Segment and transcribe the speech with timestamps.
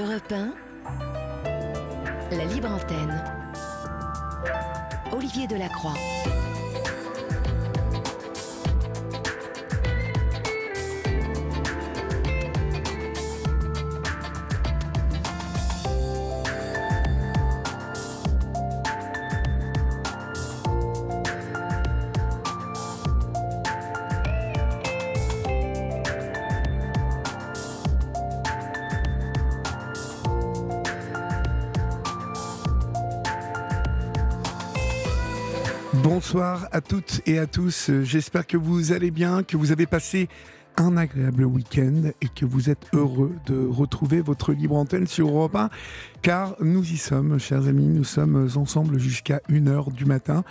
[0.00, 0.54] Europe 1,
[2.30, 3.22] la libre antenne.
[5.12, 5.92] Olivier Delacroix.
[36.32, 37.90] Bonsoir à toutes et à tous.
[38.04, 40.28] J'espère que vous allez bien, que vous avez passé
[40.76, 45.56] un agréable week-end et que vous êtes heureux de retrouver votre libre antenne sur Europe
[45.56, 45.70] 1,
[46.22, 50.44] car nous y sommes, chers amis, nous sommes ensemble jusqu'à 1h du matin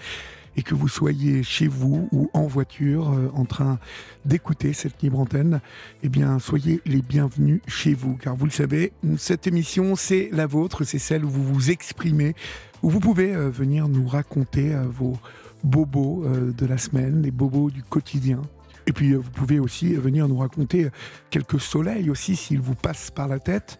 [0.57, 3.79] et que vous soyez chez vous ou en voiture euh, en train
[4.25, 5.61] d'écouter cette libre antenne,
[6.03, 8.17] eh bien, soyez les bienvenus chez vous.
[8.17, 12.35] Car vous le savez, cette émission, c'est la vôtre, c'est celle où vous vous exprimez,
[12.83, 15.17] où vous pouvez euh, venir nous raconter euh, vos
[15.63, 18.41] bobos de la semaine, les bobos du quotidien.
[18.87, 20.89] Et puis, vous pouvez aussi venir nous raconter
[21.29, 23.77] quelques soleils aussi, s'ils vous passent par la tête.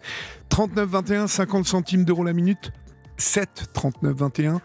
[0.50, 2.70] 39 21, 50 centimes d'euros la minute.
[3.16, 4.60] 7 39 21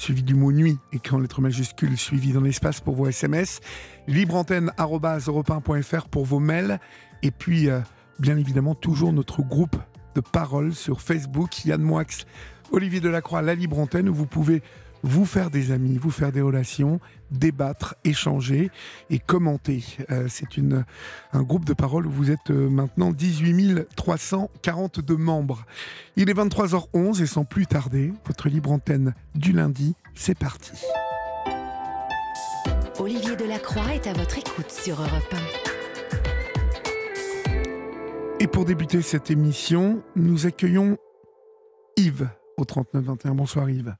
[0.00, 3.60] suivi du mot nuit, écrit en lettres majuscules, suivi dans l'espace pour vos SMS,
[4.06, 6.80] libreantenne.fr pour vos mails,
[7.22, 7.80] et puis, euh,
[8.18, 9.76] bien évidemment, toujours notre groupe
[10.14, 12.24] de parole sur Facebook, Yann Moix,
[12.72, 14.62] Olivier Delacroix, La Libre Antenne, où vous pouvez
[15.02, 18.70] vous faire des amis, vous faire des relations, débattre, échanger
[19.08, 19.84] et commenter.
[20.10, 20.84] Euh, c'est une,
[21.32, 25.64] un groupe de parole où vous êtes euh, maintenant 18 342 membres.
[26.16, 30.72] Il est 23h11 et sans plus tarder, votre libre antenne du lundi, c'est parti.
[32.98, 35.70] Olivier Delacroix est à votre écoute sur Europe 1.
[38.40, 40.96] Et pour débuter cette émission, nous accueillons
[41.96, 43.34] Yves au 3921.
[43.34, 43.94] Bonsoir Yves.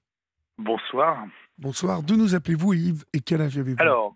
[0.61, 1.25] Bonsoir.
[1.59, 2.03] Bonsoir.
[2.03, 3.81] D'où nous appelez-vous Yves et quel âge avez-vous?
[3.81, 4.15] Alors,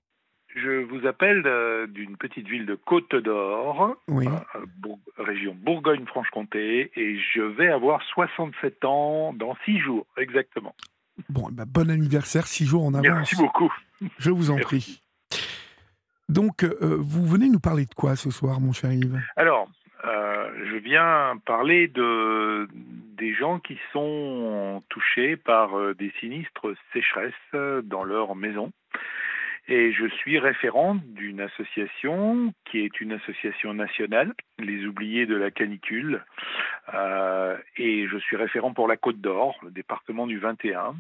[0.55, 1.43] je vous appelle
[1.89, 4.27] d'une petite ville de Côte d'Or, oui.
[4.29, 10.75] Euh, région Bourgogne-Franche-Comté, et je vais avoir 67 ans dans 6 jours, exactement.
[11.29, 13.07] Bon, eh ben, bon anniversaire, 6 jours en avance.
[13.07, 13.73] Merci beaucoup.
[14.19, 15.03] Je vous en prie.
[16.29, 19.21] Donc, euh, vous venez nous parler de quoi ce soir, mon cher Yves?
[19.37, 19.69] Alors,
[20.05, 22.69] euh, je viens parler de,
[23.17, 28.73] des gens qui sont touchés par euh, des sinistres sécheresses dans leur maison.
[29.67, 35.51] Et je suis référent d'une association qui est une association nationale, les oubliés de la
[35.51, 36.23] canicule,
[36.93, 40.95] euh, et je suis référent pour la Côte d'Or, le département du 21.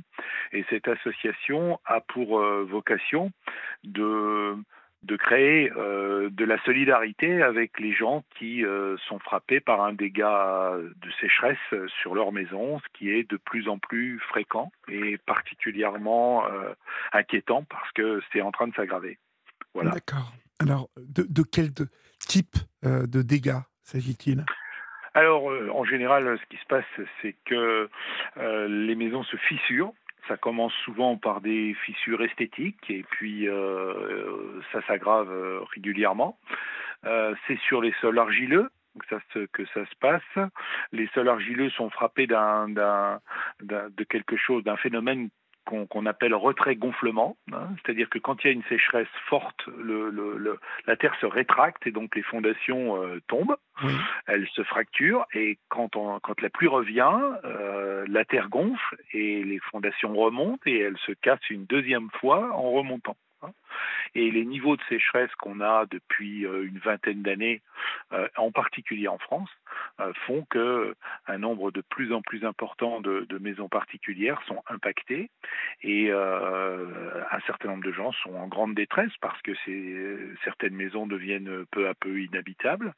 [0.52, 3.32] Et cette association a pour vocation
[3.82, 4.56] de
[5.04, 9.92] de créer euh, de la solidarité avec les gens qui euh, sont frappés par un
[9.92, 11.58] dégât de sécheresse
[12.00, 16.72] sur leur maison, ce qui est de plus en plus fréquent et particulièrement euh,
[17.12, 19.18] inquiétant parce que c'est en train de s'aggraver.
[19.74, 19.90] Voilà.
[19.90, 20.32] D'accord.
[20.60, 21.70] Alors, de, quel
[22.20, 24.44] type de dégâts s'agit-il?
[25.14, 26.84] Alors, en général, ce qui se passe,
[27.20, 27.88] c'est que
[28.36, 29.92] les maisons se fissurent
[30.28, 36.38] ça commence souvent par des fissures esthétiques et puis euh, ça s'aggrave euh, régulièrement.
[37.04, 38.70] Euh, c'est sur les sols argileux
[39.00, 39.16] que
[39.74, 40.48] ça, se, passe.
[40.92, 45.30] Les sols argileux sont frappés d'un, de quelque chose, d'un phénomène
[45.64, 47.68] qu'on appelle retrait-gonflement, hein.
[47.76, 51.86] c'est-à-dire que quand il y a une sécheresse forte, le, le, la terre se rétracte
[51.86, 53.56] et donc les fondations euh, tombent,
[54.26, 59.42] elles se fracturent et quand, on, quand la pluie revient, euh, la terre gonfle et
[59.42, 63.16] les fondations remontent et elles se cassent une deuxième fois en remontant.
[63.42, 63.50] Hein.
[64.14, 67.62] Et les niveaux de sécheresse qu'on a depuis euh, une vingtaine d'années,
[68.36, 69.50] en particulier en France,
[70.26, 70.94] font que
[71.26, 75.28] un nombre de plus en plus important de, maisons particulières sont impactées
[75.82, 79.52] et euh, un certain nombre de gens sont en grande détresse parce que
[80.44, 82.94] certaines maisons deviennent peu à peu inhabitables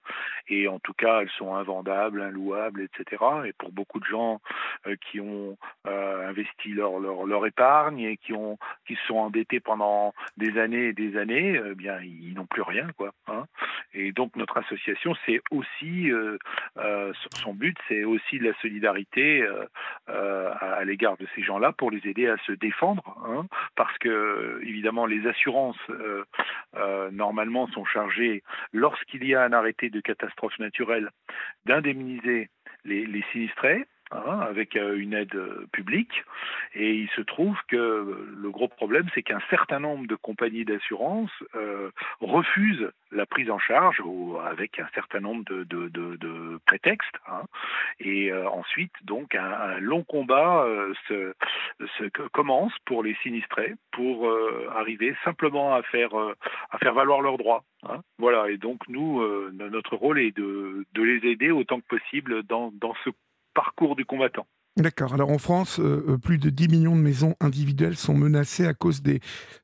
[0.48, 3.24] et en tout cas elles sont invendables, inlouables, etc.
[3.46, 4.40] Et pour beaucoup de gens
[4.86, 10.92] euh, qui ont investi leur, épargne et qui se sont endettés pendant des années et
[10.92, 13.12] des années, bien ils, n'ont plus rien quoi.
[13.28, 13.44] Hein.
[13.94, 16.38] Et donc notre association c'est aussi euh,
[17.42, 19.64] son but, c'est aussi de la solidarité euh,
[20.08, 23.46] euh, à, l'égard de ces gens-là pour les aider à se défendre, hein,
[23.76, 25.76] parce que évidemment les assurances
[27.12, 28.42] normalement sont chargées
[28.72, 31.10] lorsqu'il y a un arrêté de catastrophe naturelle
[31.64, 32.50] d'indemniser
[32.84, 36.22] les, sinistrés, Hein, avec euh, une aide euh, publique.
[36.74, 41.32] Et il se trouve que le gros problème, c'est qu'un certain nombre de compagnies d'assurance
[41.56, 47.16] euh, refusent la prise en charge ou avec un certain nombre de, prétextes.
[47.26, 47.42] Hein.
[47.98, 50.66] Et ensuite, donc, un, long combat
[51.08, 51.32] se,
[52.32, 54.28] commence pour les sinistrés pour
[54.74, 56.14] arriver simplement à faire,
[56.70, 57.62] à faire valoir leurs droits.
[57.84, 58.00] Hein.
[58.18, 58.50] Voilà.
[58.50, 62.94] Et donc, nous, notre rôle est de, de les aider autant que possible dans, dans
[63.04, 63.10] ce
[63.56, 64.46] parcours du combattant.
[64.76, 65.14] D'accord.
[65.14, 68.74] Alors en France, euh, euh, plus de 10 millions de maisons individuelles sont menacées à
[68.74, 69.20] cause des,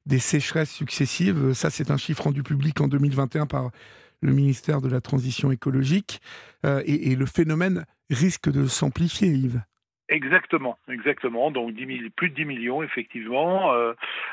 [0.07, 1.53] des sécheresses successives.
[1.53, 3.71] Ça, c'est un chiffre rendu public en 2021 par
[4.23, 6.21] le ministère de la Transition écologique.
[6.65, 9.61] Euh, et, et, le phénomène risque de s'amplifier, Yves.
[10.09, 11.51] Exactement, exactement.
[11.51, 13.73] Donc 10 000, plus de 10 millions, effectivement.
[13.75, 13.93] Euh,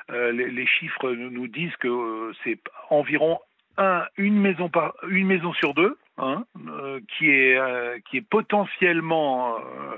[0.10, 2.60] les, les, chiffres nous disent que c'est
[2.90, 3.40] environ
[3.78, 8.28] un, une, maison par, une maison sur deux Hein, euh, qui est euh, qui est
[8.30, 9.98] potentiellement euh,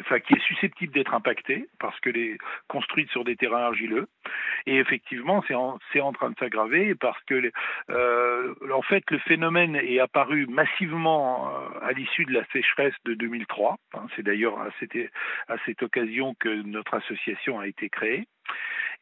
[0.00, 2.36] enfin qui est susceptible d'être impactée parce que les
[2.66, 4.08] construite sur des terrains argileux.
[4.66, 7.52] Et effectivement c'est en, en train de s'aggraver parce que
[8.72, 14.06] en fait le phénomène est apparu massivement à l'issue de la sécheresse de 2003 hein,
[14.16, 14.68] c'est d'ailleurs à
[15.48, 18.26] à cette occasion que notre association a été créée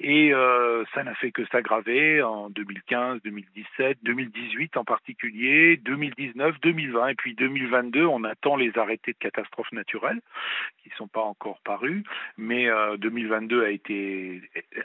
[0.03, 7.09] et euh, ça n'a fait que s'aggraver en 2015, 2017, 2018 en particulier, 2019, 2020
[7.09, 8.07] et puis 2022.
[8.07, 10.21] On attend les arrêtés de catastrophes naturelles
[10.83, 12.03] qui ne sont pas encore parus,
[12.39, 14.41] mais euh, 2022 a été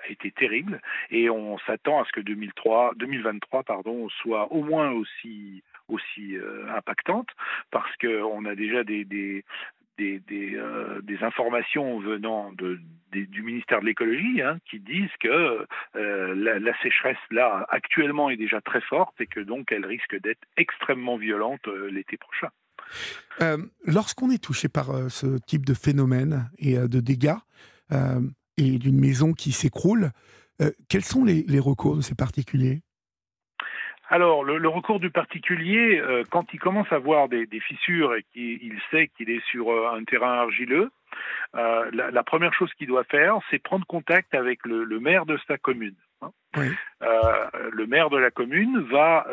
[0.05, 0.81] a été terrible
[1.11, 5.63] et on s'attend à ce que 2003, 2023 pardon soit au moins aussi
[6.35, 7.29] euh, impactante
[7.71, 9.45] parce qu'on a déjà des,
[9.99, 15.65] euh, des, informations venant du ministère de l'écologie hein, qui disent que
[15.95, 20.41] euh, la, sécheresse là actuellement est déjà très forte et que donc elle risque d'être
[20.57, 22.49] extrêmement violente euh, l'été prochain.
[23.85, 27.37] Lorsqu'on est touché par ce type de phénomène et de dégâts
[28.57, 30.11] et d'une maison qui s'écroule,
[30.87, 32.84] quels sont les recours de ces particuliers?
[34.09, 38.15] Alors, le, le, recours du particulier, euh, quand il commence à voir des, des fissures
[38.15, 40.91] et qu'il sait qu'il est sur euh, un terrain argileux,
[41.55, 45.25] euh, la, la, première chose qu'il doit faire, c'est prendre contact avec le, le, maire
[45.25, 45.95] de sa commune.
[46.21, 46.31] Hein.
[46.57, 46.67] Oui.
[47.71, 49.27] le maire de la commune va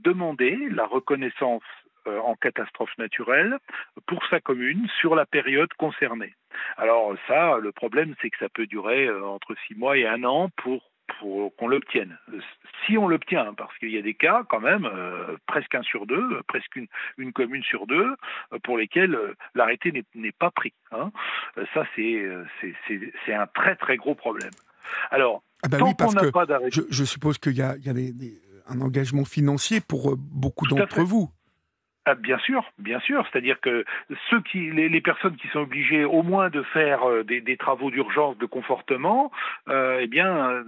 [0.00, 1.62] demander la reconnaissance
[2.06, 3.58] en catastrophe naturelle
[4.06, 6.34] pour sa commune sur la période concernée.
[6.76, 10.50] Alors ça, le problème, c'est que ça peut durer entre six mois et un an
[10.56, 12.18] pour pour qu'on l'obtienne.
[12.84, 16.06] Si on l'obtient, parce qu'il y a des cas quand même, euh, presque un sur
[16.06, 16.86] deux, presque une,
[17.18, 18.14] une commune sur deux,
[18.52, 20.72] euh, pour lesquels euh, l'arrêté n'est pas pris.
[20.92, 21.10] Hein.
[21.74, 24.52] Ça, c'est un très très gros problème.
[25.10, 26.70] Alors, ah bah tant oui, qu'on n'a pas d'arrêté...
[26.72, 30.16] Je, je, suppose qu'il y a, il y a des, des, un engagement financier pour
[30.16, 31.30] beaucoup d'entre vous.
[32.08, 33.26] Ah, bien sûr, bien sûr.
[33.26, 33.84] C'est-à-dire que
[34.30, 38.38] ceux qui, les, personnes qui sont obligées au moins de faire euh, des, travaux d'urgence,
[38.38, 39.32] de confortement,
[39.68, 40.64] euh, eh bien,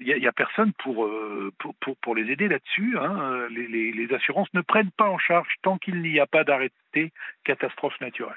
[0.00, 2.98] il n'y a, personne pour, euh, pour, pour, pour, les aider là-dessus.
[2.98, 3.48] Hein.
[3.48, 7.10] Les, assurances ne prennent pas en charge tant qu'il n'y a pas d'arrêté
[7.44, 8.36] catastrophe naturelle.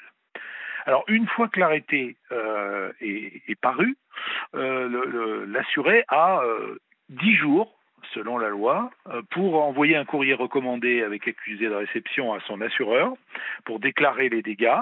[0.85, 3.97] Alors, une fois que l'arrêté euh, est, paru,
[4.55, 6.41] euh, l'assuré a
[7.09, 7.75] dix jours
[8.13, 12.61] selon la loi, euh, pour envoyer un courrier recommandé avec accusé de réception à son
[12.61, 13.13] assureur
[13.65, 14.79] pour déclarer les dégâts.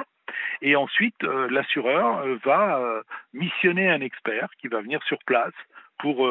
[0.62, 3.02] Et ensuite, euh, l'assureur euh, va
[3.34, 5.54] missionner un expert qui va venir sur place
[6.00, 6.28] pour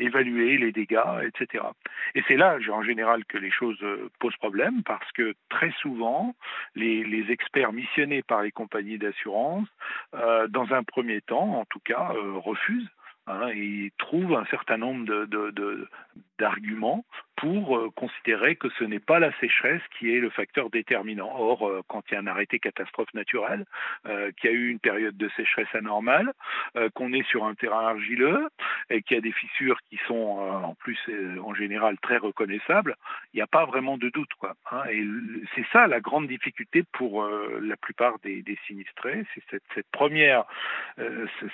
[0.00, 1.62] évaluer les dégâts, etc.
[2.16, 3.78] Et c'est là, en général, que les choses
[4.18, 6.34] posent problème, parce que très souvent,
[6.74, 9.68] les, experts missionnés par les compagnies d'assurance,
[10.12, 12.90] dans un premier temps, en tout cas, refusent
[13.54, 15.06] Et trouve un certain nombre
[16.38, 17.04] d'arguments
[17.42, 21.32] pour euh, considérer que ce n'est pas la sécheresse qui est le facteur déterminant.
[21.36, 23.64] Or, euh, quand il y a un arrêté catastrophe naturelle,
[24.06, 26.32] euh, qu'il y a eu une période de sécheresse anormale,
[26.94, 28.48] qu'on est sur un terrain argileux
[28.90, 30.98] et qu'il y a des fissures qui sont en plus
[31.42, 32.96] en général très reconnaissables,
[33.32, 34.30] il n'y a pas vraiment de doute.
[34.70, 35.04] Hein, et
[35.54, 37.28] c'est ça la grande difficulté pour
[37.60, 40.44] la plupart des, sinistrés, c'est cette, première,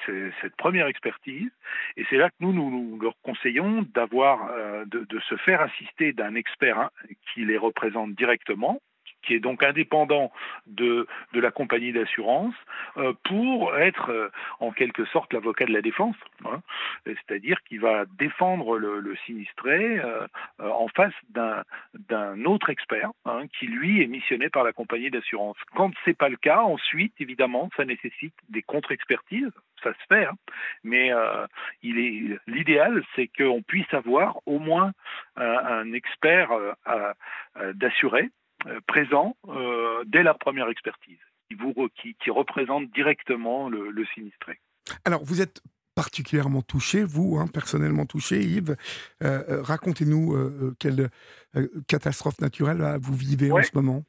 [0.07, 1.51] cette première expertise
[1.97, 4.51] et c'est là que nous, nous, leur conseillons d'avoir,
[4.87, 5.78] de, de, se faire assister
[6.13, 6.91] d'un expert hein,
[7.33, 8.81] qui les représente directement,
[9.23, 10.33] qui est donc indépendant
[10.67, 12.55] de, de la compagnie d'assurance,
[12.97, 16.61] euh, pour être euh, en quelque sorte l'avocat de la défense, hein,
[17.05, 20.27] c'est-à-dire qui va défendre le, le sinistré euh,
[20.59, 25.57] en face d'un autre expert hein, qui lui est missionné par la compagnie d'assurance.
[25.75, 29.51] Quand c'est pas le cas, ensuite évidemment ça nécessite des contre-expertises,
[29.83, 30.35] ça se fait, hein,
[30.83, 31.47] mais euh,
[31.83, 34.93] l'idéal, c'est qu'on puisse avoir au moins
[35.39, 37.13] euh, un expert euh,
[37.75, 38.29] d'assuré euh,
[38.87, 41.19] présent euh, dès la première expertise.
[41.49, 44.59] qui, vous, qui, qui représente directement le, le sinistré.
[45.05, 45.63] Alors, vous êtes
[45.99, 48.77] particulièrement touché, vous, hein, personnellement touché, Yves.
[49.25, 51.09] Euh, euh, racontez-nous euh, quelle
[51.89, 54.05] catastrophe naturelle vous vivez en ce moment.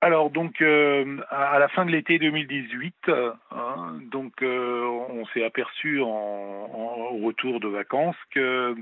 [0.00, 7.16] Alors donc à la fin de l'été 2018, hein, donc on s'est aperçu en, en,
[7.16, 8.76] au retour de vacances que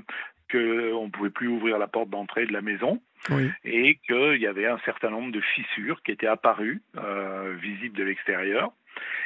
[0.51, 3.49] qu'on ne pouvait plus ouvrir la porte d'entrée de la maison oui.
[3.63, 8.03] et qu'il y avait un certain nombre de fissures qui étaient apparues, euh, visibles de
[8.03, 8.71] l'extérieur.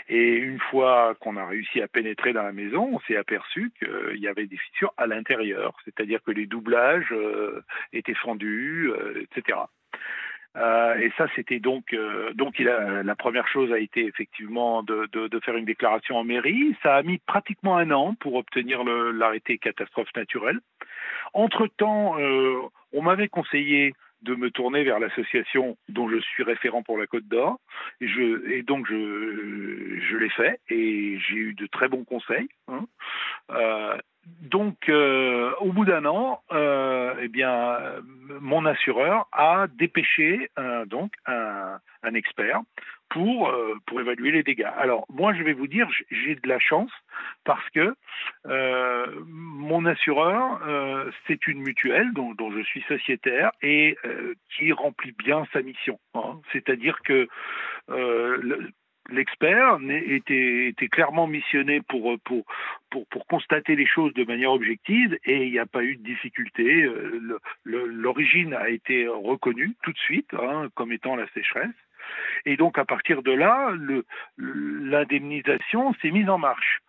[0.10, 4.20] Et une fois qu'on a réussi à pénétrer dans la maison, on s'est aperçu qu'il
[4.20, 7.64] y avait des fissures à l'intérieur, c'est-à-dire que les doublages euh,
[7.94, 9.60] étaient fendus, euh, etc.
[10.58, 15.08] Euh, et ça, c'était donc euh, donc la première chose a été effectivement de,
[15.44, 16.76] faire une déclaration en mairie.
[16.84, 20.60] Ça a mis pratiquement un an pour obtenir l'arrêté catastrophe naturelle.
[21.34, 22.60] Entre temps, euh,
[22.94, 27.28] on m'avait conseillé de me tourner vers l'association dont je suis référent pour la Côte
[27.28, 27.60] d'Or.
[28.02, 32.50] Et, donc, je, je l'ai fait et j'ai eu de très bons conseils.
[32.68, 32.86] Hein.
[33.52, 33.98] Euh,
[34.42, 37.78] donc, euh, au bout d'un an, euh, eh bien,
[38.40, 40.50] mon assureur a dépêché
[40.86, 41.80] donc un,
[42.14, 42.60] expert
[43.12, 44.72] pour euh, pour évaluer les dégâts.
[44.78, 46.92] Alors, moi, je vais vous dire, j'ai de la chance
[47.44, 47.94] parce que
[48.48, 50.60] euh, mon assureur,
[51.28, 53.98] c'est une mutuelle dont, je suis sociétaire et
[54.56, 56.00] qui remplit bien sa mission.
[56.16, 56.40] Hein.
[56.52, 57.28] C'est-à-dire que
[57.88, 58.70] le,
[59.10, 62.46] l'expert était, clairement missionné pour, pour,
[62.90, 66.04] pour, pour, constater les choses de manière objective et il n'y a pas eu de
[66.04, 66.90] difficulté.
[67.66, 71.70] L'origine a été reconnue tout de suite hein, comme étant la sécheresse.
[72.46, 73.72] Et donc à partir de là,
[74.38, 76.80] l'indemnisation s'est mise en marche.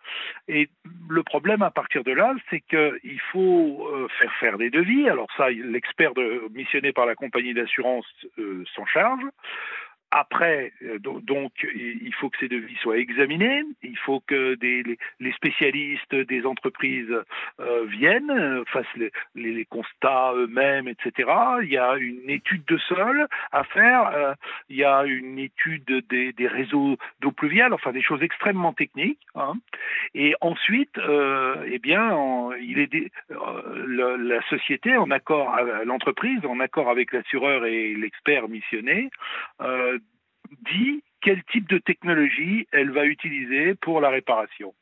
[0.47, 0.69] Et
[1.09, 5.09] le problème à partir de là, c'est qu'il faut euh, faire faire des devis.
[5.09, 6.11] Alors ça, l'expert
[6.51, 8.05] missionné par la compagnie d'assurance
[8.39, 9.23] euh, s'en charge.
[10.15, 16.13] Après, euh, donc, il faut que ces devis soient examinés, il faut que les spécialistes
[16.13, 17.11] des entreprises
[17.59, 18.85] euh, viennent, euh, fassent
[19.33, 21.31] les, constats eux-mêmes, etc.
[21.63, 24.35] Il y a une étude de sol à faire,
[24.69, 29.25] il y a une étude des, réseaux d'eau pluviale, enfin des choses extrêmement techniques.
[29.33, 29.53] Hein.
[30.13, 32.09] Et ensuite, eh bien,
[32.51, 39.09] le, la société en accord, l'entreprise en accord avec l'assureur et l'expert missionné.
[40.61, 44.73] Dit quel type de technologie elle va utiliser pour la réparation.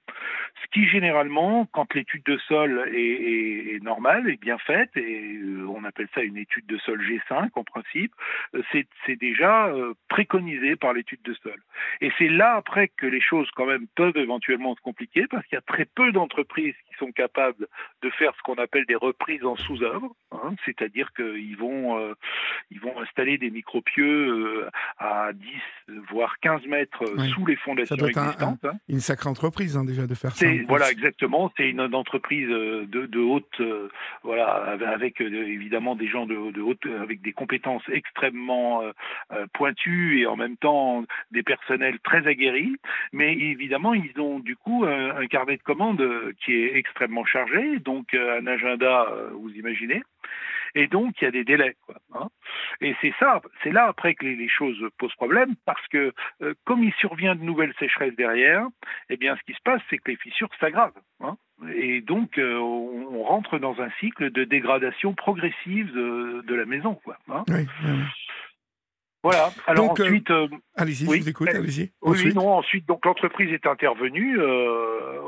[0.62, 5.38] Ce qui généralement, quand l'étude de sol est, est, est, normale, est bien faite, et
[5.38, 8.13] euh, on appelle ça une étude de sol G5 en principe,
[8.56, 11.60] euh, c'est déjà euh, préconisé par l'étude de sol.
[12.01, 15.56] Et c'est là après que les choses quand même peuvent éventuellement se compliquer, parce qu'il
[15.56, 17.68] y a très peu d'entreprises qui sont capables
[18.01, 22.13] de faire ce qu'on appelle des reprises en sous-œuvre, hein, c'est-à-dire qu'ils vont, euh,
[22.70, 27.30] ils vont installer des micropieux à 10, voire 15 mètres oui.
[27.30, 28.63] sous les fondations existantes.
[28.63, 28.77] Un, un, hein.
[28.88, 30.46] Une sacrée entreprise hein, déjà de faire ça.
[30.67, 31.51] Voilà, exactement.
[31.58, 33.89] C'est une, une, entreprise de, de haute, euh,
[34.24, 40.22] voilà, avec euh, évidemment des gens de, de, haute, avec des compétences extrêmement euh, pointues
[40.22, 42.75] et en même temps des personnels très aguerris.
[43.12, 46.03] Mais évidemment, ils ont du coup un, un carnet de commandes
[46.43, 50.03] qui est extrêmement chargé, donc un agenda, vous imaginez
[50.75, 51.75] et donc il y a des délais.
[51.86, 52.30] Quoi, hein.
[52.82, 56.84] Et c'est ça, c'est là après que les, choses posent problème, parce que euh, comme
[56.84, 58.66] il survient de nouvelles sécheresses derrière,
[59.10, 61.00] eh bien ce qui se passe, c'est que les fissures s'aggravent.
[61.22, 61.38] Hein.
[61.75, 66.96] Et donc euh, on, rentre dans un cycle de dégradation progressive de, la maison.
[66.96, 67.44] Quoi, hein.
[67.50, 67.66] oui.
[69.24, 69.51] Voilà.
[69.68, 71.48] Alors donc, ensuite, euh, allez-y, oui, je vous écoute.
[71.50, 71.92] Allez-y.
[72.01, 72.36] Oui, ensuite.
[72.36, 72.54] non.
[72.54, 75.20] Ensuite, donc l'entreprise est intervenue euh,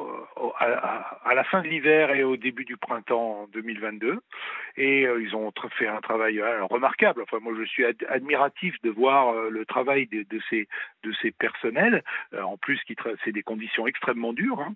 [0.59, 4.19] à, la fin de l'hiver et au début du printemps 2022,
[4.77, 7.21] et euh, ils ont fait un travail euh, remarquable.
[7.23, 10.67] Enfin, moi, je suis ad admiratif de voir euh, le travail de, de, ces
[11.03, 12.03] de ces personnels.
[12.41, 12.79] en plus,
[13.23, 14.59] c'est des conditions extrêmement dures.
[14.59, 14.73] Hein.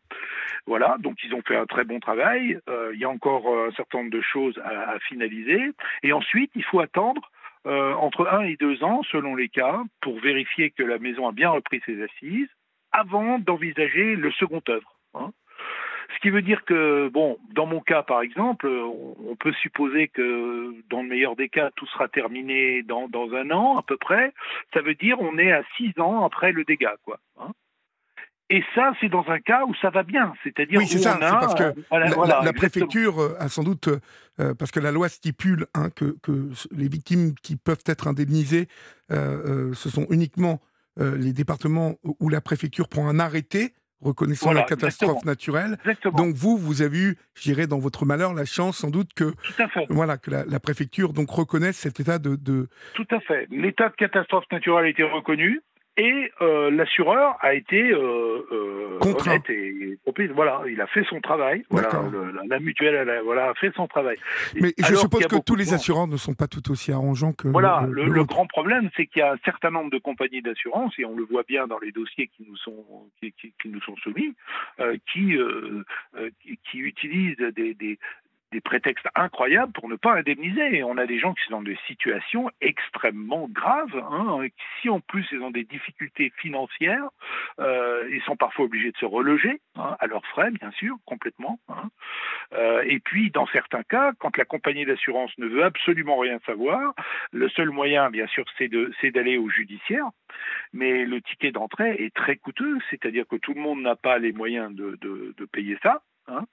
[0.65, 0.97] Voilà.
[0.99, 2.59] Donc, ils ont fait un très bon travail.
[2.93, 5.71] il y a encore un certain nombre de choses à, à finaliser,
[6.03, 7.31] et ensuite, il faut attendre
[7.67, 11.31] euh, entre un et deux ans, selon les cas, pour vérifier que la maison a
[11.31, 12.49] bien repris ses assises,
[12.91, 14.95] avant d'envisager le second œuvre.
[15.13, 15.31] Hein.
[16.15, 20.73] Ce qui veut dire que, bon, dans mon cas, par exemple, on peut supposer que,
[20.89, 24.33] dans le meilleur des cas, tout sera terminé dans, dans un an, à peu près.
[24.73, 27.19] Ça veut dire on est à six ans après le dégât, quoi.
[27.39, 27.51] Hein.
[28.49, 31.39] Et ça, c'est dans un cas où ça va bien, c'est-à-dire oui, c'est ça, a,
[31.39, 33.89] parce que euh, voilà, la, voilà, la préfecture euh, a sans doute,
[34.39, 38.67] euh, parce que la loi stipule hein, que, que, les victimes qui peuvent être indemnisées,
[39.11, 40.59] euh, ce sont uniquement
[40.99, 45.31] les départements où la préfecture prend un arrêté reconnaissant voilà, la catastrophe exactement.
[45.31, 45.77] naturelle.
[45.85, 46.17] Exactement.
[46.17, 49.31] Donc vous, vous avez eu, je dirais, dans votre malheur, la chance sans doute que,
[49.89, 52.67] voilà, que la, la, préfecture donc reconnaisse cet état de, de...
[52.95, 53.47] Tout à fait.
[53.51, 55.61] L'état de catastrophe naturelle a été reconnu.
[55.97, 56.31] Et
[56.71, 59.97] l'assureur a été honnête et
[60.33, 61.63] voilà, il a fait son travail.
[61.69, 61.89] Voilà,
[62.47, 64.17] la, mutuelle, elle voilà, a fait son travail.
[64.55, 67.47] Mais je suppose que tous les assureurs ne sont pas tout aussi arrangeants que.
[67.47, 71.05] Voilà, le, grand problème, c'est qu'il y a un certain nombre de compagnies d'assurance, et
[71.05, 72.85] on le voit bien dans les dossiers qui nous sont
[73.21, 74.35] qui, nous sont soumis,
[75.13, 75.37] qui,
[76.69, 77.99] qui utilisent des, des,
[78.57, 80.83] des prétextes incroyables pour ne pas indemniser.
[80.83, 83.95] on a des gens qui sont dans des situations extrêmement graves.
[84.09, 84.47] Hein,
[84.81, 87.07] si en plus ils ont des difficultés financières,
[87.59, 91.59] euh, ils sont parfois obligés de se reloger, hein, à leurs frais bien sûr, complètement.
[91.69, 91.91] Hein.
[92.53, 96.95] Euh, et puis dans certains cas, quand la compagnie d'assurance ne veut absolument rien savoir,
[97.31, 100.07] le seul moyen bien sûr c'est d'aller au judiciaire.
[100.73, 104.31] Mais le ticket d'entrée est très coûteux, c'est-à-dire que tout le monde n'a pas les
[104.31, 106.01] moyens de, de payer ça.
[106.27, 106.45] Hein.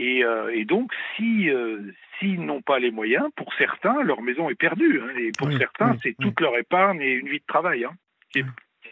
[0.00, 4.54] Euh, et, donc, si euh, s'ils n'ont pas les moyens, pour certains, leur maison est
[4.54, 5.00] perdue.
[5.00, 5.08] Hein.
[5.18, 7.92] et pour certains, c'est toute leur épargne et une vie de travail hein,
[8.30, 8.42] qui,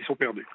[0.06, 0.46] sont perdus.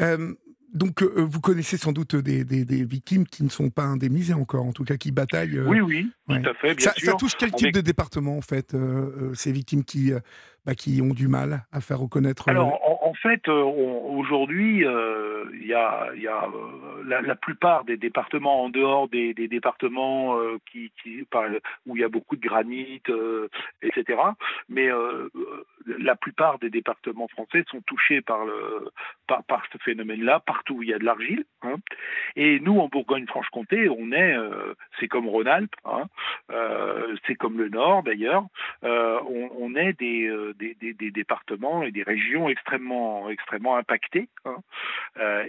[0.00, 0.34] Euh,
[0.74, 2.44] donc, vous connaissez sans doute des,
[2.84, 5.60] victimes qui ne sont pas indemnisées encore, en tout cas qui bataillent.
[5.60, 6.74] oui, oui, tout à fait.
[6.74, 8.74] Bien ça, ça, touche quel type de département, en fait,
[9.34, 10.12] ces victimes qui,
[10.64, 16.12] bah, qui ont du mal à faire reconnaître Alors, en, fait, aujourd'hui, il y a,
[16.14, 16.48] y a
[17.06, 20.58] la, plupart des départements en dehors des, départements euh,
[21.86, 23.48] où il y a beaucoup de granit, euh,
[23.82, 24.18] etc.
[24.68, 25.28] Mais euh,
[25.86, 28.46] la plupart des départements français sont touchés par
[29.72, 31.44] ce phénomène-là, partout où il y a de l'argile.
[31.62, 31.76] Hein.
[32.36, 34.36] Et nous, en Bourgogne-Franche-Comté, on est,
[34.98, 36.04] c'est comme Rhône-Alpes, hein,
[37.26, 38.44] c'est comme le Nord d'ailleurs,
[38.82, 44.28] on, est des, des, départements et des régions extrêmement, extrêmement impactés.
[44.44, 44.56] Hein.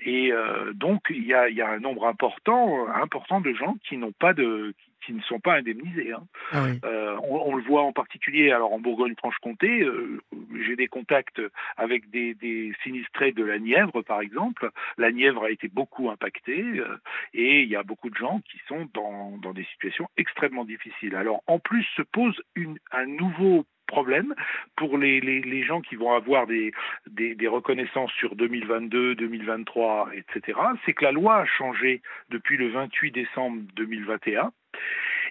[0.05, 0.31] et
[0.73, 4.11] donc, il y a il y a un nombre important, important de gens qui n'ont
[4.11, 4.73] pas de,
[5.05, 6.11] qui, ne sont pas indemnisés.
[6.11, 6.23] Hein.
[6.51, 10.21] Ah euh, on, le voit en particulier, alors en Bourgogne-Franche-Comté, euh,
[10.65, 11.41] j'ai des contacts
[11.77, 14.69] avec des, sinistrés de la Nièvre, par exemple.
[14.97, 16.97] La Nièvre a été beaucoup impactée euh,
[17.33, 21.15] et il y a beaucoup de gens qui sont dans, dans des situations extrêmement difficiles.
[21.15, 24.33] Alors en plus se pose une, un nouveau problème
[24.75, 26.71] pour les, les, gens qui vont avoir des,
[27.07, 33.11] des, reconnaissances sur 2022, 2023, etc., c'est que la loi a changé depuis le 28
[33.11, 34.51] décembre 2021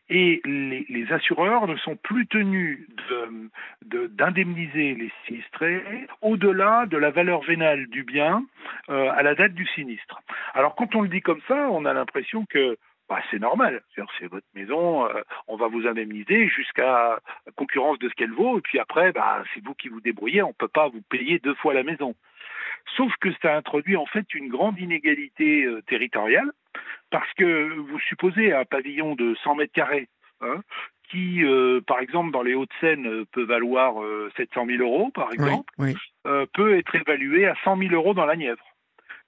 [0.09, 2.87] et les, les, assureurs ne sont plus tenus
[3.83, 5.83] d'indemniser les sinistrés
[6.21, 8.45] au-delà de la valeur vénale du bien
[8.91, 10.21] euh, à la date du sinistre.
[10.55, 12.77] Alors quand on le dit comme ça, on a l'impression que
[13.13, 13.83] bah, c'est normal.
[14.19, 17.21] C'est votre maison, euh, on va vous indemniser jusqu'à
[17.57, 20.49] concurrence de ce qu'elle vaut, et puis après, bah, c'est vous qui vous débrouillez, on
[20.49, 22.15] ne peut pas vous payer deux fois la maison.
[22.97, 26.51] Sauf que ça introduit en fait une grande inégalité euh, territoriale,
[27.11, 30.09] parce que vous supposez un pavillon de 100 mètres carrés,
[30.41, 30.63] hein,
[31.11, 33.97] qui, euh, par exemple, dans les Hauts-de-Seine, peut valoir
[34.39, 35.71] 700 000 euros, par exemple,
[36.55, 38.65] peut être évalué à 100 000 euros dans la Nièvre.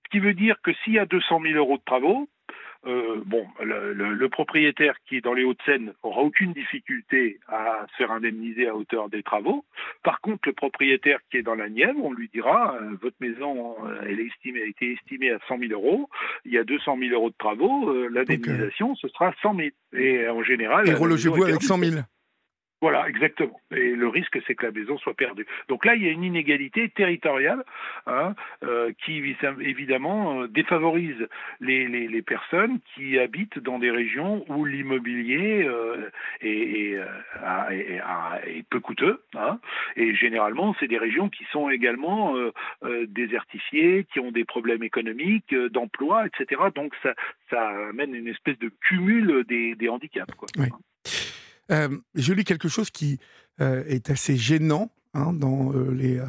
[0.06, 2.30] Ce qui veut dire que s'il y a 200 000 euros de travaux,
[2.86, 8.10] euh, bon, le, propriétaire qui est dans les Hauts-de-Seine aura aucune difficulté à se faire
[8.10, 9.64] indemniser à hauteur des travaux.
[10.02, 13.76] Par contre, le propriétaire qui est dans la Nièvre, on lui dira euh, votre maison,
[13.86, 16.08] euh, elle est estimée, a été estimée à 100 000 euros.
[16.44, 18.08] Il y a 200 000 euros de travaux.
[18.08, 19.68] L'indemnisation, ce sera 100 000.
[19.96, 20.88] Et en général.
[20.88, 21.96] Et relogez-vous avec 100 000.
[22.84, 23.58] Voilà, exactement.
[23.74, 25.46] Et le risque, c'est que la maison soit perdue.
[25.68, 27.64] Donc là, il y a une inégalité territoriale
[28.06, 29.24] hein, euh, qui,
[29.62, 31.26] évidemment, euh, défavorise
[31.60, 36.10] les, personnes qui habitent dans des régions où l'immobilier euh,
[36.42, 37.00] est,
[38.68, 39.22] peu coûteux.
[39.34, 39.60] Hein.
[39.96, 42.34] Et généralement, c'est des régions qui sont également
[43.08, 46.60] désertifiées, qui ont des problèmes économiques, d'emploi, etc.
[46.74, 47.14] Donc ça,
[47.88, 50.34] amène une espèce de cumul des, handicaps.
[50.34, 50.48] Quoi.
[51.70, 53.18] Je lis quelque chose qui
[53.58, 56.22] est assez gênant hein, dans les,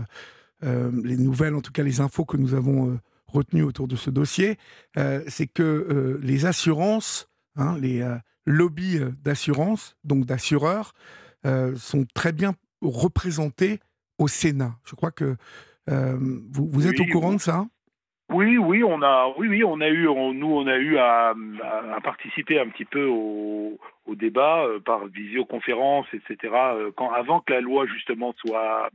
[0.61, 4.57] les nouvelles, en tout cas les infos que nous avons retenues autour de ce dossier.
[5.27, 8.07] c'est que les assurances, hein, les
[8.45, 10.93] lobbies d'assurance, donc d'assureurs,
[11.43, 13.79] sont très bien représentés
[14.17, 14.77] au Sénat.
[14.85, 15.35] Je crois que
[15.87, 17.67] vous, vous, êtes au courant de ça?
[18.29, 21.35] Oui, oui, on a, oui, oui, on a eu, nous, on a eu à,
[21.95, 26.53] à, participer un petit peu au, au débat euh, par visioconférence, etc.
[26.53, 28.89] Euh, quand avant que la loi justement soit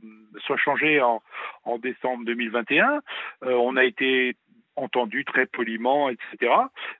[0.45, 1.21] soit changée en,
[1.63, 3.01] en décembre 2021,
[3.43, 4.35] euh, on a été
[4.75, 6.51] entendu très poliment, etc.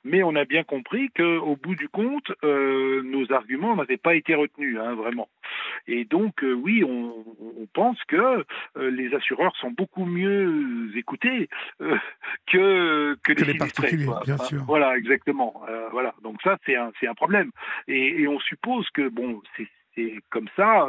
[0.04, 4.36] Mais on a bien compris qu'au bout du compte, euh, nos arguments n'avaient pas été
[4.36, 5.30] retenus, hein, vraiment.
[5.88, 8.46] Et donc, euh, oui, on, on, pense que
[8.78, 11.50] euh, les assureurs sont beaucoup mieux écoutés
[12.48, 14.64] que, que, les, particuliers, bien sûr.
[14.66, 15.62] Voilà, exactement.
[15.92, 16.14] voilà.
[16.24, 17.52] Donc ça, c'est un, c'est un problème.
[17.88, 20.88] Et, et on suppose que, bon, c'est c'est comme ça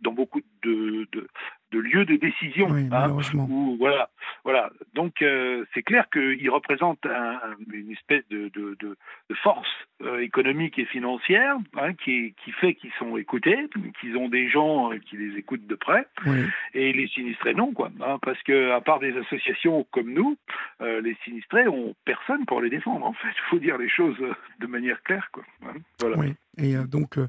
[0.00, 1.26] dans beaucoup de, de,
[1.72, 2.68] de lieu de décision.
[2.70, 4.10] Oui, hein, où, voilà,
[4.44, 4.70] voilà.
[4.94, 8.96] Donc euh, c'est clair qu'ils représentent un- un- une espèce de, de, de,
[9.30, 9.68] de force
[10.02, 13.56] euh, économique et financière hein, qui, qui fait qu'ils sont écoutés,
[14.00, 16.44] qu'ils ont des gens euh, qui les écoutent de près, Oui.
[16.74, 17.90] et les sinistrés non, quoi.
[18.00, 20.36] hein, parce que à part des associations comme nous,
[20.80, 23.06] les sinistrés ont personne pour les défendre.
[23.06, 24.16] En fait, il faut dire les choses
[24.60, 25.42] de manière claire, quoi.
[26.00, 26.16] voilà.
[26.18, 26.34] Oui.
[26.58, 27.28] Et euh, donc, euh,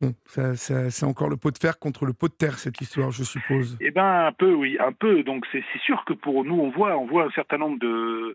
[0.00, 2.80] bon, ça, ça- c'est encore le pot de fer contre le pot de terre, cette
[2.80, 3.76] histoire, je suppose.
[3.80, 5.22] Eh ben un peu, oui, un peu.
[5.24, 8.34] Donc c'est sûr que pour nous, on voit, on voit un certain nombre de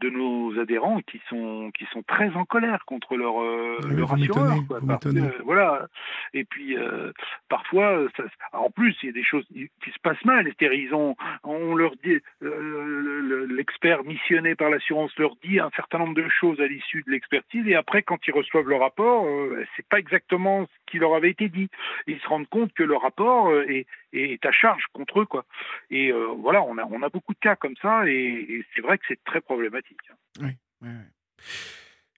[0.00, 4.12] de nos adhérents qui sont qui sont très en colère contre leur euh, Oui, leur
[4.12, 4.56] assureur.
[4.66, 5.30] quoi, parce m'étonnez.
[5.44, 5.88] voilà.
[6.34, 7.12] Et puis euh,
[7.48, 10.52] parfois, ça, en plus, il y a des choses qui se passent mal.
[10.60, 15.70] Ils ont, on leur dit, euh, le- le- l'expert missionné par l'assurance leur dit un
[15.76, 19.24] certain nombre de choses à l'issue de l'expertise, et après, quand ils reçoivent le rapport,
[19.26, 21.68] euh, c'est pas exactement ce qui leur avait été dit.
[22.06, 25.44] Ils se rendent compte que le rapport euh, est, est à charge contre eux, quoi.
[25.90, 28.82] Et euh, voilà, on a, on a beaucoup de cas comme ça, et, et c'est
[28.82, 30.00] vrai que c'est très problématique.
[30.40, 30.56] Ouais.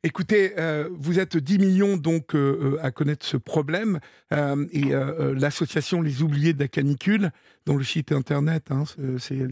[0.05, 3.99] Écoutez, euh, vous êtes 10 millions donc euh, à connaître ce problème
[4.33, 4.93] euh, et
[5.35, 7.31] l'association Les Oubliés de la Canicule,
[7.67, 8.85] dont le site internet hein,
[9.19, 9.35] c'est-.
[9.35, 9.49] Euh,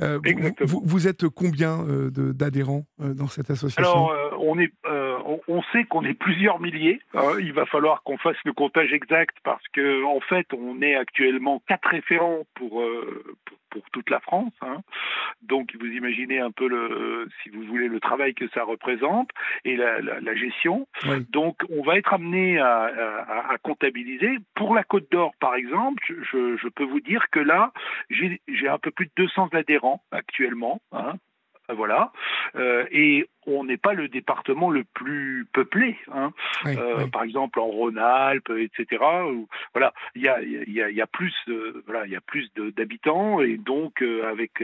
[0.00, 4.10] vous, vous, vous êtes combien d'adhérents dans cette association?
[4.10, 4.72] Alors, on est,
[5.26, 7.00] on, on sait qu'on est plusieurs milliers.
[7.14, 7.36] hein.
[7.40, 11.62] il va falloir qu'on fasse le comptage exact parce que, en fait, on est actuellement
[11.68, 14.52] quatre référents pour euh, pour, pour toute la France.
[14.62, 14.78] hein.
[15.42, 19.30] Donc, vous imaginez un peu le, si vous voulez, le travail que ça représente
[19.64, 20.86] et la, la, la gestion.
[21.06, 21.24] Oui.
[21.30, 24.36] Donc, on va être amené à, à- à comptabiliser.
[24.54, 27.72] Pour la Côte d'Or, par exemple, je, je peux vous dire que là,
[28.10, 30.80] j'ai j'ai un peu plus de 200 adhérents actuellement.
[30.92, 31.14] hein.
[31.74, 32.12] Voilà.
[32.56, 35.96] Euh, et on n'est pas le département le plus peuplé.
[36.12, 36.32] Hein.
[36.64, 37.10] Oui, Euh, oui.
[37.10, 39.02] Par exemple, en Rhône-Alpes, etc.
[39.32, 42.12] où, voilà, il y a, il y a, il y a plus, de, voilà, il
[42.12, 44.62] y a plus de- d'habitants et donc euh, avec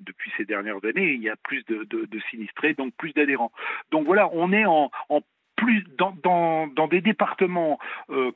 [0.00, 3.52] depuis ces dernières années, il y a plus de, de, de sinistrés, donc plus d'adhérents.
[3.92, 5.20] Donc voilà, on est en, en
[5.56, 7.78] plus dans, dans, dans des départements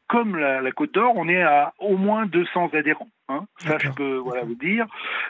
[0.09, 3.09] comme la, la Côte d'Or, on est à au moins 200 adhérents.
[3.29, 4.87] Hein, ça, je peux voilà, vous dire.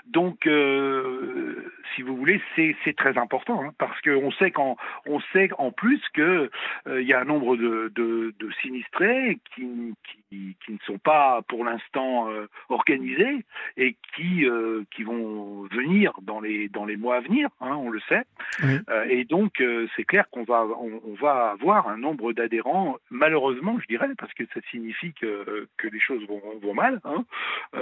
[0.07, 4.76] Donc, euh, si vous voulez, c'est très important hein, parce qu'on sait qu'en
[5.07, 6.50] on sait en plus que
[6.88, 9.94] euh, y a un nombre de, de, de sinistrés qui,
[10.31, 13.44] qui, qui ne sont pas pour l'instant euh, organisés
[13.76, 14.46] et qui
[14.94, 17.48] qui vont venir dans les dans les mois à venir.
[17.61, 18.22] Hein, on le sait.
[18.62, 18.78] Oui.
[19.09, 19.62] Et donc,
[19.96, 24.33] c'est clair qu'on va, on, on va avoir un nombre d'adhérents, malheureusement, je dirais, parce
[24.35, 27.00] que ça signifie que, que les choses vont, vont mal,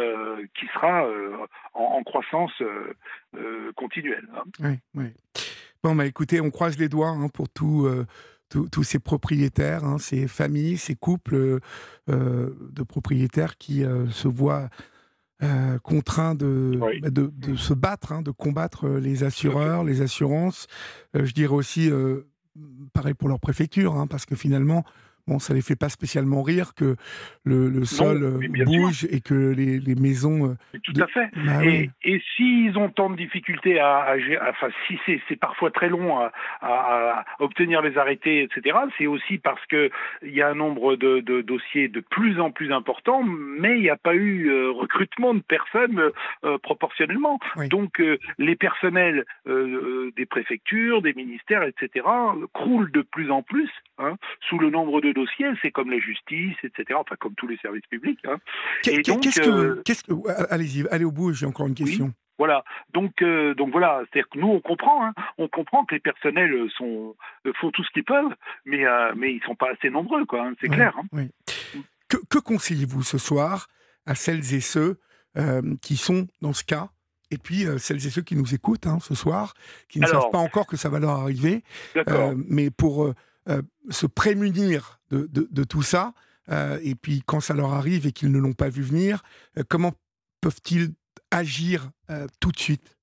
[0.01, 1.37] euh, qui sera euh,
[1.75, 4.29] en, en croissance euh, continuelle.
[4.35, 4.43] hein.
[4.61, 5.05] Oui, oui.
[5.83, 7.89] Bon, bah, écoutez, on croise les doigts hein, pour tout,
[8.51, 11.61] tous ces propriétaires, hein, ces familles, ces couples
[12.11, 14.69] euh, de propriétaires qui euh, se voient
[15.43, 17.01] euh, contraints de, Oui.
[17.01, 20.67] bah, de, de se battre, hein, de combattre les assureurs, les assurances.
[21.15, 21.91] Je dirais aussi,
[22.93, 24.85] pareil pour leur préfecture, hein, parce que finalement,
[25.31, 26.97] bon, ça les fait pas spécialement rire que
[27.45, 28.65] le, le sol euh, sûr.
[28.67, 30.51] bouge et que les, les maisons.
[30.51, 31.29] euh, Tout de- à fait.
[31.47, 31.65] bah.
[31.65, 34.17] Et, et s'ils ont tant de difficultés à, à
[34.51, 39.91] enfin, si c'est parfois très long à, obtenir les arrêtés, etc., c'est aussi parce que
[40.23, 43.83] il y a un nombre de, de dossiers de plus en plus important, mais il
[43.83, 46.11] n'y a pas eu euh, recrutement de personnes
[46.45, 47.39] euh, proportionnellement.
[47.57, 47.69] Oui.
[47.69, 52.05] Donc, euh, les personnels des préfectures, des ministères, etc.,
[52.53, 54.17] croulent de plus en plus hein,
[54.49, 55.20] sous le nombre de dossiers.
[55.63, 58.19] C'est comme la justice, etc., enfin, comme tous les services publics.
[58.25, 58.39] hein.
[58.83, 60.13] Qu'est-ce que, euh, qu'est-ce que,
[60.53, 61.33] allez-y, allez au bout.
[61.33, 62.13] J'ai encore une question.
[62.39, 62.65] Voilà.
[62.95, 64.03] Donc, euh, donc voilà.
[64.11, 65.05] C'est-à-dire que nous, on comprend.
[65.05, 67.15] Hein, on comprend que les personnels sont
[67.61, 70.47] font tout ce qu'ils peuvent, mais euh, mais ils sont pas assez nombreux, quoi.
[70.47, 70.95] hein, c'est Ouais, clair.
[71.13, 71.29] ouais.
[72.09, 73.69] Que, que conseillez-vous ce soir
[74.07, 74.99] à celles et ceux
[75.37, 76.89] euh, qui sont dans ce cas
[77.31, 79.55] et puis celles et ceux qui nous écoutent hein, ce soir,
[79.89, 81.63] qui ne Alors- savent pas encore que ça va leur arriver,
[82.49, 83.13] mais pour
[83.49, 86.13] euh, se prémunir de, de- de tout ça,
[86.51, 89.23] euh, et puis quand ça leur arrive et qu'ils ne l'ont pas vu venir,
[89.59, 89.93] euh, comment
[90.41, 90.91] peuvent-ils
[91.31, 91.91] agir
[92.41, 92.97] tout de suite?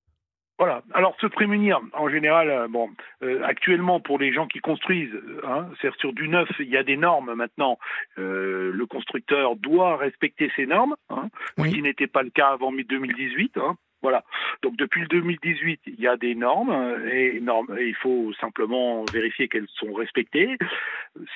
[0.60, 0.82] Voilà.
[0.94, 2.90] Alors se prémunir, en général, bon,
[3.22, 5.14] euh, actuellement pour les gens qui construisent,
[5.46, 7.78] hein, c'est sur du neuf, il y a des normes maintenant.
[8.18, 11.70] Euh, le constructeur doit respecter ces normes, hein, Oui.
[11.70, 13.56] ce qui n'était pas le cas avant 2018.
[13.58, 13.78] Hein.
[14.02, 14.24] Voilà.
[14.62, 19.06] Donc depuis le 2018, il y a des normes et, normes, et il faut simplement
[19.12, 20.58] vérifier qu'elles sont respectées.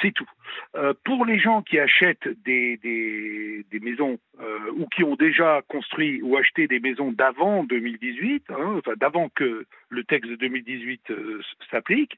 [0.02, 0.30] C'est tout.
[0.76, 5.62] Euh, pour les gens qui achètent des, des, des maisons euh, ou qui ont déjà
[5.68, 11.12] construit ou acheté des maisons d'avant 2018, hein, enfin d'avant que le texte de 2018
[11.12, 12.18] euh, s'applique,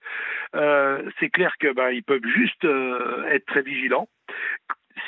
[1.19, 2.65] c'est clair que ben, peuvent juste
[3.29, 4.07] être très vigilants.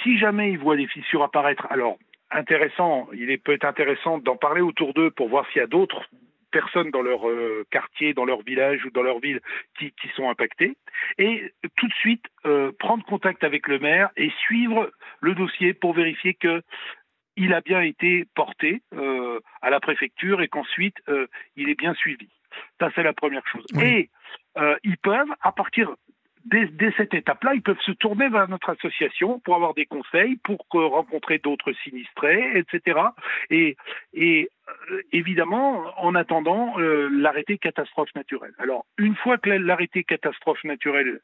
[0.04, 1.98] Si jamais ils voient des fissures apparaître, alors
[2.32, 6.08] intéressant, il est peut-être intéressant d'en parler autour d'eux pour voir s'il y a d'autres
[6.52, 9.42] personnes dans leur euh, quartier, dans leur village ou dans leur ville
[9.78, 10.78] qui, qui sont impactées,
[11.18, 15.94] et tout de suite euh, prendre contact avec le maire et suivre le dossier pour
[15.94, 16.62] vérifier que
[17.36, 20.96] il a bien été porté euh, à la préfecture et qu'ensuite
[21.58, 22.30] il est bien suivi.
[22.80, 23.66] Ça c'est la première chose.
[23.74, 23.84] Oui.
[23.84, 24.10] Et
[24.86, 25.94] ils peuvent, à partir
[26.46, 30.66] dès, cette étape-là, ils peuvent se tourner vers notre association pour avoir des conseils, pour
[30.72, 33.00] rencontrer d'autres sinistrés, etc.
[33.50, 33.76] Et,
[34.18, 38.54] euh, évidemment, en attendant euh, l'arrêté catastrophe naturelle.
[38.60, 41.20] Alors, une fois que l'arrêté catastrophe naturelle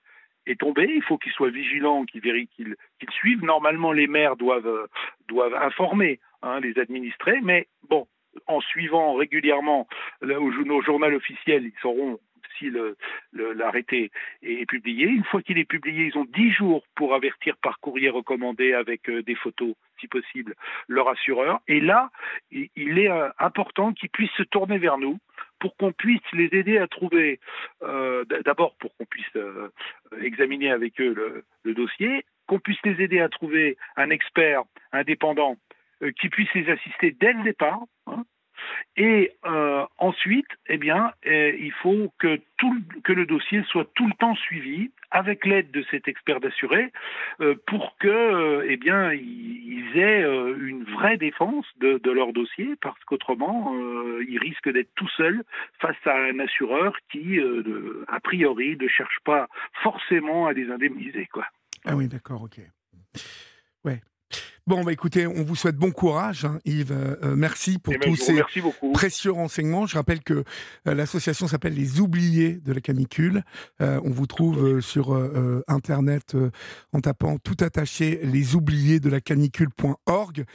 [0.47, 3.43] est tombé, il faut qu'ils soient vigilants, qu'ils vérifient, qu'ils qu'ils suivent.
[3.43, 8.07] Normalement, les maires doivent, euh, informer hein, les administrés, mais bon,
[8.47, 9.87] en suivant régulièrement
[10.21, 12.19] là, au, au journal officiel, ils sauront
[12.57, 12.95] si le-
[13.31, 14.11] le- l'arrêté
[14.41, 15.07] est publié.
[15.07, 19.09] Une fois qu'il est publié, ils ont 10 jours pour avertir par courrier recommandé avec
[19.09, 20.55] euh, des photos, si possible,
[20.87, 21.59] leur assureur.
[21.67, 22.09] Et là,
[22.51, 25.17] il est euh, important qu'ils puissent se tourner vers nous
[25.59, 27.39] pour qu'on puisse les aider à trouver,
[27.83, 29.37] euh, d'abord pour qu'on puisse
[30.21, 31.13] examiner avec eux
[31.63, 35.57] le, dossier, qu'on puisse les aider à trouver un expert indépendant
[36.19, 37.79] qui puisse les assister dès le départ.
[38.07, 38.23] hein.
[38.97, 42.39] Et euh, ensuite, eh bien, euh, il faut que,
[43.13, 46.91] le- dossier soit tout le temps suivi avec l'aide de cet expert d'assuré
[47.39, 52.99] euh, pour que, euh, eh bien, ils, aient une vraie défense de, leur dossier parce
[53.03, 53.75] qu'autrement,
[54.25, 55.43] ils risquent d'être tout seuls
[55.79, 57.39] face à un assureur qui,
[58.07, 59.49] a priori, ne cherche pas
[59.83, 61.45] forcément à les indemniser, quoi.
[61.85, 62.61] Ah oui, d'accord, ok.
[63.83, 64.01] Ouais.
[64.67, 66.91] Bon, bah écoutez, on vous souhaite bon courage, hein, Yves.
[66.91, 68.43] Euh, euh, merci pour Eh ben, tous ces
[68.93, 69.87] précieux renseignements.
[69.87, 70.43] Je rappelle que
[70.87, 73.41] euh, l'association s'appelle Les Oubliés de la canicule.
[73.81, 75.15] Euh, on vous trouve sur
[75.67, 76.35] Internet
[76.93, 80.45] en tapant tout attaché les oubliés de la canicule.org.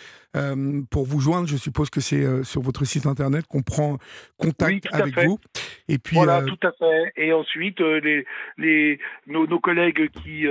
[0.91, 3.99] Pour vous joindre, je suppose que c'est sur votre site Internet qu'on prend
[4.37, 5.27] contact Oui, avec fait.
[5.27, 5.39] vous.
[5.89, 7.13] Et puis, Voilà, tout à fait.
[7.17, 8.27] Et ensuite, les,
[8.59, 10.47] les, nos, nos collègues qui,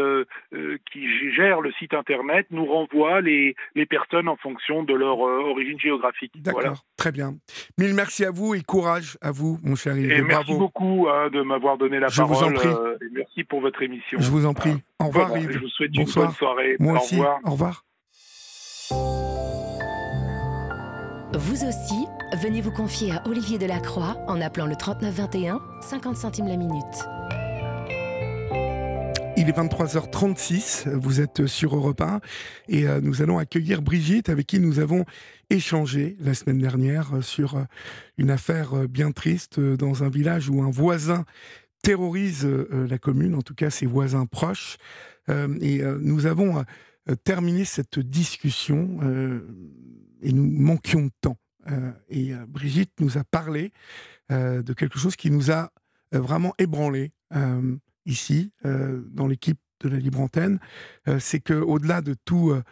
[1.36, 3.45] gèrent le site internet nous renvoient les,
[3.76, 6.32] les personnes en fonction de leur euh, origine géographique.
[6.42, 6.76] d'accord, Voilà.
[6.98, 7.36] très bien.
[7.78, 10.12] Mille merci à vous et courage à vous, mon cher Yves.
[10.12, 10.58] Et merci bravo.
[10.60, 12.54] beaucoup hein, de m'avoir donné la Je vous parole.
[12.56, 12.68] en prie.
[12.70, 14.18] euh, et merci pour votre émission.
[14.20, 14.76] Je vous en prie.
[15.00, 15.52] Au revoir, Yves.
[15.52, 16.26] je vous souhaite Bonsoir.
[16.26, 16.76] une bonne soirée.
[16.80, 17.16] Moi Au aussi.
[17.16, 17.40] revoir.
[17.46, 17.82] Au revoir.
[21.38, 22.06] Vous aussi,
[22.42, 26.84] venez vous confier à Olivier Delacroix en appelant le 3921, 50 centimes la minute.
[29.38, 32.22] Il est 23h36, vous êtes sur Europe 1
[32.70, 35.04] et euh, nous allons accueillir Brigitte avec qui nous avons
[35.50, 37.64] échangé la semaine dernière euh, sur euh,
[38.18, 41.26] une affaire bien triste dans un village où un voisin
[41.82, 44.78] terrorise la commune, en tout cas ses voisins proches.
[45.28, 46.66] Et nous avons
[47.24, 49.00] terminé cette discussion
[50.24, 51.38] et nous manquions de temps.
[52.10, 53.72] Et Brigitte nous a parlé
[54.32, 55.72] de quelque chose qui nous a
[56.12, 57.12] vraiment ébranlé.
[58.06, 60.60] Ici, euh, dans l'équipe de la Libre Antenne,
[61.08, 62.64] euh, c'est que au-delà de tout, euh,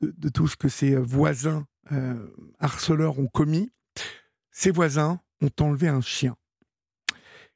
[0.00, 2.28] de, de tout ce que ses voisins euh,
[2.60, 3.70] harceleurs ont commis,
[4.50, 6.36] ses voisins ont enlevé un chien.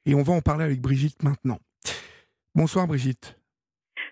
[0.05, 1.59] Et on va en parler avec Brigitte maintenant.
[2.55, 3.37] Bonsoir Brigitte.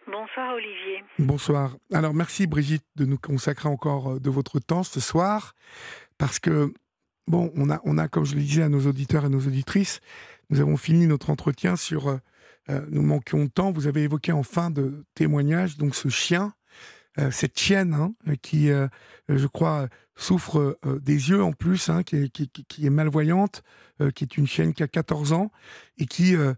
[0.08, 1.04] Bonsoir Olivier.
[1.20, 1.78] Bonsoir.
[1.92, 5.56] Alors merci Brigitte de nous consacrer encore de votre temps ce soir,
[6.18, 6.74] parce que,
[7.28, 10.00] bon, on a, on a comme je le disais à nos auditeurs et nos auditrices,
[10.50, 12.20] nous avons fini notre entretien sur
[12.90, 13.72] Nous manquions de temps.
[13.72, 16.54] Vous avez évoqué en fin de témoignage, donc ce chien,
[17.20, 18.88] euh, cette chienne hein, qui, euh,
[19.30, 23.64] je crois, souffre euh, des yeux en plus, hein, qui, est, qui, qui- qui malvoyante,
[24.02, 25.52] euh, qui est une chienne qui a 14 ans
[25.98, 26.54] et qui euh,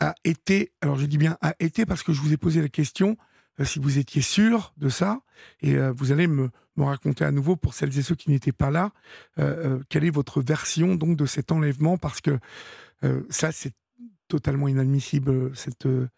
[0.00, 2.68] a été, alors je dis bien a été parce que je vous ai posé la
[2.68, 3.16] question
[3.60, 5.20] euh, si vous étiez sûr de ça,
[5.60, 8.70] et euh, vous allez me, raconter à nouveau pour celles et ceux qui n'étaient pas
[8.70, 8.92] là,
[9.38, 12.38] euh, euh, quelle est votre version donc de cet enlèvement, parce que
[13.04, 13.74] euh, ça c'est
[14.32, 16.08] totalement inadmissible, cette euh,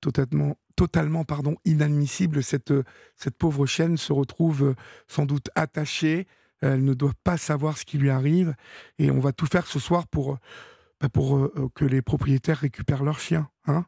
[0.00, 2.84] totalement totalement pardon inadmissible cette euh,
[3.16, 4.74] cette pauvre chienne se retrouve euh,
[5.08, 6.28] sans doute attachée,
[6.60, 8.54] elle ne doit pas savoir ce qui lui arrive,
[9.00, 10.38] et on va tout faire ce soir pour
[11.00, 13.84] bah, pour que les propriétaires récupèrent leur chien, hein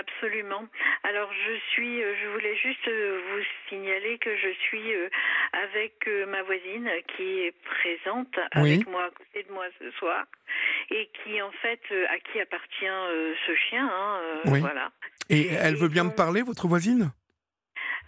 [0.00, 0.66] absolument.
[1.04, 5.08] Alors je suis, euh, je voulais juste euh, vous signaler que je suis euh,
[5.52, 5.94] avec
[6.28, 8.74] ma voisine qui est présente Oui.
[8.74, 10.24] avec moi à côté de moi ce soir
[10.90, 12.96] et qui en fait à qui appartient
[13.46, 13.88] ce chien.
[13.92, 14.60] hein, Oui.
[14.60, 14.90] Voilà.
[15.28, 17.12] Et elle veut bien me parler, votre voisine?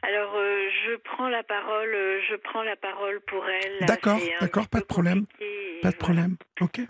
[0.02, 3.86] Alors euh, je prends la parole, euh, je prends la parole pour elle.
[3.86, 5.98] D'accord, d'accord, pas de problème, Pas de voilà.
[5.98, 6.36] problème.
[6.60, 6.80] Ok.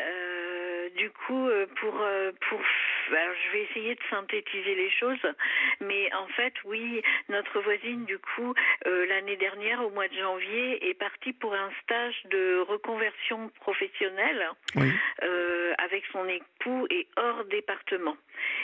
[0.00, 1.94] Euh, du coup, euh, pour,
[3.10, 5.26] euh, pour je vais essayer de synthétiser les choses,
[5.80, 8.54] mais en fait, oui, notre voisine, du coup,
[8.86, 14.50] euh, l'année dernière, au mois de janvier, est partie pour un stage de reconversion professionnelle
[15.22, 18.16] euh, avec son époux et hors département.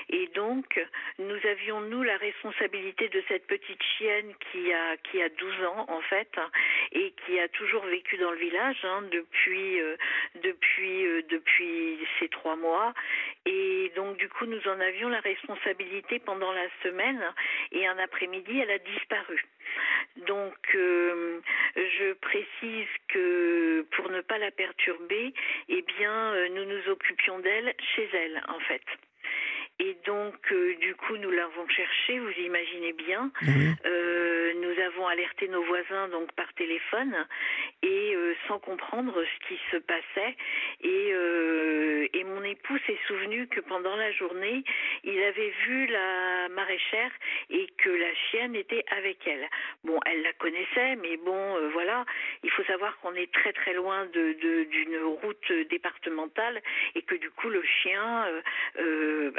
[0.09, 0.81] Et donc,
[1.19, 5.87] nous avions, nous, la responsabilité de cette petite chienne qui a, qui a 12 ans,
[5.89, 6.31] en fait,
[6.93, 9.97] et qui a toujours vécu dans le village hein, depuis, euh,
[10.43, 12.93] depuis, depuis ces trois mois.
[13.47, 17.23] Et donc, du coup, nous en avions la responsabilité pendant la semaine,
[17.73, 19.45] et un après-midi, elle a disparu.
[20.27, 21.41] Donc, euh,
[21.77, 25.33] je précise que pour ne pas la perturber,
[25.69, 28.83] eh bien, nous nous occupions d'elle chez elle, en fait.
[29.81, 33.33] Et donc, euh, du coup, nous l'avons cherché, vous imaginez bien.
[33.85, 37.27] Euh, nous avons alerté nos voisins donc par téléphone
[37.83, 40.37] et euh, sans comprendre ce qui se passait.
[40.81, 41.13] Et,
[42.19, 44.63] et mon époux s'est souvenu que pendant la journée,
[45.03, 47.11] il avait vu la maraîchère
[47.51, 49.49] et que la chienne était avec elle.
[49.83, 52.05] Bon, elle la connaissait, mais bon, voilà,
[52.43, 54.33] il faut savoir qu'on est très très loin de,
[54.65, 56.63] d'une route départementale
[56.95, 58.25] et que du coup, le chien,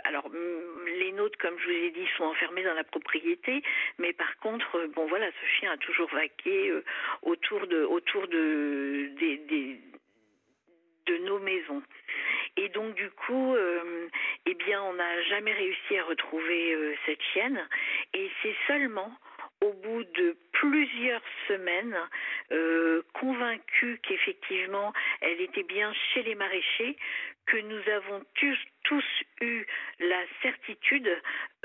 [0.03, 3.61] alors Les nôtres, comme je vous ai dit, sont enfermés dans la propriété,
[3.97, 6.83] mais par contre, euh, bon voilà, ce chien a toujours vaqué euh,
[7.21, 9.09] autour de
[11.21, 11.81] nos maisons.
[12.57, 14.07] Et donc du coup, euh,
[14.45, 17.67] eh bien, on n'a jamais réussi à retrouver cette chienne.
[18.13, 19.11] Et c'est seulement
[19.61, 21.97] au bout de plusieurs semaines,
[22.51, 26.97] euh, convaincus qu'effectivement elle était bien chez les maraîchers,
[27.45, 29.03] que nous avons tous,
[29.41, 29.65] eu
[29.99, 31.09] la certitude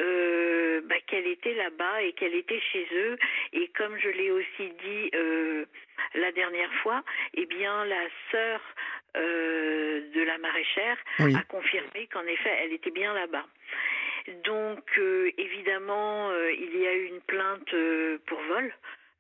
[0.01, 3.19] euh, bah, qu'elle était là-bas et qu'elle était chez eux.
[3.53, 5.65] Et comme je l'ai aussi dit euh,
[6.15, 7.03] la dernière fois,
[7.35, 8.61] eh bien la sœur
[9.15, 13.45] de la maraîchère a confirmé qu'en effet elle était bien là-bas.
[14.45, 18.73] Donc euh, évidemment, euh, il y a eu une plainte euh, pour vol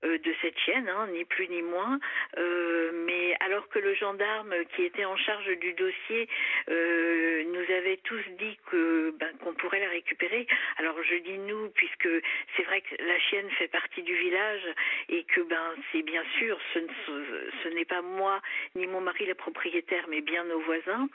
[0.02, 1.98] de cette chienne, hein, ni plus ni moins.
[2.38, 6.28] Euh, mais alors que le gendarme qui était en charge du dossier
[6.68, 10.46] euh, nous avait tous dit que ben, qu'on pourrait la récupérer.
[10.78, 12.08] Alors je dis nous puisque
[12.56, 14.66] c'est vrai que la chienne fait partie du village
[15.08, 18.40] et que ben c'est bien sûr ce, n'est pas moi
[18.74, 21.08] ni mon mari le propriétaire mais bien nos voisins.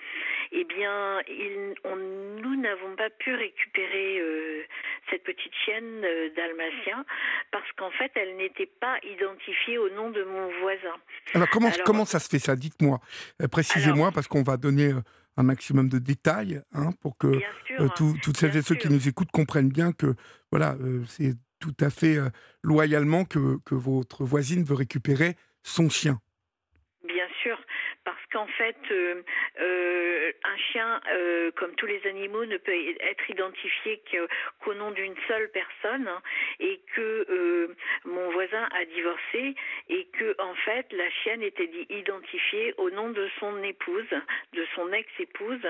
[0.51, 1.21] Eh bien
[1.85, 4.21] nous n'avons pas pu récupérer
[5.09, 7.05] cette petite chienne dalmatien
[7.51, 10.95] parce qu'en fait elle n'était pas identifié au nom de mon voisin.
[11.33, 12.55] Alors comment, comment ça se fait ça?
[12.55, 12.99] Dites-moi,
[13.41, 15.01] euh, précisez-moi, parce qu'on va donner euh,
[15.37, 17.27] un maximum de détails hein, pour que
[17.79, 20.15] euh, toutes celles et ceux qui nous écoutent comprennent bien que
[20.51, 22.17] voilà, c'est tout à fait
[22.63, 26.19] loyalement que, que votre voisine veut récupérer son chien
[28.35, 29.23] qu'en fait, euh,
[29.61, 35.15] euh, un chien, euh, comme tous les animaux, ne peut être identifié qu'au nom d'une
[35.25, 36.21] seule personne, hein,
[36.59, 39.55] et que mon voisin a divorcé,
[39.87, 44.13] et que en fait, la chienne était identifiée au nom de son épouse,
[44.51, 45.65] de son ex-épouse,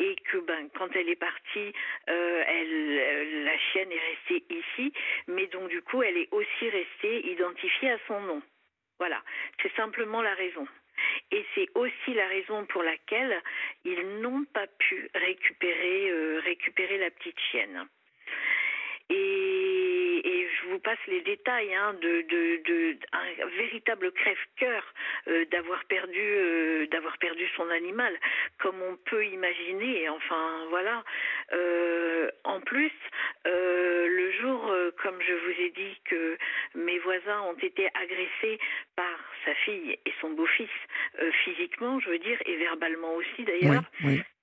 [0.00, 1.72] et que ben, quand elle est partie,
[2.08, 4.92] la chienne est restée ici,
[5.28, 8.42] mais donc du coup, elle est aussi restée identifiée à son nom.
[8.98, 9.22] Voilà,
[9.62, 10.66] c'est simplement la raison.
[11.30, 13.42] Et c'est aussi la raison pour laquelle
[13.84, 16.40] ils n'ont pas pu récupérer, euh,
[16.98, 17.86] la petite chienne.
[20.68, 24.82] Je vous passe les détails hein, de, de, un véritable crève-cœur
[25.28, 28.14] euh, d'avoir perdu euh, d'avoir perdu son animal,
[28.58, 30.08] comme on peut imaginer.
[30.08, 31.04] Enfin voilà.
[31.52, 32.92] Euh, en plus,
[33.44, 36.36] le jour, comme je vous ai dit, que
[36.74, 38.58] mes voisins ont été agressés
[38.96, 40.68] par sa fille et son beau-fils
[41.44, 43.82] physiquement, je veux dire, et verbalement aussi d'ailleurs.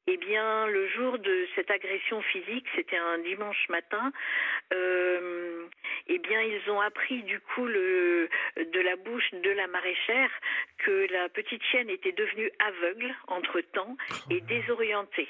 [0.07, 4.11] Eh bien, le jour de cette agression physique, c'était un dimanche matin.
[4.71, 5.65] Euh,
[6.07, 10.29] eh bien, ils ont appris du coup le, de la bouche de la maraîchère
[10.77, 13.97] que la petite chienne était devenue aveugle entre temps
[14.29, 15.27] et désorientée.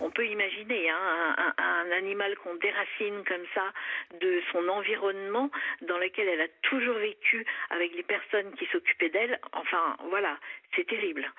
[0.00, 3.72] On peut imaginer hein, un, animal qu'on déracine comme ça
[4.20, 5.50] de son environnement
[5.82, 9.38] dans lequel elle a toujours vécu avec les personnes qui s'occupaient d'elle.
[9.52, 10.38] Enfin, voilà,
[10.74, 11.30] c'est terrible.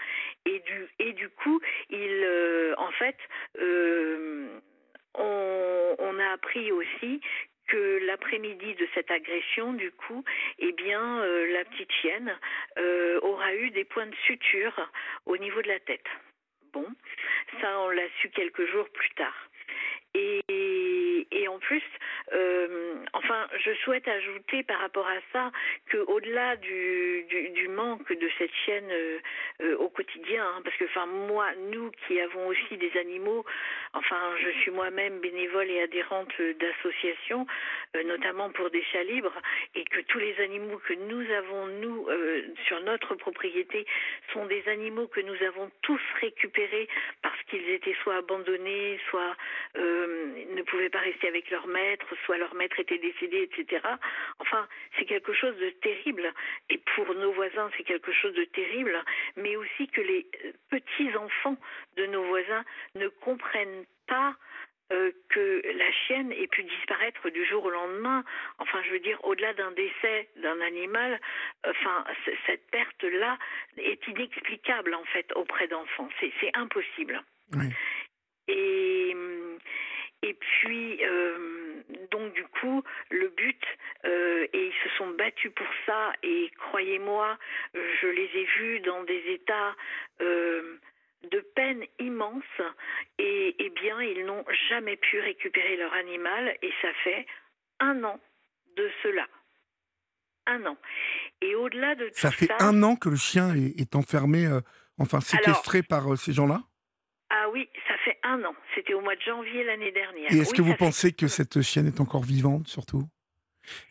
[0.46, 1.60] Et du, et du coup,
[1.90, 3.18] il, euh, en fait,
[3.60, 4.60] euh,
[5.14, 7.22] on, a appris aussi
[7.68, 10.24] que l'après-midi de cette agression, du coup,
[10.58, 12.36] eh bien, euh, la petite chienne
[13.22, 14.90] aura eu des points de suture
[15.26, 16.08] au niveau de la tête.
[17.62, 19.50] Ça, on l'a su quelques jours plus tard.
[20.14, 20.42] Et,
[21.32, 21.84] et en plus,
[22.34, 25.52] euh, en Enfin, je souhaite ajouter par rapport à ça
[25.90, 29.20] que au-delà du, du, manque de cette chienne euh,
[29.64, 33.44] euh, au quotidien, hein, parce que enfin moi, nous qui avons aussi des animaux,
[33.94, 37.46] enfin je suis moi-même bénévole et adhérente d'associations,
[38.06, 39.34] notamment pour des chats libres,
[39.76, 42.08] et que tous les animaux que nous avons nous
[42.66, 43.86] sur notre propriété
[44.32, 46.88] sont des animaux que nous avons tous récupérés
[47.22, 49.36] parce qu'ils étaient soit abandonnés, soit
[49.76, 53.82] ne pouvaient pas rester avec leur maître, soit leur maître était décédé, etc.
[54.40, 56.34] Enfin, c'est quelque chose de terrible.
[56.70, 58.98] Et pour nos voisins, c'est quelque chose de terrible,
[59.36, 61.58] mais aussi que les euh, petits-enfants
[61.96, 62.64] de nos voisins
[62.96, 64.36] ne comprennent pas
[64.94, 68.24] euh, que la chienne ait pu disparaître du jour au lendemain.
[68.60, 71.20] Enfin, je veux dire, au-delà d'un décès d'un animal,
[71.66, 72.06] enfin,
[72.46, 73.38] cette perte-là
[73.78, 76.08] est inexplicable en fait auprès d'enfants.
[76.20, 77.22] C'est impossible.
[78.48, 79.14] Et
[80.28, 83.64] et puis, euh, donc du coup, le but,
[84.04, 87.38] euh, et ils se sont battus pour ça, et croyez-moi,
[87.74, 89.74] je les ai vus dans des états
[90.20, 90.80] euh,
[91.32, 92.44] de peine immense,
[93.18, 97.26] et, eh bien, ils n'ont jamais pu récupérer leur animal, et ça fait
[97.80, 98.20] un an
[98.76, 99.28] de cela.
[100.46, 100.78] Un an.
[101.42, 104.46] Et au-delà de ça fait un an que le chien est, enfermé,
[104.98, 106.64] enfin séquestré par ces gens-là?
[107.30, 107.70] Ah oui,
[108.28, 108.56] un an.
[108.76, 110.32] C'était au mois de janvier l'année dernière.
[110.32, 113.04] Et est-ce que vous pensez que cette chienne est encore vivante, surtout?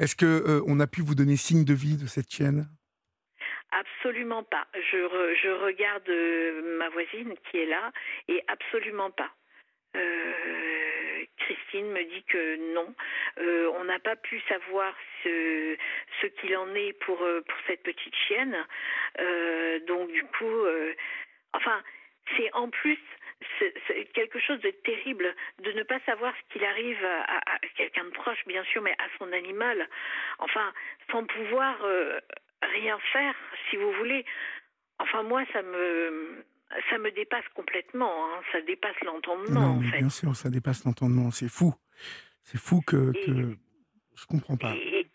[0.00, 2.66] Est-ce que euh, on a pu vous donner signe de vie de cette chienne?
[3.72, 4.66] Absolument pas.
[4.74, 7.92] Je, regarde euh, ma voisine qui est là
[8.28, 9.30] et absolument pas.
[9.96, 12.94] Euh, Christine me dit que non.
[13.78, 15.76] on n'a pas pu savoir ce,
[16.20, 18.56] ce qu'il en est pour, pour cette petite chienne.
[19.86, 20.64] donc du coup,
[21.52, 21.82] enfin,
[22.36, 22.98] c'est en plus
[23.58, 28.10] c'est quelque chose de terrible de ne pas savoir ce qu'il arrive à, quelqu'un de
[28.10, 29.88] proche, bien sûr, mais à son animal.
[30.38, 30.72] Enfin,
[31.10, 32.18] sans pouvoir euh,
[32.62, 33.34] rien faire,
[33.68, 34.24] si vous voulez.
[34.98, 36.44] Enfin, moi, ça me
[36.90, 38.12] ça me dépasse complètement.
[38.26, 38.40] Hein.
[38.52, 39.98] Ça dépasse l'entendement, en fait.
[39.98, 41.30] Bien sûr, ça dépasse l'entendement.
[41.30, 41.74] C'est fou.
[42.42, 43.56] C'est fou que, que...
[44.16, 45.05] je comprends pas et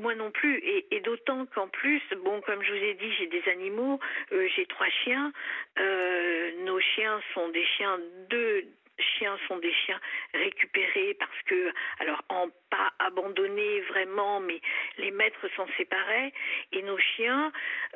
[0.00, 0.58] moi non plus.
[0.90, 4.00] Et, d'autant qu'en plus, bon, comme je vous ai dit, j'ai des animaux,
[4.32, 5.32] euh, j'ai trois chiens.
[5.78, 7.98] Euh, nos chiens sont des chiens,
[8.28, 8.64] deux
[8.98, 10.00] chiens sont des chiens
[10.34, 14.60] récupérés parce que, alors, en pas abandonnés vraiment, mais
[14.98, 16.32] les maîtres s'en séparaient.
[16.72, 17.52] Et nos chiens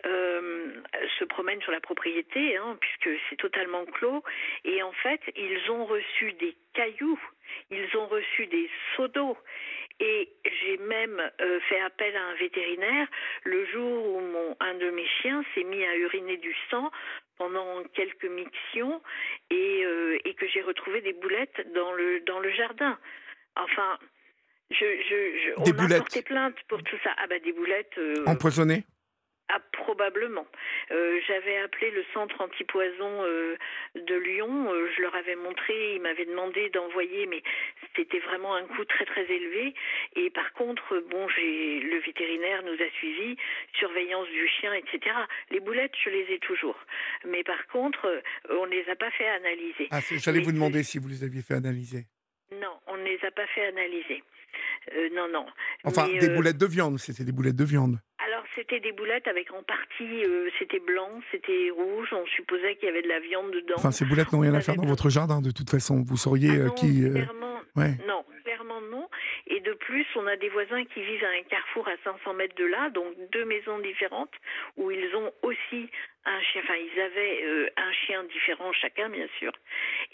[0.07, 0.73] euh,
[1.19, 4.23] se promènent sur la propriété, hein, puisque c'est totalement clos.
[4.65, 7.21] Et en fait, ils ont reçu des cailloux,
[7.71, 9.37] ils ont reçu des seaux d'eau.
[10.01, 13.07] Et j'ai même euh, fait appel à un vétérinaire
[13.45, 16.91] le jour où mon, un de mes chiens s'est mis à uriner du sang
[17.39, 19.01] pendant quelques mictions
[19.51, 22.99] et, euh, et que j'ai retrouvé des boulettes dans le, dans le jardin.
[23.57, 23.99] Enfin,
[24.71, 27.11] je, je, je on a porté plainte pour tout ça.
[27.19, 27.97] Ah bah des boulettes.
[27.99, 28.85] Euh, Empoisonnées?
[29.51, 30.47] Ah, probablement.
[30.91, 33.57] Euh, j'avais appelé le centre antipoison euh,
[33.95, 34.73] de Lyon.
[34.73, 37.43] Euh, je leur avais montré, ils m'avaient demandé d'envoyer, mais
[37.95, 39.75] c'était vraiment un coût très très élevé.
[40.17, 43.37] Et par contre, bon, j'ai le vétérinaire nous a suivis,
[43.79, 45.15] surveillance du chien, etc.
[45.51, 46.79] Les boulettes, je les ai toujours.
[47.27, 49.89] Mais par contre, on ne les a pas fait analyser.
[49.91, 52.07] Ah, j'allais vous demander si vous les aviez fait analyser.
[52.53, 54.23] Non, on ne les a pas fait analyser.
[55.15, 55.47] Non, non.
[55.85, 57.99] Enfin, des boulettes de viande, c'était des boulettes de viande
[58.55, 62.09] c'était des boulettes avec en partie, euh, c'était blanc, c'était rouge.
[62.13, 63.75] On supposait qu'il y avait de la viande dedans.
[63.77, 66.03] Enfin, ces boulettes n'ont rien à faire dans votre jardin, de toute façon.
[66.03, 67.05] Vous sauriez ah euh, qui.
[67.05, 67.61] Euh, clairement,
[68.07, 69.09] Non, clairement non.
[69.47, 72.55] Et de plus, on a des voisins qui vivent à un carrefour à 500 mètres
[72.57, 74.33] de là, donc deux maisons différentes,
[74.77, 75.91] où ils ont aussi
[76.25, 76.63] un chien.
[76.65, 79.53] Enfin, ils avaient un chien différent chacun, bien sûr.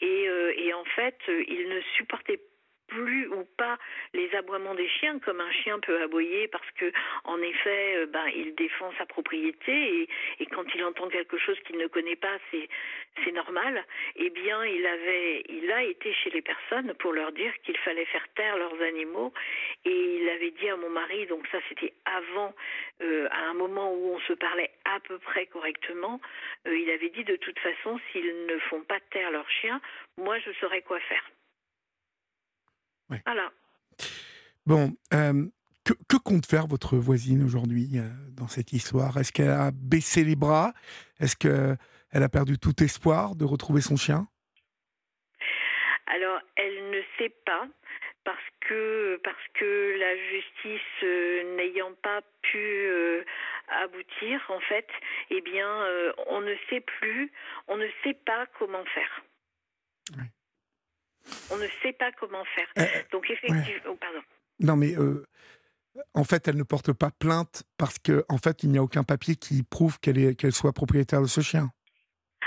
[0.00, 0.26] Et,
[0.56, 2.49] et en fait, ils ne supportaient pas
[2.90, 3.78] plus ou pas
[4.12, 6.92] les aboiements des chiens, comme un chien peut aboyer parce que,
[7.24, 11.78] en effet, euh, ben, il défend sa propriété et, quand il entend quelque chose qu'il
[11.78, 12.68] ne connaît pas, c'est
[13.24, 13.84] c'est normal.
[14.16, 18.04] Eh bien, il avait, il a été chez les personnes pour leur dire qu'il fallait
[18.06, 19.32] faire taire leurs animaux
[19.84, 22.54] et il avait dit à mon mari, donc ça c'était avant,
[23.02, 26.20] euh, à un moment où on se parlait à peu près correctement,
[26.66, 29.80] euh, il avait dit de toute façon, s'ils ne font pas taire leurs chiens,
[30.16, 31.24] moi je saurais quoi faire.
[33.24, 33.50] Voilà.
[34.66, 35.46] Bon, euh,
[35.84, 39.16] que, compte faire votre voisine aujourd'hui euh, dans cette histoire?
[39.16, 40.72] Est-ce qu'elle a baissé les bras?
[41.18, 44.26] Est-ce qu'elle a perdu tout espoir de retrouver son chien?
[46.06, 47.66] Alors, elle ne sait pas
[48.24, 52.88] parce que parce que la justice euh, n'ayant pas pu
[53.82, 54.88] aboutir en fait,
[55.30, 55.68] eh bien,
[56.26, 57.32] on ne sait plus,
[57.68, 59.22] on ne sait pas comment faire.
[61.50, 62.68] On ne sait pas comment faire.
[62.78, 64.20] Euh, Donc effectivement, oh, pardon.
[64.60, 65.24] Non, mais euh,
[66.14, 69.04] en fait, elle ne porte pas plainte parce qu'en en fait, il n'y a aucun
[69.04, 71.68] papier qui prouve qu'elle qu'elle soit propriétaire de ce chien.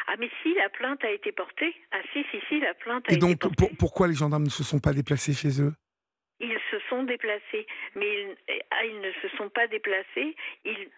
[0.08, 1.74] Ah, mais si, la plainte a été portée.
[1.92, 3.56] Ah, si, si, si, la plainte a Et été donc, portée.
[3.56, 5.74] pour- pourquoi les gendarmes ne se sont pas déplacés chez eux?
[6.40, 7.66] Ils se sont déplacés,
[7.96, 8.36] mais ils,
[8.72, 10.36] ah, ils ne se sont pas déplacés.
[10.66, 10.90] Ils,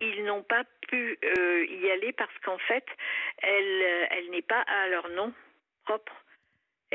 [0.00, 2.84] ils n'ont pas pu euh, y aller parce qu'en fait,
[3.38, 5.32] elle, euh, elle n'est pas à leur nom
[5.84, 6.12] propre.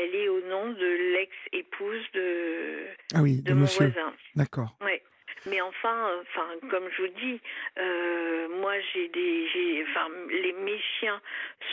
[0.02, 3.88] Elle est au nom de l'ex-épouse de, Ah oui, de de mon monsieur.
[3.88, 4.14] voisin.
[4.36, 4.78] D'accord.
[4.82, 5.04] Ouais.
[5.45, 7.41] Mais enfin, enfin, comme je vous dis,
[7.78, 11.22] euh, moi j'ai des, j'ai, enfin, les mes chiens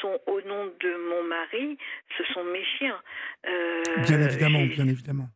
[0.01, 1.77] sont au nom de mon mari.
[2.17, 3.01] Ce sont mes chiens.
[3.47, 5.29] Euh, Bien évidemment, bien évidemment.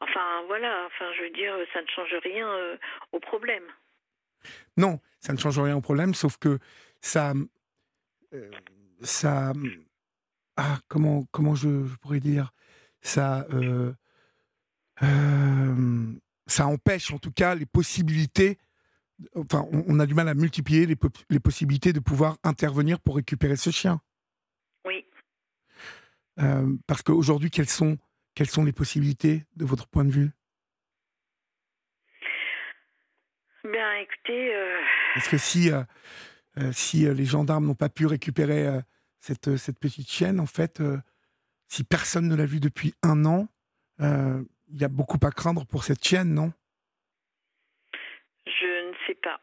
[0.00, 2.76] Enfin voilà, enfin je veux dire, ça ne change rien euh,
[3.12, 3.64] au problème.
[4.76, 6.58] Non, ça ne change rien au problème, sauf que
[7.00, 7.32] ça,
[9.02, 9.52] ça,
[10.58, 12.52] ah, comment, comment je, je pourrais dire,
[13.00, 13.92] ça, euh,
[15.02, 16.12] euh,
[16.46, 18.58] ça empêche en tout cas les possibilités.
[19.36, 22.98] Enfin, on, on a du mal à multiplier les, po- les possibilités de pouvoir intervenir
[23.00, 24.00] pour récupérer ce chien.
[24.84, 25.06] Oui.
[26.40, 27.96] Euh, parce qu'aujourd'hui, quelles sont,
[28.34, 30.30] quelles sont les possibilités de votre point de vue?
[33.62, 34.80] Bien, écoutez, euh,
[35.14, 35.82] Parce que si, euh,
[36.58, 38.80] euh, si euh, les gendarmes n'ont pas pu récupérer euh,
[39.20, 40.98] cette, euh, cette petite chienne, en fait, euh,
[41.68, 43.48] si personne ne l'a vue depuis un an,
[44.00, 46.52] euh, il y a beaucoup à craindre pour cette chienne, non?
[48.46, 49.40] Je ne sais pas.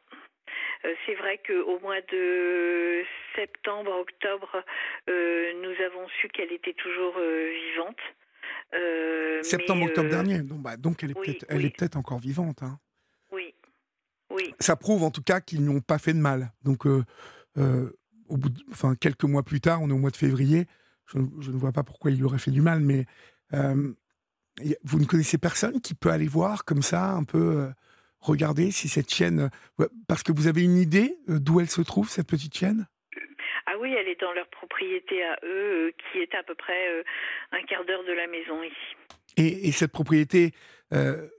[1.06, 3.04] C'est vrai qu'au mois de
[3.36, 4.64] septembre, octobre,
[5.08, 7.98] nous avons su qu'elle était toujours vivante.
[9.44, 10.40] Septembre, octobre dernier.
[10.44, 12.00] Donc, bah, donc elle est oui, peut-être oui.
[12.00, 12.62] encore vivante.
[12.62, 12.80] hein.
[13.32, 13.56] Oui,
[14.30, 16.52] oui, Ça prouve en tout cas qu'ils n'ont pas fait de mal.
[16.64, 17.04] Donc, euh,
[17.58, 17.92] euh,
[18.28, 20.66] au bout de- enfin, quelques mois plus tard, on est au mois de février,
[21.08, 23.06] je, ne- je ne vois pas pourquoi il lui aurait fait du mal, mais
[23.54, 23.94] euh,
[24.84, 27.70] vous ne connaissez personne qui peut aller voir comme ça, un peu euh,
[28.20, 29.50] regarder si cette chienne.
[29.80, 32.88] euh, parce que vous avez une idée d'où elle se trouve, cette petite chienne
[33.68, 37.04] Ah oui, elle est dans leur propriété à eux, qui est à peu près
[37.52, 38.96] un quart d'heure de la maison ici.
[39.38, 40.54] et, et cette propriété,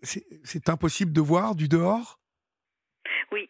[0.03, 2.20] c'est c'est impossible de voir du dehors?
[3.32, 3.49] Oui.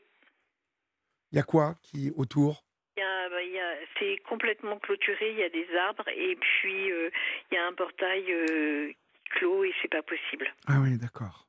[1.32, 2.64] Il y a quoi qui autour?
[2.96, 7.10] Il y a- bah, c'est complètement clôturé, il y a des arbres et puis euh,
[7.50, 8.92] il y a un portail euh,
[9.30, 10.46] clos et c'est pas possible.
[10.66, 11.46] Ah oui, d'accord.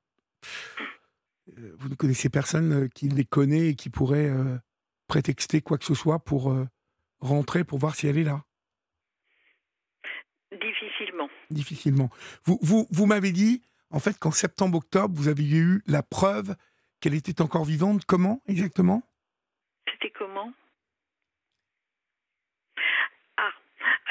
[1.58, 4.58] Euh, Vous ne connaissez personne euh, qui les connaît et qui pourrait euh,
[5.08, 6.54] prétexter quoi que ce soit pour
[7.20, 8.44] rentrer pour voir si elle est là?
[10.52, 11.30] Difficilement.
[11.50, 12.10] Difficilement.
[12.46, 16.56] Vous, vous, vous m'avez dit, en fait, qu'en septembre-octobre, vous aviez eu la preuve
[17.00, 18.04] qu'elle était encore vivante.
[18.06, 19.02] Comment exactement
[19.92, 20.52] C'était comment
[23.38, 23.52] Ah,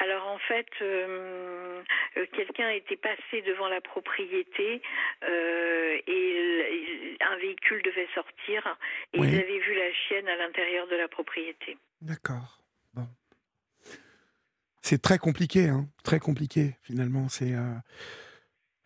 [0.06, 1.82] alors en fait, euh,
[2.16, 4.80] euh, quelqu'un était passé devant la propriété
[5.24, 8.78] euh, et un véhicule devait sortir
[9.12, 9.28] et Oui.
[9.28, 11.76] ils avaient vu la chienne à l'intérieur de la propriété.
[12.00, 12.62] D'accord.
[12.94, 13.06] Bon.
[14.82, 17.28] C'est très compliqué, hein Très compliqué, finalement.
[17.28, 17.52] C'est.
[17.52, 17.74] euh,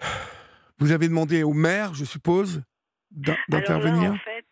[0.78, 2.62] Vous avez demandé au maire, je suppose,
[3.10, 4.46] d'intervenir en fait,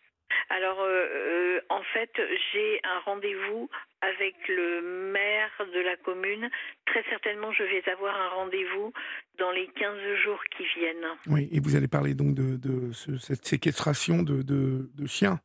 [0.50, 2.10] alors euh, euh, en fait,
[2.52, 3.68] j'ai un rendez-vous
[4.00, 6.48] avec le maire de la commune.
[6.86, 8.92] Très certainement, je vais avoir un rendez-vous
[9.38, 11.06] dans les 15 jours qui viennent.
[11.26, 15.40] Oui, et vous allez parler donc de, de ce- cette séquestration de, de, de chiens.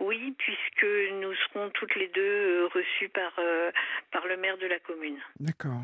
[0.00, 0.86] Oui, puisque
[1.22, 3.70] nous serons toutes les deux euh, reçues par, euh,
[4.12, 5.18] par le maire de la commune.
[5.40, 5.82] D'accord.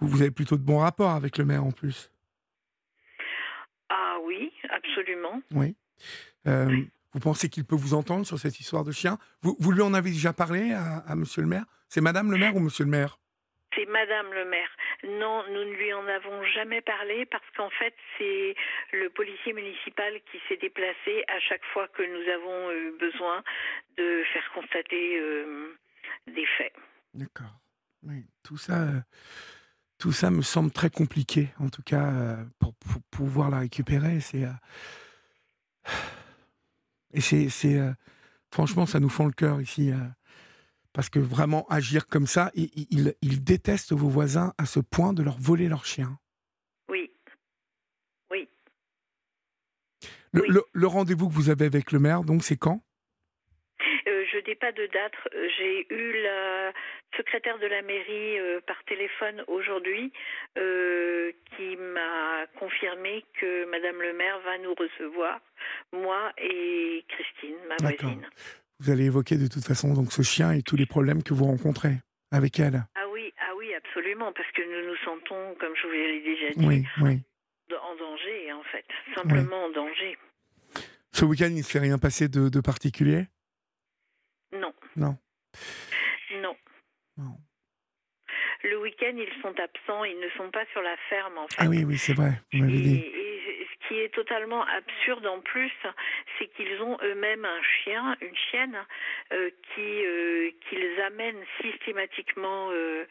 [0.00, 2.10] Vous, vous avez plutôt de bons rapports avec le maire en plus.
[3.88, 5.40] Ah oui, absolument.
[5.52, 5.76] Oui.
[6.46, 6.74] Euh,
[7.12, 9.18] vous pensez qu'il peut vous entendre sur cette histoire de chien?
[9.42, 11.64] Vous, vous lui en avez déjà parlé à, à monsieur le maire?
[11.88, 13.18] C'est madame le maire ou monsieur le maire?
[13.74, 14.68] C'est Madame le maire.
[15.02, 18.54] Non, nous ne lui en avons jamais parlé parce qu'en fait, c'est
[18.92, 23.42] le policier municipal qui s'est déplacé à chaque fois que nous avons eu besoin
[23.96, 25.74] de faire constater euh,
[26.26, 26.74] des faits.
[27.14, 27.58] D'accord.
[28.02, 29.00] Oui, tout ça, euh,
[29.98, 34.20] tout ça me semble très compliqué, en tout cas, euh, pour, pour pouvoir la récupérer.
[34.20, 34.44] C'est
[37.12, 37.92] et c'est, euh,
[38.50, 39.96] franchement, ça nous fend le cœur ici, euh,
[40.92, 45.12] parce que vraiment agir comme ça, ils il, il détestent vos voisins à ce point
[45.12, 46.18] de leur voler leur chien.
[46.90, 47.10] Oui.
[48.30, 48.48] Oui.
[50.32, 50.48] Le, Oui.
[50.48, 52.82] le- le rendez-vous que vous avez avec le maire, donc, c'est quand?
[54.46, 55.12] N'ai pas de date.
[55.34, 56.72] Euh, J'ai eu la
[57.16, 60.12] secrétaire de la mairie euh, par téléphone aujourd'hui
[60.58, 65.40] euh, qui m'a confirmé que Madame le maire va nous recevoir,
[65.92, 68.26] moi et Christine, ma voisine.
[68.80, 71.44] Vous allez évoquer de toute façon donc ce chien et tous les problèmes que vous
[71.44, 71.94] rencontrez
[72.32, 72.82] avec elle.
[72.96, 76.50] Ah oui, ah oui, absolument, parce que nous nous sentons, comme je vous l'ai déjà
[76.56, 77.20] dit, Oui, oui.
[77.70, 78.84] en danger, en fait.
[79.14, 80.16] Simplement en danger.
[81.12, 83.26] Ce week-end, il ne s'est rien passé de, de particulier?
[84.52, 84.72] Non.
[84.96, 85.16] Non.
[86.40, 86.56] Non.
[87.16, 87.36] Non.
[88.64, 91.56] Le week-end, ils sont absents, ils ne sont pas sur la ferme, en fait.
[91.58, 92.96] Ah oui, oui, c'est vrai, vous m'avez Et, dit.
[92.98, 95.72] et ce qui est totalement absurde en plus,
[96.38, 98.78] c'est qu'ils ont eux-mêmes un chien, une chienne,
[99.32, 103.04] euh, qui euh, qu'ils amènent systématiquement euh,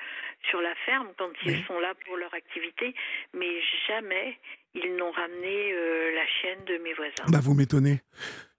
[0.50, 1.64] sur la ferme quand ils Oui.
[1.68, 2.96] sont là pour leur activité,
[3.34, 4.38] mais jamais
[4.74, 5.74] ils n'ont ramené
[6.16, 7.26] la chienne de mes voisins.
[7.28, 8.00] Bah, vous m'étonnez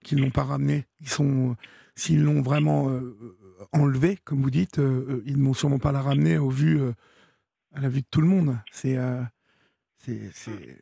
[0.03, 0.83] qu'ils ne l'ont pas ramené.
[1.01, 1.55] Ils sont,
[1.95, 3.15] s'ils l'ont vraiment euh,
[3.71, 6.79] enlevé, comme vous dites, euh, euh, ils ne vont sûrement pas la ramener au vu,
[6.79, 6.91] euh,
[7.75, 8.57] à la vue de tout le monde.
[8.71, 9.21] C'est, euh,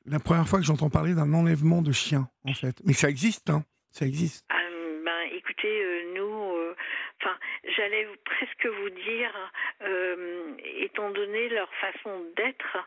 [0.06, 2.82] la première fois que j'entends parler d'un enlèvement de chien, en fait.
[2.86, 3.64] Mais ça existe, hein.
[3.92, 4.46] Ça existe.
[4.50, 4.58] Ah,
[5.06, 6.76] ben, écoutez, euh, nous, euh,
[7.22, 7.38] enfin,
[7.76, 9.52] j'allais presque vous dire,
[9.82, 12.78] euh, étant donné leur façon d'être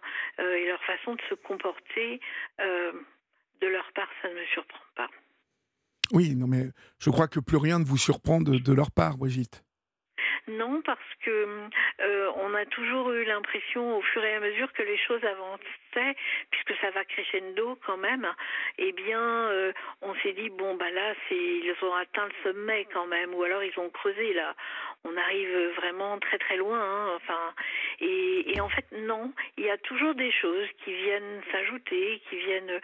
[0.41, 2.20] euh, et leur façon de se comporter,
[2.61, 2.93] euh,
[3.61, 5.11] de leur part, ça ne me surprend pas.
[6.12, 6.64] Oui, non, mais
[6.98, 9.62] je crois que plus rien ne vous surprend de, leur part, Brigitte.
[10.46, 11.30] Non, parce que
[12.00, 16.16] euh, on a toujours eu l'impression, au fur et à mesure que les choses avançaient,
[16.50, 18.28] puisque ça va crescendo quand même,
[18.76, 23.07] eh bien, euh, on s'est dit bon bah là, ils ont atteint le sommet quand
[23.07, 24.55] même, ou alors ils ont creusé là.
[25.05, 26.78] On arrive vraiment très très loin.
[26.78, 27.55] hein, enfin,
[28.00, 32.80] et en fait non, il y a toujours des choses qui viennent s'ajouter, qui viennent.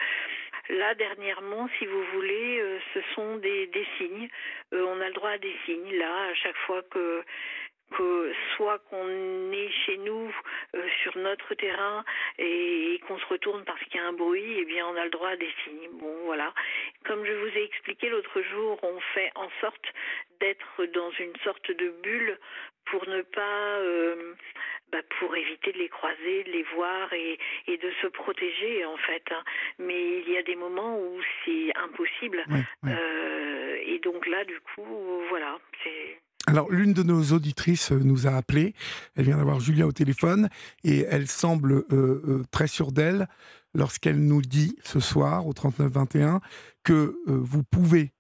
[0.71, 4.29] Là, dernièrement, si vous voulez, euh, ce sont des, des signes.
[4.73, 7.25] Euh, on a le droit à des signes, là, à chaque fois que,
[7.97, 10.33] que soit qu'on est chez nous,
[10.75, 12.05] euh, sur notre terrain,
[12.39, 15.05] et, et qu'on se retourne parce qu'il y a un bruit, eh bien, on a
[15.05, 15.89] le droit à des signes.
[15.93, 16.53] Bon, voilà.
[17.05, 19.87] Comme je vous ai expliqué l'autre jour, on fait en sorte
[20.41, 22.39] d'être dans une sorte de bulle
[22.87, 24.35] pour ne pas, euh,
[24.91, 28.97] bah, pour éviter de les croiser, de les voir et, et de se protéger en
[28.97, 29.23] fait.
[29.31, 29.45] hein.
[29.79, 32.45] Mais il y a des moments où c'est impossible.
[32.87, 36.21] Euh, et donc là, du coup, voilà, c'est.
[36.51, 38.75] Alors, l'une de nos auditrices euh, nous a appelé.
[39.15, 40.49] Elle vient d'avoir Julia au téléphone
[40.83, 43.29] et elle semble euh, euh, très sûre d'elle
[43.73, 46.41] lorsqu'elle nous dit ce soir au 3921
[46.83, 48.13] que vous pouvez,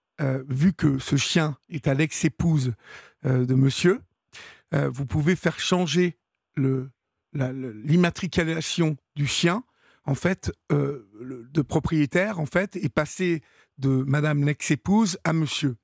[0.48, 2.74] vu que ce chien est à l'ex-épouse
[3.24, 4.00] de monsieur,
[4.70, 6.16] vous pouvez faire changer
[7.34, 9.64] l'immatriculation du chien,
[10.04, 13.42] en fait, de propriétaire, en fait, et passer
[13.78, 15.74] de madame l'ex-épouse à monsieur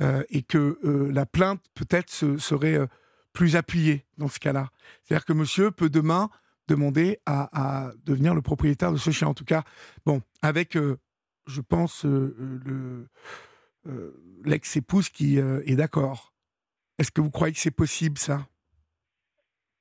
[0.00, 2.86] euh, et que euh, la plainte peut-être se- serait euh,
[3.32, 4.70] plus appuyée dans ce cas-là.
[5.02, 6.30] C'est-à-dire que monsieur peut demain
[6.68, 7.48] demander à,
[7.88, 9.28] à devenir le propriétaire de ce chien.
[9.28, 9.62] En tout cas,
[10.06, 10.76] bon, avec,
[11.46, 13.08] je pense, le
[14.44, 16.32] l'ex-épouse qui est d'accord.
[16.98, 18.46] Est-ce que vous croyez que c'est possible ça?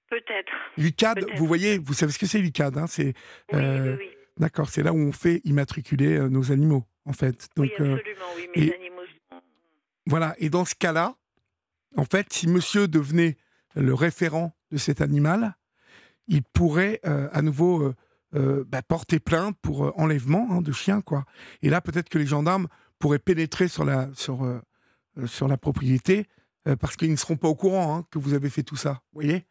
[0.09, 0.51] Peut-être.
[0.77, 1.37] L'ICAD, Peut-être.
[1.37, 3.13] vous voyez, vous savez ce que c'est l'ICAD hein, C'est
[3.53, 4.09] Oui, oui, oui.
[4.37, 7.47] d'accord, c'est là où on fait immatriculer nos animaux, en fait.
[7.55, 8.49] Donc, oui, absolument, oui.
[8.55, 8.98] Mes animaux.
[10.05, 11.15] Voilà, et dans ce cas-là,
[11.95, 13.37] en fait, si monsieur devenait
[13.75, 15.55] le référent de cet animal,
[16.27, 17.95] il pourrait euh, à nouveau euh,
[18.35, 21.25] euh, bah, porter plainte pour enlèvement hein, de chien, quoi.
[21.61, 22.67] Et là, peut-être que les gendarmes
[22.99, 24.45] pourraient pénétrer sur la, sur,
[25.47, 26.27] la propriété
[26.79, 29.21] parce qu'ils ne seront pas au courant hein, que vous avez fait tout ça, vous
[29.21, 29.45] voyez?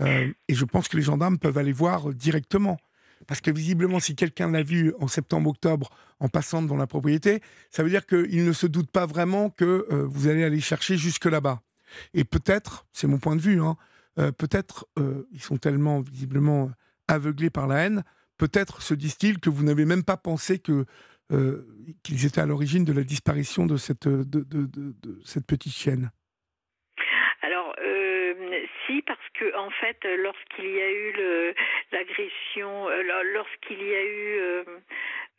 [0.00, 2.78] Et je pense que les gendarmes peuvent aller voir directement.
[3.26, 5.90] Parce que visiblement, si quelqu'un l'a vu en septembre-octobre
[6.20, 7.40] en passant devant la propriété,
[7.70, 10.96] ça veut dire qu'il ne se doute pas vraiment que euh, vous allez aller chercher
[10.96, 11.60] jusque là-bas.
[12.14, 13.76] Et peut-être, c'est mon point de vue, hein,
[14.18, 16.70] euh, peut-être euh, ils sont tellement visiblement
[17.06, 18.04] aveuglés par la haine,
[18.36, 23.02] peut-être se disent-ils que vous n'avez même pas pensé qu'ils étaient à l'origine de la
[23.02, 24.06] disparition de cette
[25.46, 26.10] petite chienne.
[27.42, 28.34] Alors, euh,
[28.86, 31.54] si, parce que en fait, lorsqu'il y a eu
[31.92, 34.64] l'agression, euh, lo- lorsqu'il y a eu euh,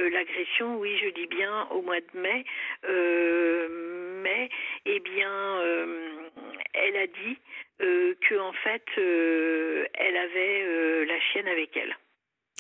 [0.01, 2.45] euh, l'agression, oui, je dis bien au mois de mai,
[2.85, 4.49] euh, mai,
[4.85, 6.29] eh bien, euh,
[6.73, 7.37] elle a dit
[7.81, 11.95] euh, que en fait, euh, elle avait euh, la chienne avec elle.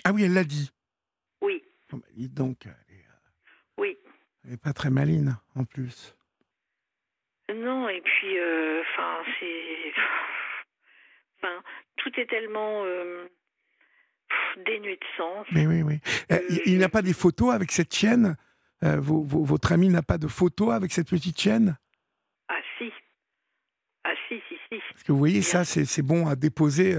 [0.05, 0.71] Ah oui, elle l'a dit.
[1.41, 3.05] Oui, Oh, bah, donc, elle est,
[3.77, 3.97] oui.
[4.45, 6.15] elle est pas très maline en plus.
[7.53, 9.93] Non, et puis, euh, enfin, c'est,
[11.97, 13.27] tout est tellement euh,
[14.65, 15.45] dénué de sens.
[15.51, 15.99] Mais oui, oui.
[16.31, 18.35] Euh, il il n'y a pas des photos avec cette chienne?
[18.83, 21.77] Euh, vo- vo- Votre ami n'a pas de photos avec cette petite chienne?
[22.47, 22.91] Ah si.
[24.05, 24.79] Ah si, si, si.
[24.91, 26.93] Parce que vous voyez, ça, c'est bon à déposer.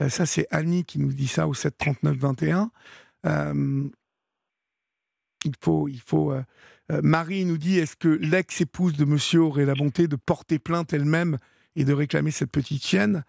[0.00, 2.68] euh, ça, c'est Annie qui nous dit ça au 739-21.
[3.26, 3.88] Euh,
[5.44, 5.88] il faut.
[5.88, 6.34] Il faut
[7.02, 11.38] Marie nous dit est-ce que l'ex-épouse de monsieur aurait la bonté de porter plainte elle-même
[11.76, 13.24] et de réclamer cette petite chienne,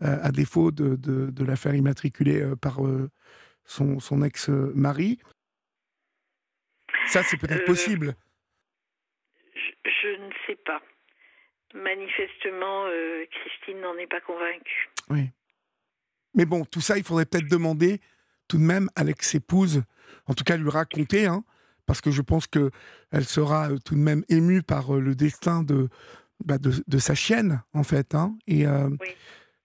[0.00, 3.10] à défaut de, de, de la faire immatriculer euh, par euh,
[3.64, 5.18] son, son ex-mari
[7.06, 8.14] Ça, c'est peut-être possible.
[9.54, 10.80] Je, ne sais pas.
[11.74, 12.86] Manifestement,
[13.30, 14.88] Christine n'en est pas convaincue.
[15.08, 15.30] Oui.
[16.34, 18.00] Mais bon, tout ça, il faudrait peut-être demander
[18.48, 19.82] tout de même à l'ex-épouse,
[20.26, 21.44] en tout cas lui raconter, hein,
[21.86, 25.88] parce que je pense qu'elle sera tout de même émue par le destin de,
[26.44, 28.14] bah, de, sa chienne, en fait.
[28.14, 28.64] Hein, et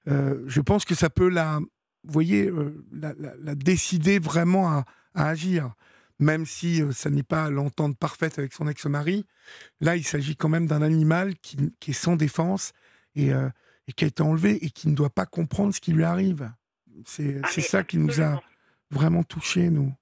[0.08, 1.60] je pense que ça peut la,
[2.04, 2.52] vous voyez,
[2.92, 5.72] la, décider vraiment à, agir.
[6.20, 9.26] Même si ça n'est pas l'entente parfaite avec son ex-mari,
[9.82, 12.74] là, il s'agit quand même d'un animal qui, est sans défense
[13.16, 16.04] et, et qui a été enlevé et qui ne doit pas comprendre ce qui lui
[16.04, 16.50] arrive.
[17.06, 18.42] C'est ah, ça qui nous a
[18.92, 19.94] vraiment touchés, nous.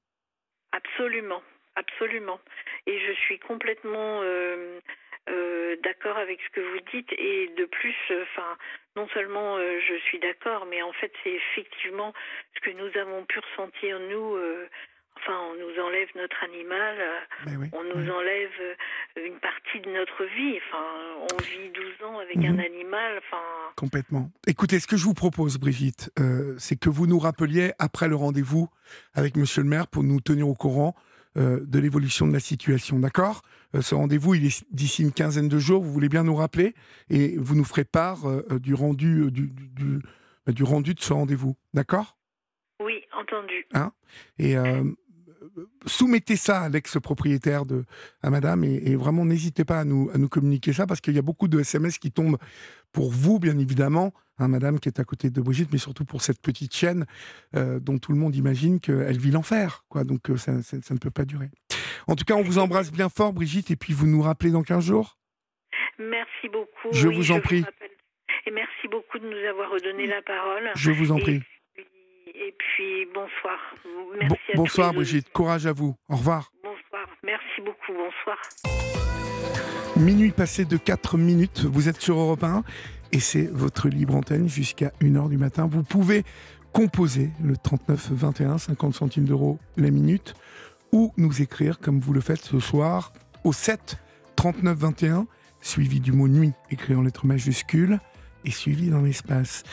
[0.72, 1.42] Absolument,
[1.76, 2.40] absolument.
[2.86, 4.80] Et je suis complètement euh,
[5.30, 7.12] euh, d'accord avec ce que vous dites.
[7.18, 8.58] Et de plus, enfin,
[8.96, 12.14] non seulement euh, je suis d'accord, mais en fait, c'est effectivement
[12.56, 14.38] ce que nous avons pu ressentir, nous,
[15.18, 20.26] Enfin, on nous enlève notre animal, euh, on nous enlève euh, une partie de notre
[20.36, 20.58] vie.
[20.58, 20.84] Enfin,
[21.32, 22.60] on vit 12 ans avec un mhm.
[22.60, 23.20] animal.
[23.20, 23.44] Enfin...
[23.78, 24.32] Complètement.
[24.48, 28.16] Écoutez, ce que je vous propose, Brigitte, euh, c'est que vous nous rappeliez après le
[28.16, 28.70] rendez-vous
[29.14, 30.96] avec Monsieur le maire pour nous tenir au courant
[31.36, 33.00] de l'évolution de la situation.
[33.00, 33.42] D'accord?
[33.80, 35.84] Ce rendez-vous, il est d'ici une quinzaine de jours.
[35.84, 36.76] Vous voulez bien nous rappeler?
[37.10, 38.26] Et vous nous ferez part
[38.60, 40.00] du rendu du, du,
[40.46, 41.56] bah, du rendu de ce rendez-vous.
[41.74, 42.18] D'accord?
[42.82, 43.66] Oui, entendu.
[43.74, 43.92] Hein?
[44.38, 44.56] Et
[45.86, 47.86] soumettez ça à l'ex-propriétaire de
[48.22, 51.20] à madame et, vraiment n'hésitez pas à nous, à nous communiquer ça parce qu'il y
[51.20, 52.38] a beaucoup de SMS qui tombent
[52.94, 56.22] pour vous, bien évidemment, hein, madame qui est à côté de Brigitte, mais surtout pour
[56.22, 57.06] cette petite chaîne
[57.56, 59.84] euh, dont tout le monde imagine qu'elle vit l'enfer.
[59.90, 60.04] Quoi.
[60.04, 61.50] Donc euh, ça, ne peut pas durer.
[62.08, 64.64] En tout cas, on vous embrasse bien fort, Brigitte, et puis vous nous rappelez dans
[64.64, 65.18] 15 jours.
[66.00, 66.94] Merci beaucoup.
[66.94, 67.66] Je vous en prie.
[68.46, 70.72] et merci beaucoup de nous avoir redonné la parole.
[70.76, 71.42] Je vous en prie.
[72.36, 73.60] Et puis bonsoir.
[74.20, 75.96] Merci bonsoir Brigitte, courage à vous.
[76.10, 76.52] Au revoir.
[76.64, 78.93] Bonsoir, merci beaucoup, bonsoir.
[80.04, 82.66] Minuit passé de 4 minutes, vous êtes sur Europe 1
[83.14, 85.66] et c'est votre libre antenne jusqu'à 1h du matin.
[85.66, 86.26] Vous pouvez
[86.74, 90.34] composer le 39 21, 50 centimes d'euros la minute
[90.92, 93.14] ou nous écrire comme vous le faites ce soir
[93.46, 93.98] au 7
[94.36, 95.26] 39 21
[95.62, 97.98] suivi du mot nuit écrit en lettres majuscules
[98.44, 99.64] et suivi dans l'espace.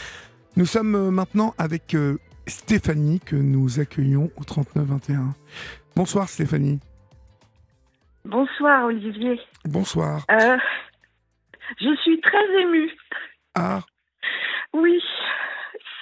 [0.55, 5.35] Nous sommes euh, maintenant avec euh, Stéphanie que nous accueillons au 3921.
[5.97, 6.78] Bonsoir Stéphanie.
[8.25, 9.41] Bonsoir Olivier.
[9.64, 10.25] Bonsoir.
[10.31, 10.59] Euh,
[11.81, 12.91] je suis très émue.
[13.55, 13.81] Ah.
[14.73, 15.03] Oui,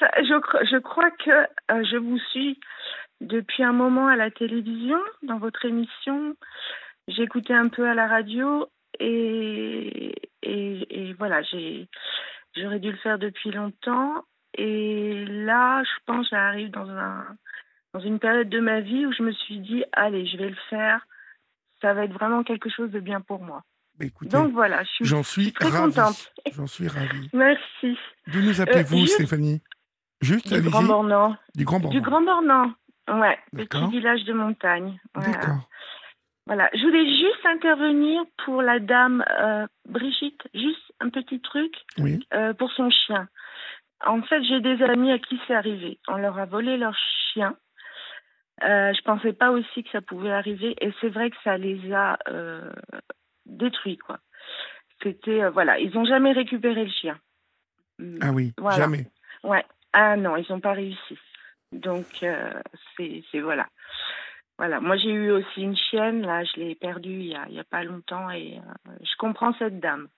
[0.01, 0.35] je,
[0.71, 2.59] je, crois que euh, je vous suis
[3.21, 6.37] depuis un moment à la télévision, dans votre émission.
[7.09, 13.51] J'écoutais un peu à la radio et, et, et voilà, j'aurais dû le faire depuis
[13.51, 14.25] longtemps.
[14.55, 17.25] Et là, je pense, j'arrive dans, un,
[17.95, 20.57] dans une période de ma vie où je me suis dit, allez, je vais le
[20.69, 21.07] faire.
[21.81, 23.63] Ça va être vraiment quelque chose de bien pour moi.
[23.99, 26.33] Bah, écoutez, Donc voilà, je suis, suis très contente.
[26.53, 27.29] J'en suis ravie.
[27.33, 27.99] Merci.
[28.29, 29.61] D'où nous appelez-vous, euh, Stéphanie?
[30.21, 31.37] Juste, du Grand Bornand.
[31.55, 31.99] Du Grand Bornand.
[31.99, 32.73] Du Grand Bornand,
[33.09, 33.39] ouais.
[33.57, 35.01] Petit village de montagne.
[35.15, 35.69] D'accord.
[36.47, 42.27] Voilà, je voulais juste intervenir pour la dame euh, Brigitte, juste un petit truc oui.
[42.33, 43.29] euh, pour son chien.
[44.07, 45.99] En fait, j'ai des amis à qui c'est arrivé.
[46.09, 46.97] On leur a volé leur
[47.33, 47.55] chien.
[48.65, 51.93] Euh, je pensais pas aussi que ça pouvait arriver et c'est vrai que ça les
[51.93, 52.73] a euh,
[53.47, 54.19] détruits quoi.
[55.03, 57.19] C'était euh, voilà, ils n'ont jamais récupéré le chien.
[58.21, 59.07] Ah oui, jamais.
[59.45, 59.65] Ouais.
[59.93, 61.19] Ah non, ils n'ont pas réussi.
[61.73, 62.07] Donc
[62.97, 63.67] c'est voilà.
[64.59, 67.55] Voilà, moi j'ai eu aussi une chienne, là je l'ai perdue il y a, il
[67.55, 68.61] y a pas longtemps et
[69.01, 70.09] je comprends cette dame.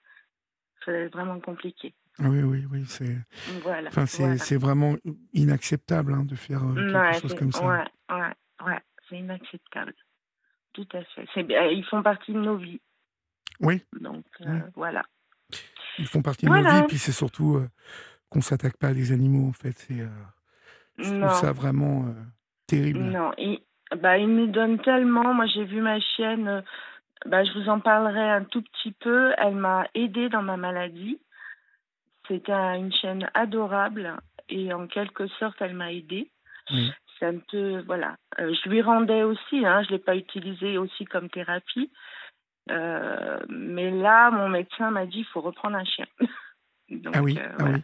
[0.84, 1.94] C'est vraiment compliqué.
[2.20, 3.16] Oui, oui, oui, c'est.
[3.86, 4.96] enfin, c'est, vraiment
[5.32, 7.66] inacceptable hein, de faire euh, quelque chose comme ça.
[7.66, 9.94] Ouais, ouais, ouais, c'est inacceptable.
[10.72, 11.26] Tout à fait.
[11.36, 12.80] ils font partie de nos vies.
[13.60, 13.82] Oui.
[14.00, 15.02] Donc, euh, voilà.
[15.98, 17.68] Ils font partie de nos vies, puis c'est surtout euh,
[18.28, 19.76] qu'on ne s'attaque pas à des animaux, en fait.
[19.78, 20.06] C'est,
[20.98, 22.14] je trouve ça vraiment
[22.66, 23.00] terrible.
[23.00, 23.60] Non, ils,
[23.96, 25.34] bah, ils nous donnent tellement.
[25.34, 26.62] Moi, j'ai vu ma chienne,
[27.26, 29.32] bah, je vous en parlerai un tout petit peu.
[29.38, 31.18] Elle m'a aidée dans ma maladie.
[32.30, 34.16] C'était une chaîne adorable
[34.48, 36.30] et en quelque sorte, elle m'a aidée.
[37.18, 38.16] C'est un peu, voilà.
[38.38, 41.90] Euh, je lui rendais aussi, hein, je ne l'ai pas utilisé aussi comme thérapie.
[42.70, 46.06] Euh, mais là, mon médecin m'a dit il faut reprendre un chien.
[47.12, 47.82] ah oui, euh, ah, oui.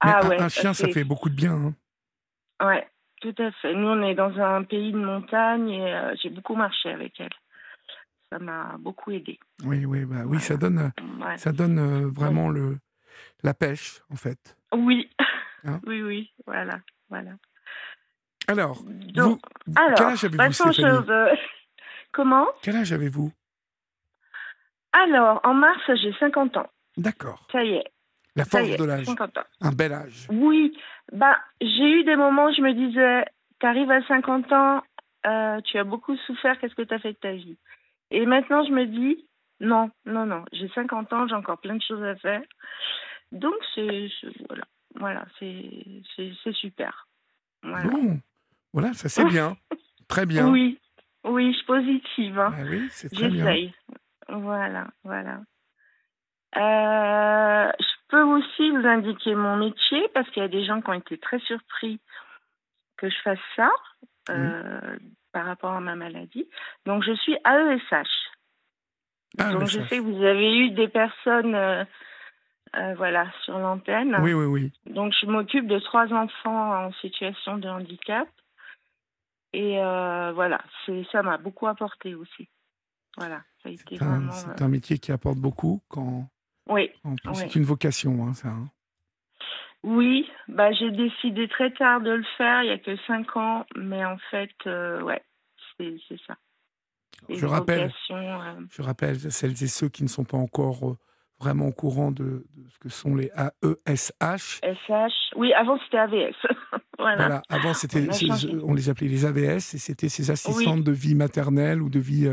[0.00, 1.54] Ah un, ouais, un chien, ça fait beaucoup de bien.
[1.54, 2.66] Hein.
[2.66, 2.86] Ouais,
[3.22, 3.72] tout à fait.
[3.74, 7.32] Nous, on est dans un pays de montagne et j'ai beaucoup marché avec elle.
[8.30, 9.38] Ça m'a beaucoup aidé.
[9.64, 10.92] Oui, oui, bah, oui, ça donne,
[11.36, 12.78] ça donne vraiment le,
[13.42, 14.56] la pêche, en fait.
[14.72, 15.10] Oui,
[15.64, 17.32] hein oui, oui, voilà, voilà.
[18.48, 18.82] Alors,
[19.16, 19.38] vous,
[19.96, 21.34] quel âge avez-vous, Stéphanie euh,
[22.12, 23.32] Comment Quel âge avez-vous
[24.92, 26.70] Alors, en mars, j'ai 50 ans.
[26.96, 27.46] D'accord.
[27.50, 27.84] Ça y est.
[28.36, 29.06] La force est, de l'âge.
[29.06, 29.44] 50 ans.
[29.62, 30.28] Un bel âge.
[30.30, 30.76] Oui,
[31.12, 33.24] bah, j'ai eu des moments où je me disais,
[33.60, 34.82] tu arrives à 50 ans,
[35.26, 37.56] euh, tu as beaucoup souffert, qu'est-ce que tu as fait de ta vie?
[38.10, 39.26] Et maintenant, je me dis,
[39.60, 42.42] non, non, non, j'ai 50 ans, j'ai encore plein de choses à faire.
[43.32, 44.08] Donc, c'est,
[44.48, 45.84] voilà, voilà c'est,
[46.14, 47.06] c'est, c'est super.
[47.62, 47.88] Voilà.
[47.88, 48.20] Bon,
[48.72, 49.56] voilà, ça c'est bien.
[50.08, 50.48] Très bien.
[50.48, 50.78] Oui,
[51.24, 52.38] oui, je suis positive.
[52.38, 52.54] hein.
[52.56, 53.44] Ah oui, c'est très bien.
[53.44, 53.74] J'essaye.
[54.28, 55.40] Voilà, voilà.
[56.56, 60.90] Euh, je peux aussi vous indiquer mon métier parce qu'il y a des gens qui
[60.90, 62.00] ont été très surpris
[62.96, 63.70] que je fasse ça
[64.30, 64.96] euh,
[65.32, 66.48] par rapport à ma maladie.
[66.86, 68.25] Donc, je suis AESH.
[69.38, 71.84] Ah, Donc, je ça- sais que vous avez eu des personnes euh,
[72.76, 74.16] euh, voilà, sur l'antenne.
[74.22, 74.72] Oui, oui, oui.
[74.86, 78.28] Donc, je m'occupe de trois enfants en situation de handicap.
[79.52, 82.48] Et euh, voilà, c'est ça m'a beaucoup apporté aussi.
[83.16, 84.32] Voilà, ça a été C'est un, vraiment.
[84.32, 86.28] c'est euh, un métier qui apporte beaucoup quand.
[86.68, 87.36] Oui, En plus, Oui.
[87.38, 88.48] c'est une vocation, hein, ça.
[88.48, 88.68] hein.
[89.82, 90.28] oui.
[90.48, 94.04] Bah, j'ai décidé très tard de le faire, il y a que cinq ans, mais
[94.04, 95.22] en fait, euh, ouais,
[95.78, 96.36] c'est ça.
[97.28, 100.96] Je rappelle, euh, je rappelle celles et ceux qui ne sont pas encore euh,
[101.40, 103.30] vraiment au courant de, de ce que sont les
[103.86, 104.60] AESH.
[104.62, 105.34] SH.
[105.36, 106.34] Oui, avant c'était AVS.
[106.98, 107.16] voilà.
[107.16, 108.08] Voilà, avant c'était,
[108.62, 112.30] On les appelait les AVS et c'était ces assistantes de vie maternelle ou de vie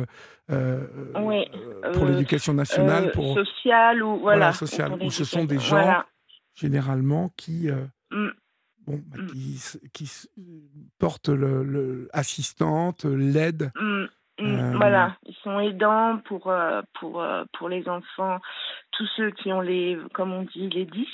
[0.51, 1.45] euh, Oui,
[1.93, 4.53] pour euh, l'éducation nationale, pour social ou Voilà, voilà.
[4.53, 6.05] social, pour où ce sont des gens Voilà.
[6.53, 7.69] généralement qui,
[8.11, 8.27] Mm.
[8.85, 9.27] bon, bah, Mm.
[9.91, 10.11] qui,
[10.99, 12.09] portent le, le-
[13.09, 13.71] l'aide.
[13.75, 14.05] Mm,
[14.41, 18.39] Euh, Voilà, ils sont aidants pour, euh, pour, euh, pour les enfants,
[18.91, 21.07] tous ceux qui ont les, comme on dit, les 10.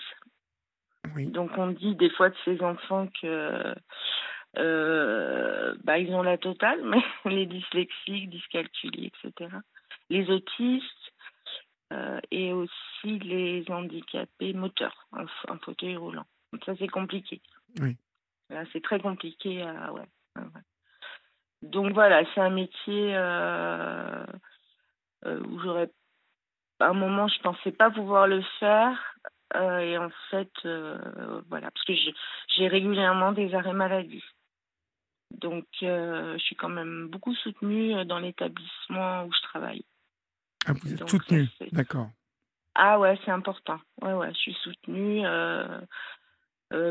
[1.16, 1.26] Oui.
[1.28, 3.74] Donc on dit des fois de ces enfants que
[4.58, 7.02] euh, bah, ils ont la totale, mais
[7.32, 9.50] les dyslexiques, dyscalculiés, etc.
[10.10, 11.14] Les autistes
[11.94, 16.26] euh, et aussi les handicapés moteurs en, f- en fauteuil roulant.
[16.54, 17.42] Donc ça c'est compliqué.
[17.80, 17.96] Oui.
[18.50, 19.62] Là c'est très compliqué.
[19.64, 20.08] à- ouais.
[21.62, 24.26] Donc voilà, c'est un métier euh,
[25.26, 25.90] euh, où j'aurais
[26.80, 28.98] à un moment je pensais pas pouvoir le faire
[29.56, 34.24] euh, et en fait euh, voilà parce que j'ai- régulièrement des arrêts maladie.
[35.32, 39.84] Donc je suis quand même beaucoup soutenue dans l'établissement où je travaille.
[40.66, 42.10] Ah, vous êtes Donc, soutenu, ça, c'est- d'accord.
[42.76, 43.80] Ah ouais, c'est important.
[44.02, 45.26] Ouais, ouais, je suis soutenue.
[45.26, 45.82] euh,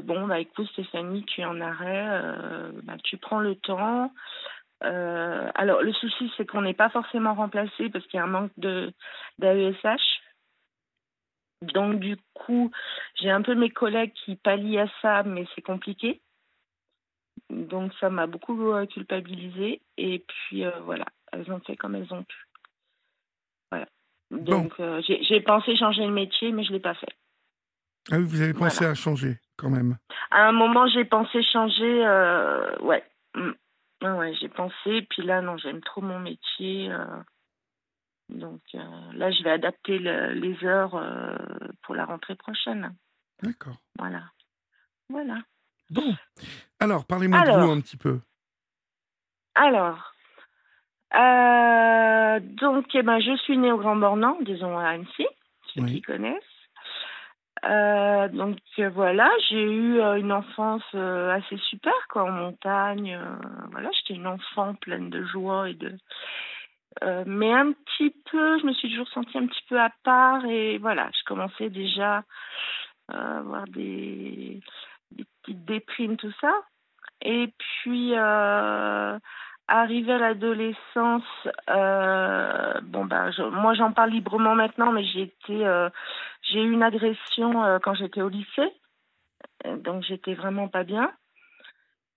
[0.03, 4.13] bon, bah écoute Stéphanie, tu es en arrêt, euh, bah, tu prends le temps.
[4.85, 8.29] Euh, alors le souci, c'est qu'on n'est pas forcément remplacé parce qu'il y a un
[8.29, 8.93] manque de
[9.39, 10.21] d'AESH.
[11.63, 12.71] Donc du coup,
[13.17, 16.21] j'ai un peu mes collègues qui pallient à ça, mais c'est compliqué.
[17.51, 19.81] Donc ça m'a beaucoup culpabilisée.
[19.97, 22.37] Et puis euh, voilà, elles ont fait comme elles ont pu.
[23.73, 23.89] Voilà.
[24.31, 27.13] Donc euh, j'ai pensé changer de métier, mais je l'ai pas fait.
[28.11, 29.99] Ah oui, vous avez pensé à changer quand même.
[30.31, 31.99] À un moment, j'ai pensé changer.
[32.81, 33.05] ouais.
[34.03, 35.03] Ouais, ouais, j'ai pensé.
[35.11, 36.91] Puis là, non, j'aime trop mon métier.
[36.91, 37.05] euh,
[38.29, 41.37] donc euh, là, je vais adapter le- les heures euh,
[41.83, 42.95] pour la rentrée prochaine.
[43.43, 43.77] D'accord.
[43.99, 44.23] Voilà.
[45.09, 45.39] Voilà.
[45.91, 46.15] Bon.
[46.81, 48.21] Alors, parlez-moi de vous un petit peu.
[49.55, 50.13] Alors,
[52.41, 55.27] donc, eh ben, je suis née au Grand Bornand, disons à Annecy,
[55.75, 55.95] ceux Oui.
[55.95, 56.43] qui connaissent.
[57.65, 58.59] Euh, donc
[58.95, 63.19] voilà, j'ai eu euh, une enfance euh, assez super, quoi, en montagne.
[63.71, 65.97] voilà, j'étais une enfant pleine de joie et de.
[67.27, 70.79] mais un petit peu, je me suis toujours sentie un petit peu à part et
[70.79, 72.25] voilà, je commençais déjà
[73.09, 74.61] à avoir des,
[75.43, 76.53] petites déprimes, tout ça.
[77.23, 78.13] Et puis,
[79.69, 85.67] arrivé à l'adolescence, euh, bon ben, je- moi j'en parle librement maintenant, mais j'ai été,
[85.67, 85.89] euh,
[86.43, 88.73] j'ai eu une agression euh, quand j'étais au lycée,
[89.65, 91.13] donc j'étais vraiment pas bien.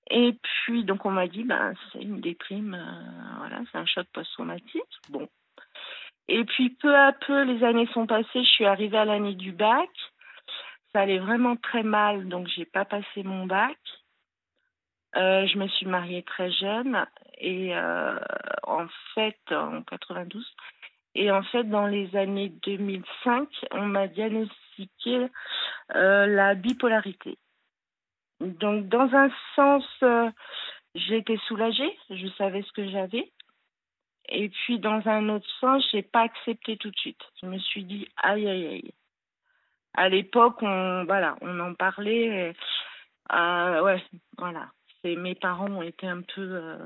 [0.10, 2.78] Et puis donc on m'a dit ben c'est une déprime,
[3.38, 4.82] voilà, c'est un choc post-traumatique.
[5.10, 5.28] Bon.
[6.28, 9.52] Et puis peu à peu les années sont passées, je suis arrivée à l'année du
[9.52, 9.90] bac.
[10.94, 13.78] Ça allait vraiment très mal, donc j'ai pas passé mon bac.
[15.18, 17.06] Euh, je me suis mariée très jeune
[17.38, 18.18] et euh,
[18.64, 20.46] en fait en 92
[21.16, 25.28] et en fait dans les années 2005 on m'a diagnostiqué
[25.96, 27.38] euh, la bipolarité.
[28.40, 29.84] Donc dans un sens
[30.96, 33.32] j'étais soulagée, je savais ce que j'avais.
[34.30, 37.22] Et puis dans un autre sens, j'ai pas accepté tout de suite.
[37.42, 38.94] Je me suis dit aïe aïe aïe.
[39.94, 42.56] À l'époque, on voilà, on en parlait.
[43.30, 44.04] ouais,
[44.38, 44.70] voilà.
[45.04, 46.78] C'est mes parents ont été un peu euh,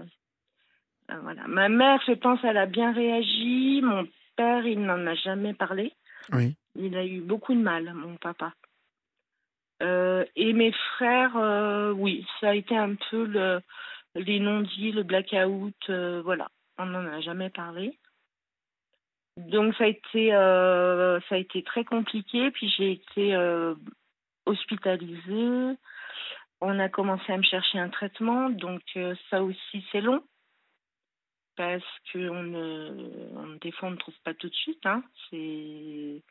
[1.21, 1.47] voilà.
[1.47, 3.81] Ma mère, je pense, elle a bien réagi.
[3.83, 5.93] Mon père, il n'en a jamais parlé.
[6.31, 6.55] Oui.
[6.75, 8.53] Il a eu beaucoup de mal, mon papa.
[9.81, 13.61] et mes frères, oui, ça a été un peu le,
[14.15, 15.89] les non-dits, le blackout,
[16.23, 16.47] voilà.
[16.77, 17.97] On n'en a jamais parlé.
[19.37, 22.51] Donc ça a été euh, ça a été très compliqué.
[22.51, 23.75] Puis j'ai été euh,
[24.45, 25.75] hospitalisée.
[26.61, 30.23] On a commencé à me chercher un traitement, donc euh, ça aussi c'est long
[31.57, 34.85] parce que on des fois on ne trouve pas tout de suite.
[34.85, 35.03] Hein.
[35.29, 36.21] C'est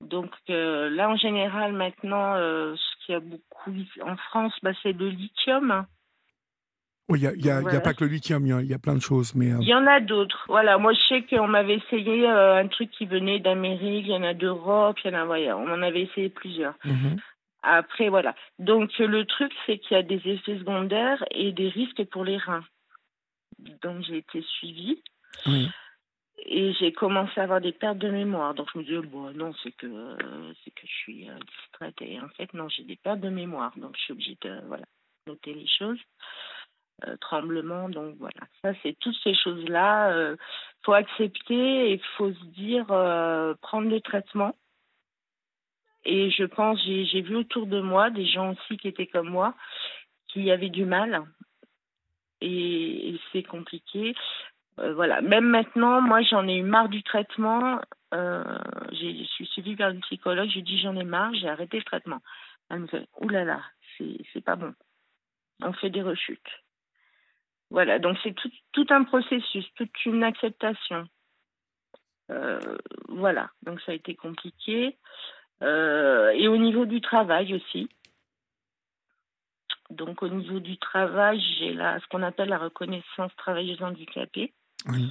[0.00, 5.08] donc là en général maintenant ce qu'il y a beaucoup en France, bah, c'est le
[5.08, 5.86] lithium.
[7.10, 9.34] Oui, il n'y a, a, pas que le lithium, il y, a plein de choses.
[9.34, 10.46] mais euh, Il y en a d'autres.
[10.48, 14.16] Voilà, moi je sais qu'on m'avait essayé euh, un truc qui venait d'Amérique, il y
[14.16, 16.74] en a d'Europe, il y en a, voilà, on en avait essayé plusieurs.
[16.84, 17.16] Mhm.
[17.64, 18.34] Après, voilà.
[18.58, 22.36] Donc le truc, c'est qu'il y a des effets secondaires et des risques pour les
[22.36, 22.64] reins.
[23.82, 25.02] Donc j'ai été suivie.
[26.46, 28.54] Et j'ai commencé à avoir des pertes de mémoire.
[28.54, 30.16] Donc je me disais, bon, non, c'est que,
[30.62, 31.94] c'est que je suis euh, distraite.
[32.02, 33.72] Et en fait, non, j'ai des pertes de mémoire.
[33.76, 34.84] Donc je suis obligée de voilà,
[35.26, 35.98] noter les choses.
[37.06, 37.88] Euh, tremblement.
[37.88, 40.10] Donc voilà, ça c'est toutes ces choses-là.
[40.10, 40.36] Il euh,
[40.84, 42.86] faut accepter et il faut se dire
[43.62, 44.54] prendre le traitement.
[46.04, 49.54] Et je pense, j'ai vu autour de moi des gens aussi qui étaient comme moi,
[50.28, 51.22] qui avaient du mal.
[52.40, 54.14] Et, c'est compliqué.
[54.76, 57.80] voilà, même maintenant, moi j'en ai eu marre du traitement.
[58.12, 62.20] je suis suivie par une psychologue, je lui j'en ai marre, j'ai arrêté le traitement.
[62.70, 63.62] Elle me fait oulala,
[63.98, 64.74] c'est pas bon.
[65.62, 66.64] On fait des rechutes.
[67.70, 68.34] Voilà, donc c'est
[68.72, 71.08] tout, un processus, toute une acceptation.
[72.30, 72.78] Euh,
[73.08, 74.96] voilà, donc ça a été compliqué.
[75.64, 77.88] Euh, et au niveau du travail aussi.
[79.90, 84.52] Donc au niveau du travail, j'ai ce qu'on appelle la reconnaissance travailleuse handicapée.
[84.86, 85.10] Oui.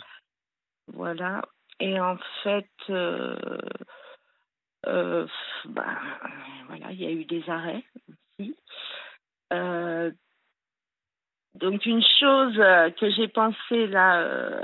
[0.87, 1.41] Voilà.
[1.79, 3.35] Et en fait, euh,
[5.65, 5.97] bah,
[6.67, 7.83] voilà, il y a eu des arrêts
[8.39, 8.55] aussi.
[11.55, 14.63] Donc une chose euh, que j'ai pensé là euh,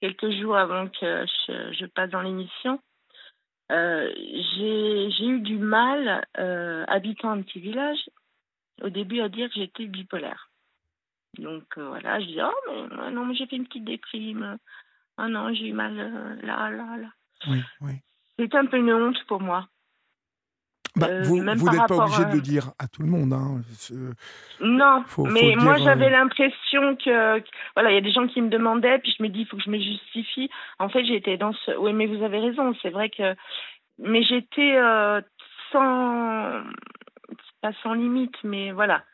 [0.00, 1.24] quelques jours avant que
[1.72, 2.80] je, passe dans l'émission,
[3.70, 4.12] euh,
[4.56, 6.26] j'ai eu du mal,
[6.88, 7.98] habitant un petit village,
[8.82, 10.50] au début à dire que j'étais bipolaire.
[11.38, 14.58] Donc voilà, je dis oh mais non mais j'ai fait une petite déprime,
[15.18, 15.94] oh non j'ai eu mal
[16.42, 17.12] là là là.
[17.46, 17.92] Oui oui.
[18.38, 19.68] C'est un peu une honte pour moi.
[20.96, 23.32] Bah, euh, vous n'êtes pas obligé de le dire à tout le monde.
[23.32, 23.60] Hein.
[24.60, 27.42] Non, mais moi j'avais euh, l'impression que,
[27.74, 29.56] voilà, il y a des gens qui me demandaient, puis je me dis il faut
[29.56, 30.50] que je me justifie.
[30.78, 31.76] En fait, j'étais dans ce.
[31.78, 33.34] Oui, mais vous avez raison, c'est vrai que.
[33.98, 35.20] Mais j'étais euh,
[35.70, 36.62] sans.
[37.60, 39.04] Pas sans limite, mais voilà.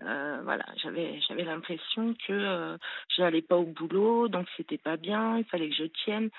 [0.00, 2.78] voilà, j'avais j'avais l'impression que
[3.08, 6.30] je n'allais pas au boulot, donc c'était pas bien, il fallait que je tienne,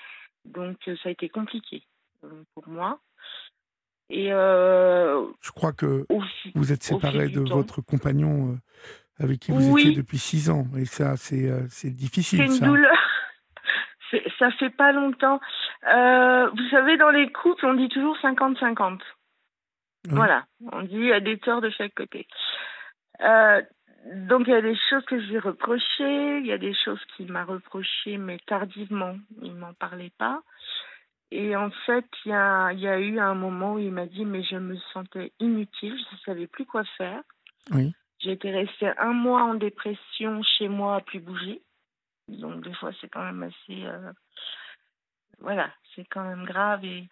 [0.46, 1.82] donc ça a été compliqué
[2.54, 2.98] pour moi.
[4.08, 6.06] Et euh, je crois que
[6.54, 10.66] vous êtes séparé de votre compagnon euh, avec qui vous étiez depuis six ans.
[10.78, 12.48] Et ça, c'est euh, difficile.
[12.48, 12.96] C'est une douleur.
[14.38, 15.40] ça fait pas longtemps.
[15.82, 19.00] vous savez, dans les couples, on dit toujours 50-50.
[20.10, 20.44] Voilà.
[20.70, 22.28] On dit il y a des torts de chaque côté.
[23.18, 27.32] donc il y a des choses que je lui il y a des choses qu'il
[27.32, 29.16] m'a reprochées, mais tardivement.
[29.42, 30.42] Il m'en parlait pas.
[31.30, 34.24] Et en fait, il y a, y a, eu un moment où il m'a dit,
[34.24, 37.22] mais je me sentais inutile, je ne savais plus quoi faire.
[37.72, 37.92] Oui.
[38.20, 41.62] J'étais restée un mois en dépression chez moi à plus bouger.
[42.28, 43.84] Donc des fois, c'est quand même assez...
[43.84, 44.12] Euh,
[45.40, 46.84] voilà, c'est quand même grave.
[46.84, 47.08] Et,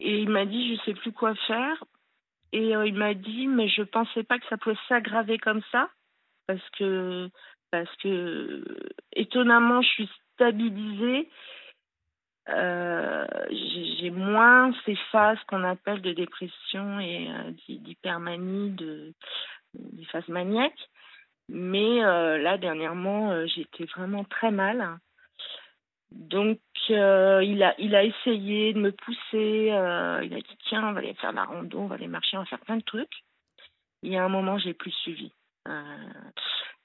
[0.00, 1.82] et il m'a dit, je ne sais plus quoi faire.
[2.52, 5.62] Et euh, il m'a dit, mais je ne pensais pas que ça pouvait s'aggraver comme
[5.72, 5.90] ça.
[6.46, 7.30] Parce que,
[7.70, 8.64] parce que,
[9.12, 11.30] étonnamment, je suis stabilisée
[12.48, 19.14] euh, j'ai moins ces phases qu'on appelle de dépression et euh, d'hypermanie, de,
[19.74, 20.90] des phases maniaques.
[21.48, 24.98] Mais euh, là, dernièrement, j'étais vraiment très mal.
[26.10, 29.66] Donc, il, a, essayé de me pousser.
[29.66, 32.40] il a dit Tiens, on va aller faire la rando, on va aller marcher, on
[32.40, 33.24] va faire plein de trucs.
[34.02, 35.32] Y a un moment, j'ai plus suivi.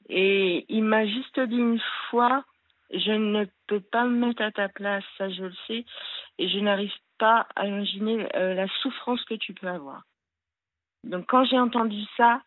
[0.10, 2.43] et il m'a juste dit une fois
[2.91, 5.85] je ne peux pas me mettre à ta place, ça je le sais,
[6.37, 10.03] et je n'arrive pas à imaginer euh, la souffrance que tu peux avoir.
[11.03, 12.41] Donc quand j'ai entendu ça,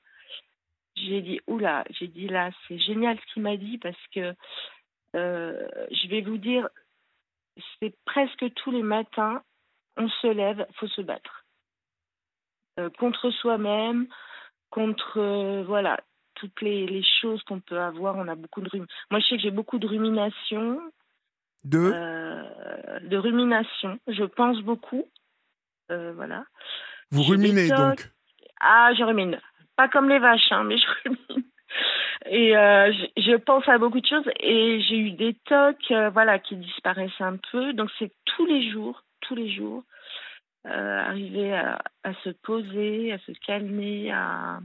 [0.97, 4.35] j'ai dit oula, j'ai dit là, c'est génial ce qu'il m'a dit parce que
[5.15, 6.69] euh, je vais vous dire,
[7.79, 9.43] c'est presque tous les matins,
[9.97, 11.45] on se lève, faut se battre
[12.79, 14.09] euh, contre soi-même,
[14.71, 15.99] contre voilà
[16.43, 18.17] toutes les, les choses qu'on peut avoir.
[18.17, 18.85] On a beaucoup de rum...
[19.13, 20.81] Moi, je sais que j'ai beaucoup de rumination.
[21.63, 24.01] De euh, De rumination.
[24.09, 25.05] Je pense beaucoup.
[25.93, 26.45] Euh, voilà.
[27.13, 28.11] Vous ruminez donc
[28.59, 29.39] Ah, je rumine.
[29.77, 31.45] Pas comme les vaches, hein, mais je rumine.
[32.27, 36.41] Et euh, je, je pense à beaucoup de choses et j'ai eu des tocs, voilà,
[36.41, 37.73] qui disparaissent un peu.
[37.73, 39.85] Donc c'est tous les jours, tous les jours,
[40.67, 44.59] euh, arriver à, à se poser, à se calmer, à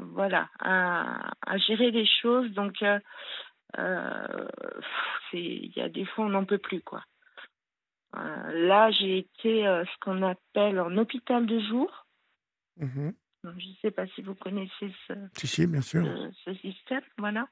[0.00, 2.50] voilà, à, à gérer les choses.
[2.52, 2.98] Donc euh,
[3.78, 4.48] euh,
[5.30, 7.02] c'est, il y a des fois on n'en peut plus quoi.
[8.16, 12.06] Euh, là j'ai été euh, ce qu'on appelle en hôpital de jour.
[12.78, 13.14] Mhm.
[13.44, 16.04] Donc, Je ne sais pas si vous connaissez ce, Si, si, bien sûr.
[16.04, 17.46] ce, ce système, voilà.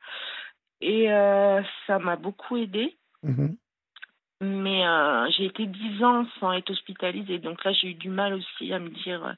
[0.80, 1.06] Et
[1.86, 2.96] ça m'a beaucoup aidé.
[3.22, 3.56] Mhm.
[4.40, 4.82] Mais
[5.36, 8.78] j'ai été dix ans sans être hospitalisée, donc là j'ai eu du mal aussi à
[8.78, 9.36] me dire.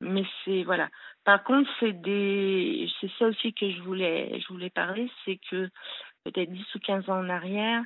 [0.00, 0.88] Mais c'est voilà.
[1.24, 5.68] Par contre, c'est des, c'est ça aussi que je voulais, je voulais parler, c'est que
[6.24, 7.82] peut-être 10 ou 15 ans en arrière,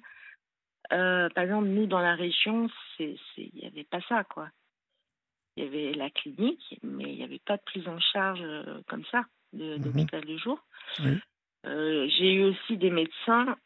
[0.93, 2.69] euh, par exemple nous dans la région,
[2.99, 3.17] il
[3.55, 4.49] n'y avait pas ça quoi.
[5.57, 8.81] Il y avait la clinique, mais il n'y avait pas de prise en charge euh,
[8.89, 9.83] comme ça de, Mhm.
[9.83, 10.59] d'hôpital de jour.
[11.01, 11.19] Oui.
[11.67, 13.57] Euh, j'ai eu aussi des médecins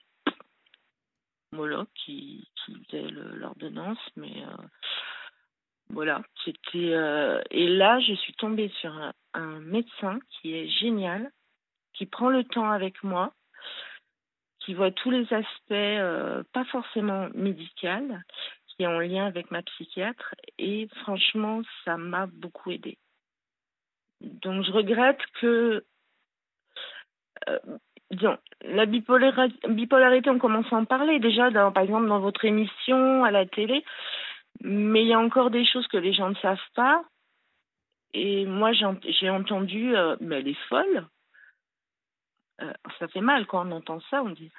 [1.53, 4.43] voilà, qui, qui faisaient le- l'ordonnance, mais
[5.91, 6.95] voilà, c'était.
[6.95, 8.93] euh, et là, je suis tombée sur
[9.35, 11.31] un, médecin qui est génial,
[11.95, 13.33] qui prend le temps avec moi,
[14.61, 18.25] qui voit tous les aspects, euh, pas forcément médical,
[18.67, 22.99] qui est en lien avec ma psychiatre, et franchement, ça m'a beaucoup aidé.
[24.21, 25.85] Donc, je regrette que
[27.49, 27.59] euh,
[28.11, 33.31] disons, la bipolarité, on commence à en parler déjà, par exemple, dans votre émission, à
[33.31, 33.85] la télé,
[34.61, 37.05] mais il y a encore des choses que les gens ne savent pas.
[38.15, 41.07] Et moi, j'ai ent- j'ai entendu, euh, mais elle est folle.
[42.61, 44.51] Euh, ça fait mal quand on entend ça, on dit,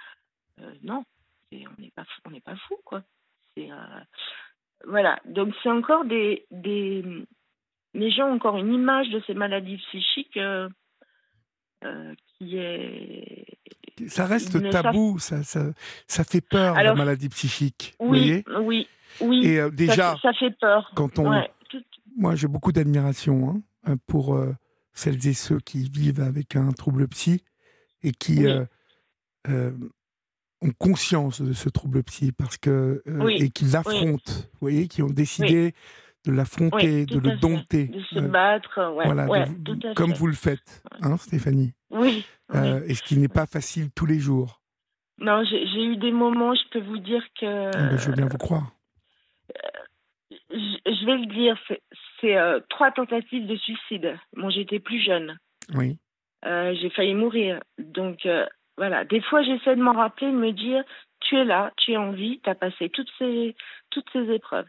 [0.62, 1.04] euh, non,
[1.52, 3.04] on n'est pas, fou- on n'est pas fou, quoi.
[4.86, 7.04] Voilà, donc c'est encore des, des...
[7.94, 10.40] Les gens ont encore une image de ces maladies psychiques
[12.38, 13.46] qui est
[14.08, 15.62] Ça reste tabou, ça, ça,
[16.08, 17.96] ça fait peur, Alors, la maladie psychique.
[18.00, 18.66] vous Oui, voyez?
[18.66, 18.88] oui,
[19.22, 19.46] oui.
[19.46, 20.92] Et euh, déjà, ça fait peur.
[20.96, 21.50] quand on, Ouais,
[22.18, 24.54] Moi, j'ai beaucoup d'admiration hein, pour euh,
[24.94, 27.44] celles et ceux qui vivent avec un trouble psy
[28.04, 28.54] et qui Oui.
[29.50, 29.72] euh,
[30.62, 34.32] ont conscience de ce trouble psy parce que Oui, et qui l'affrontent.
[34.34, 35.74] Vous voyez, qui ont décidé
[36.26, 37.38] de l'affronter, de le fait.
[37.38, 37.88] dompter.
[37.88, 40.18] de se battre, ouais, voilà, ouais, tout à comme fait.
[40.18, 41.74] vous le faites, hein, Stéphanie.
[41.92, 44.62] Oui, et ce qui n'est pas facile tous les jours.
[45.22, 47.68] Non, j'ai j'ai eu des moments, je peux vous dire que.
[47.76, 48.72] Ah ben, je veux bien vous croire.
[50.32, 51.58] Je, je vais le dire,
[52.22, 54.18] c'est- euh, trois tentatives de suicide.
[54.36, 55.38] Bon, j'étais plus jeune.
[55.74, 55.98] Oui.
[56.46, 57.60] Euh, j'ai failli mourir.
[57.78, 58.46] Donc, euh,
[58.78, 59.06] voilà.
[59.06, 60.84] Des fois, j'essaie de m'en rappeler, de me dire
[61.22, 63.56] tu es là, tu es en vie, tu as passé toutes ces,
[63.90, 64.68] toutes ces épreuves.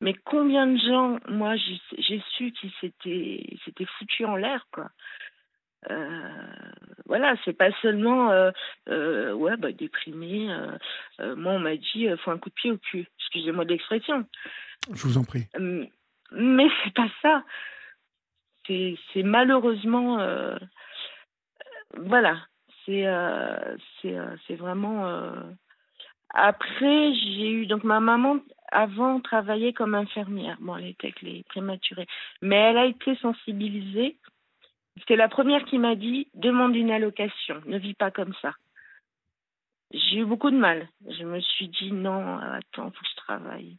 [0.00, 4.90] Mais combien de gens, moi, j'ai su qu'ils s'étaient s'étaient foutus en l'air, quoi.
[5.90, 6.28] Euh,
[7.06, 8.50] voilà, c'est pas seulement euh,
[8.88, 10.50] euh, ouais bah déprimé.
[11.20, 13.06] euh, moi, on m'a dit faut un coup de pied au cul.
[13.18, 14.26] Excusez-moi de l'expression.
[14.92, 15.46] Je vous en prie.
[16.32, 17.44] Mais c'est pas ça.
[18.66, 20.18] C'est malheureusement.
[21.96, 22.38] voilà.
[22.84, 23.06] C'est
[24.02, 25.32] c'est vraiment.
[26.30, 27.66] Après, j'ai eu.
[27.66, 30.58] Donc, ma maman, avant, travaillait comme infirmière.
[30.60, 32.06] Bon, elle était avec les prématurés.
[32.42, 34.18] Mais elle a été sensibilisée.
[35.06, 38.54] C'est la première qui m'a dit demande une allocation, ne vis pas comme ça.
[39.90, 40.88] J'ai eu beaucoup de mal.
[41.06, 43.78] Je me suis dit non, attends, faut que je travaille.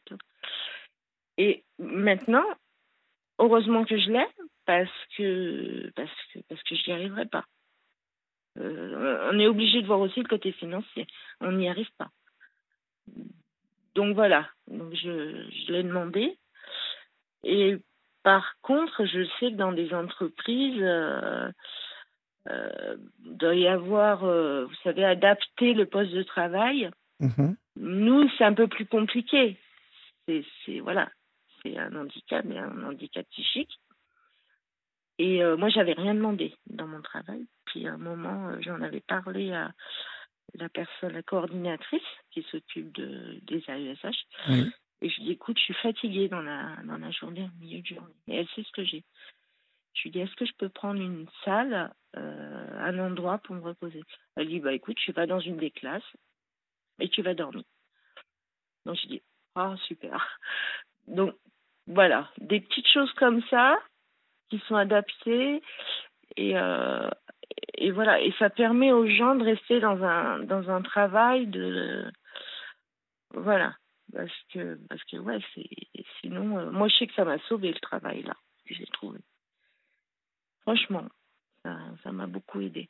[1.38, 2.46] et maintenant,
[3.38, 4.28] heureusement que je l'ai,
[4.66, 7.46] parce que parce que parce que je n'y arriverai pas.
[8.58, 11.08] Euh, on est obligé de voir aussi le côté financier.
[11.40, 12.10] On n'y arrive pas.
[13.96, 14.50] Donc voilà.
[14.68, 16.38] Donc je, je l'ai demandé.
[17.44, 17.78] Et
[18.24, 21.52] par contre, je sais que dans des entreprises, euh,
[22.50, 26.90] euh, doit y avoir, euh, vous savez, adapter le poste de travail.
[27.20, 27.56] Mhm.
[27.76, 29.58] Nous, c'est un peu plus compliqué.
[30.28, 31.10] C'est, voilà,
[31.62, 33.80] c'est un handicap, mais un handicap psychique.
[35.18, 37.46] Et euh, moi, j'avais rien demandé dans mon travail.
[37.66, 39.72] Puis à un moment, j'en avais parlé à
[40.56, 42.02] la personne, la coordinatrice
[42.32, 44.26] qui s'occupe de, des AESH.
[45.02, 47.82] Et je lui dis, écoute, je suis fatiguée dans la, dans la journée, au milieu
[47.82, 48.14] de journée.
[48.28, 49.04] Et elle sait ce que j'ai.
[49.94, 53.62] Je lui dis, est-ce que je peux prendre une salle, euh, un endroit pour me
[53.62, 54.04] reposer?
[54.36, 56.16] Elle dit, bah écoute, tu vas dans une des classes
[57.00, 57.64] et tu vas dormir.
[58.86, 59.22] Donc je dis,
[59.56, 60.40] ah super.
[61.08, 61.36] Donc
[61.88, 63.80] voilà, des petites choses comme ça
[64.50, 65.62] qui sont adaptées
[66.36, 67.10] et, euh,
[67.76, 72.06] et voilà, et ça permet aux gens de rester dans un dans un travail de
[73.32, 73.76] voilà,
[74.14, 75.69] parce que parce que ouais, c'est
[76.22, 79.19] sinon euh, moi je sais que ça m'a sauvé le travail là que j'ai trouvé.
[80.61, 81.07] Franchement,
[81.64, 82.90] ça m'a beaucoup aidé.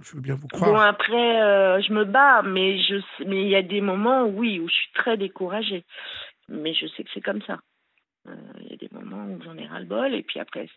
[0.00, 0.70] Je veux bien vous croire.
[0.70, 4.60] Bon après, euh, je me bats, mais je mais il y a des moments, oui,
[4.60, 5.84] où je suis très découragée.
[6.48, 7.60] Mais je sais que c'est comme ça.
[8.26, 10.68] Euh, il y a des moments où j'en ai ras le bol, et puis après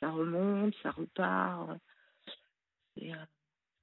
[0.00, 1.70] ça remonte, ça repart.
[3.00, 3.12] Et,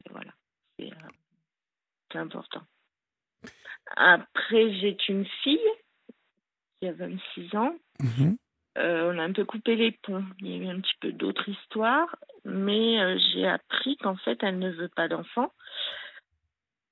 [0.09, 0.31] voilà,
[0.77, 2.61] c'est important.
[3.95, 5.59] Après, j'ai une fille
[6.79, 7.75] qui a 26 ans.
[7.99, 8.37] Mhm.
[8.77, 10.25] Euh, on a un peu coupé les ponts.
[10.39, 12.13] Il y a eu un petit peu d'autres histoires,
[12.43, 15.53] mais euh, j'ai appris qu'en fait, elle ne veut pas d'enfant,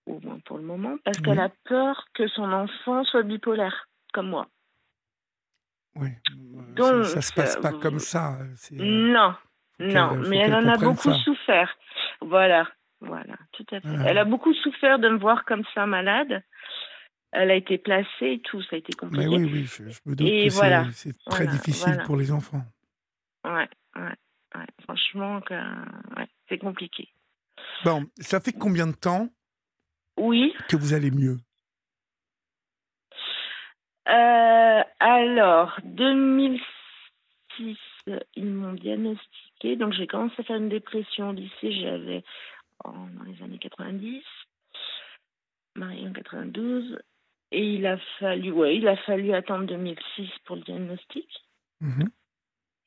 [0.06, 4.30] au moins pour le moment, parce qu'elle a peur que son enfant soit bipolaire, comme
[4.30, 4.48] moi.
[5.95, 6.10] Oui,
[6.76, 8.38] Donc, ça, ne se passe pas comme ça.
[8.72, 9.36] Non,
[9.80, 11.76] non, mais elle en a beaucoup souffert.
[12.22, 12.65] Voilà,
[13.02, 13.90] voilà, tout à fait.
[14.06, 16.44] Elle a beaucoup souffert de me voir comme ça malade
[17.34, 19.27] elle a été placée et tout, ça a été compliqué.
[19.27, 22.64] Mais oui, oui, je, me doute que voilà, c'est très difficile pour les enfants.
[23.43, 24.15] Ouais, ouais,
[24.55, 24.65] ouais.
[24.84, 27.10] franchement, ouais, c'est compliqué.
[27.84, 29.30] Bon, ça fait combien de temps
[30.18, 30.53] Oui.
[30.69, 31.38] Que vous allez mieux?
[34.07, 37.77] Euh, Alors, 2006,
[38.35, 39.76] ils m'ont diagnostiqué.
[39.76, 41.72] Donc, j'ai commencé à faire une dépression au lycée.
[41.81, 42.23] J'avais
[42.84, 44.23] dans les années 90
[45.76, 46.99] mariée en 92
[47.53, 51.30] et il a fallu, ouais, il a fallu attendre 2006 pour le diagnostic.
[51.81, 52.09] Mhm.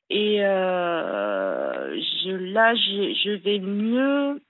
[0.09, 4.41] Et euh, je, là, je, je, vais mieux,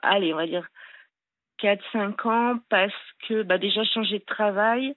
[0.00, 0.68] allez, on va dire
[1.60, 2.94] 4-5 ans, parce
[3.28, 4.94] que bah, déjà changer de travail.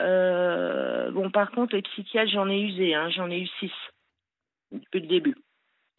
[0.00, 3.70] Euh, bon, par contre, les psychiatres, j'en ai usé, hein, j'en ai eu 6
[4.72, 5.36] depuis le début.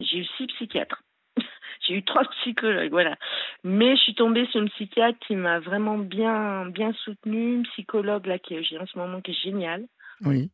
[0.00, 1.02] J'ai eu 6 psychiatres.
[1.80, 3.16] J'ai eu trois psychologues, voilà.
[3.64, 8.26] Mais je suis tombée sur une psychiatre qui m'a vraiment bien, bien soutenue, une psychologue
[8.26, 9.86] là qui j'ai en ce moment qui est géniale.
[10.24, 10.50] Oui.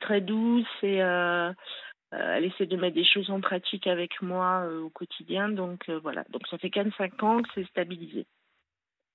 [0.00, 1.52] Très douce et euh, euh,
[2.12, 5.48] elle essaie de mettre des choses en pratique avec moi euh, au quotidien.
[5.48, 6.24] Donc voilà.
[6.30, 8.26] Donc ça fait 45 ans que c'est stabilisé.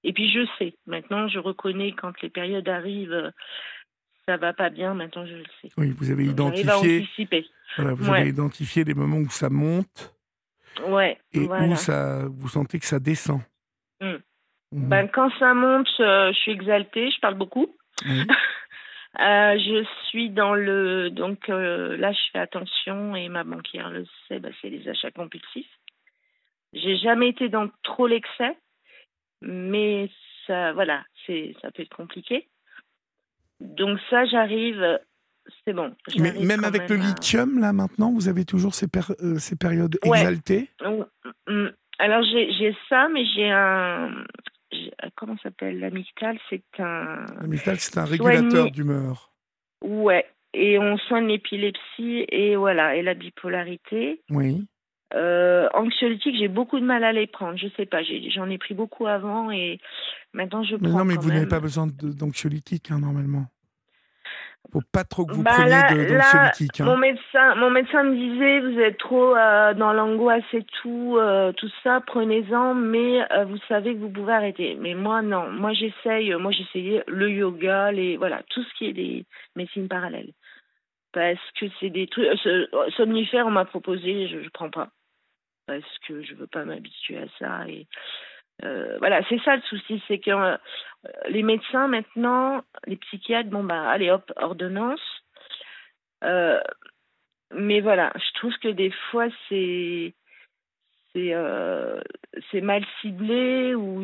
[0.04, 3.32] Et puis je sais, maintenant je reconnais quand les périodes arrivent,
[4.28, 5.70] ça va pas bien, maintenant je le sais.
[5.78, 7.08] Oui, vous avez identifié.
[7.78, 10.15] Voilà, vous avez identifié les moments où ça monte
[10.88, 11.18] Ouais.
[11.34, 13.42] Et où ça, vous sentez que ça descend
[14.02, 14.16] mmh.
[14.72, 14.90] Mmh.
[14.90, 17.76] Ben, Quand ça monte, euh, je suis exaltée, je parle beaucoup.
[19.18, 21.10] Euh, je suis dans le.
[21.10, 25.10] Donc euh, là, je fais attention et ma banquière le sait, ben, c'est les achats
[25.12, 25.72] compulsifs.
[26.74, 28.58] J'ai jamais été dans trop l'excès,
[29.42, 30.10] mais
[30.46, 32.50] ça, voilà, ça peut être compliqué.
[33.62, 35.00] Donc ça, j'arrive
[35.64, 35.94] c'est bon.
[36.18, 38.88] Mais même avec le lithium, là, maintenant, vous avez toujours ces,
[39.22, 40.70] euh, ces périodes exaltées?
[41.48, 41.68] Mm.
[42.00, 44.12] Alors, j'ai ça, mais j'ai un.
[44.74, 45.80] Euh, comment s'appelle?
[45.80, 47.26] L'amygdale, c'est un.
[47.42, 49.32] L'amygdale, c'est un régulateur d'humeur.
[49.82, 50.26] Ouais.
[50.54, 54.22] Et on soigne l'épilepsie et voilà, et la bipolarité.
[54.30, 54.66] Oui.
[55.14, 57.58] Euh, anxiolytique, j'ai beaucoup de mal à les prendre.
[57.58, 58.02] Je sais pas,
[58.34, 59.80] j'en ai, pris beaucoup avant et
[60.34, 60.90] maintenant je prends.
[60.90, 63.46] non, mais vous n'avez pas besoin d'anxiolytique, hein, normalement
[64.72, 65.74] faut pas trop que vous bah preniez.
[65.74, 66.52] Hein.
[66.80, 71.52] Mon médecin, mon médecin me disait, vous êtes trop euh, dans l'angoisse et tout, euh,
[71.54, 74.76] tout ça, prenez-en, mais euh, vous savez que vous pouvez arrêter.
[74.80, 75.50] Mais moi, non.
[75.52, 79.26] Moi, j'essaye, moi, j'essayais le yoga, les, voilà, tout ce qui est des
[79.56, 80.32] médecines parallèles.
[81.12, 82.28] Parce que c'est des trucs,
[82.98, 84.90] somnifères, on m'a proposé, je, je prends pas.
[85.68, 87.88] Parce que je veux pas m'habituer à ça et
[88.64, 90.58] euh, voilà, c'est ça le souci, c'est que euh,
[91.28, 95.02] les médecins maintenant, les psychiatres, bon bah allez hop, ordonnance.
[96.24, 96.62] Euh,
[97.54, 100.14] mais voilà, je trouve que des fois c'est
[101.14, 104.02] c'est mal ciblé ou,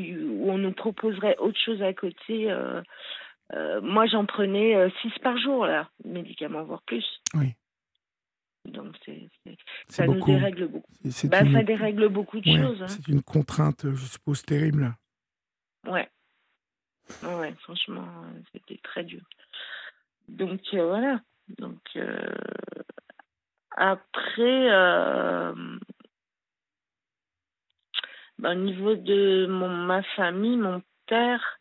[0.50, 2.48] on nous proposerait autre chose à côté.
[3.82, 7.06] moi, j'en prenais six par jour là, médicaments voire plus.
[7.34, 7.54] Oui.
[8.66, 8.96] Donc
[9.88, 10.92] ça nous dérègle beaucoup.
[11.26, 12.82] Bah, ça dérègle beaucoup de choses.
[12.82, 12.88] Hein.
[12.88, 14.94] C'est une contrainte, je suppose, terrible.
[15.88, 16.10] Ouais.
[17.24, 18.08] Ouais, franchement,
[18.54, 19.22] c'était très dur.
[20.28, 21.22] Donc euh, voilà.
[21.58, 22.36] Donc euh,
[23.72, 25.54] après, euh,
[28.38, 31.60] bah, au niveau de mon, ma famille, mon père,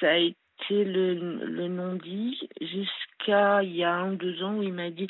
[0.00, 0.36] ça a été
[0.70, 1.14] le,
[1.44, 5.08] le non-dit jusqu'à il y a un ou deux ans où il m'a dit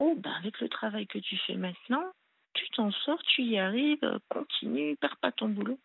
[0.00, 2.04] Oh, ben avec le travail que tu fais maintenant,
[2.54, 5.78] tu t'en sors, tu y arrives, continue, perds pas ton boulot.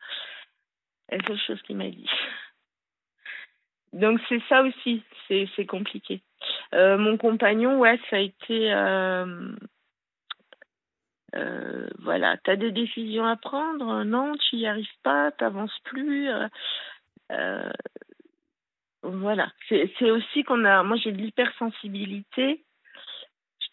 [1.10, 2.10] C'est la seule chose qu'il m'a dit.
[3.94, 6.22] Donc c'est ça aussi, c'est compliqué.
[6.74, 9.56] Euh, mon compagnon, ouais, ça a été, euh,
[11.36, 15.78] Euh, voilà, tu as des décisions à prendre, non, tu n'y arrives pas, tu n'avances
[15.84, 16.30] plus.
[17.32, 17.70] Euh,
[19.04, 20.84] voilà, c'est aussi qu'on a.
[20.84, 22.64] Moi, j'ai de l'hypersensibilité.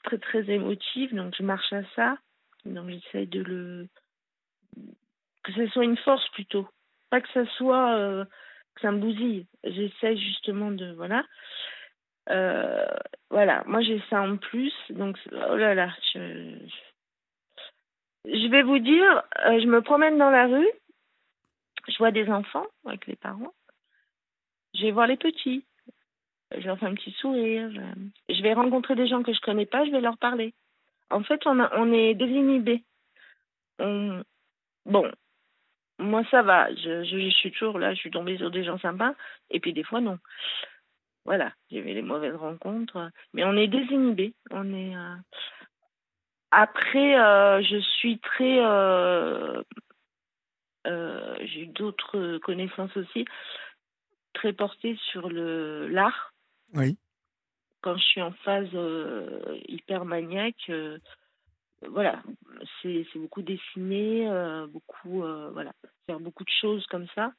[0.05, 2.17] Très, très émotive, donc je marche à ça.
[2.65, 3.89] Donc, j'essaie de le.
[5.43, 6.69] que ce soit une force plutôt.
[7.11, 7.95] Pas que ça soit.
[7.97, 8.25] Euh,
[8.75, 9.47] que ça me bousille.
[9.65, 10.93] J'essaie justement de.
[10.93, 11.25] Voilà.
[12.29, 12.87] Euh,
[13.31, 14.73] voilà, moi j'ai ça en plus.
[14.91, 16.59] Donc, oh là là, je,
[18.25, 20.71] je vais vous dire, euh, je me promène dans la rue,
[21.89, 23.53] je vois des enfants avec les parents,
[24.75, 25.65] je vais voir les petits,
[26.57, 27.71] je leur fais un petit sourire,
[28.29, 30.55] je, vais rencontrer des gens que je connais pas, je vais leur parler.
[31.11, 32.85] En fait, on, est désinhibé.
[33.79, 34.23] On...
[34.87, 35.11] Bon,
[35.99, 39.15] moi ça va, je, suis toujours là, je suis tombée sur des gens sympas,
[39.51, 40.19] et puis des fois non.
[41.25, 44.97] Voilà, j'ai vu les mauvaises rencontres, mais on est désinhibé, on est.
[44.97, 45.17] Euh,
[46.51, 48.59] après, euh, je suis très.
[48.65, 49.63] Euh,
[50.87, 53.27] j'ai eu d'autres connaissances aussi,
[54.33, 56.30] très portées sur le l'art.
[56.75, 56.97] Oui.
[57.83, 58.69] Quand je suis en phase
[59.69, 60.71] hyper maniaque,
[61.89, 62.23] voilà,
[62.83, 64.29] c'est beaucoup dessiner,
[64.69, 65.23] beaucoup,
[65.53, 65.73] voilà,
[66.07, 67.33] faire beaucoup de choses comme ça,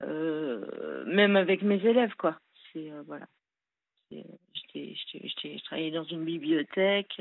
[0.00, 2.38] même avec mes élèves, quoi.
[2.72, 3.26] C'est voilà.
[4.12, 7.20] Je travaillais dans une bibliothèque.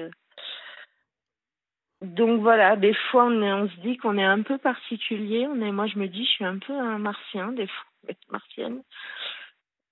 [2.01, 5.47] Donc voilà, des fois on, on se dit qu'on est un peu particulier.
[5.47, 7.85] On est, moi je me dis, je suis un peu un martien, des fois,
[8.31, 8.83] martienne.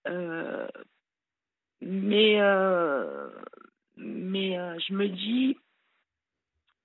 [0.07, 0.67] Euh,
[1.85, 3.29] mais euh,
[3.95, 5.57] mais euh, je me dis,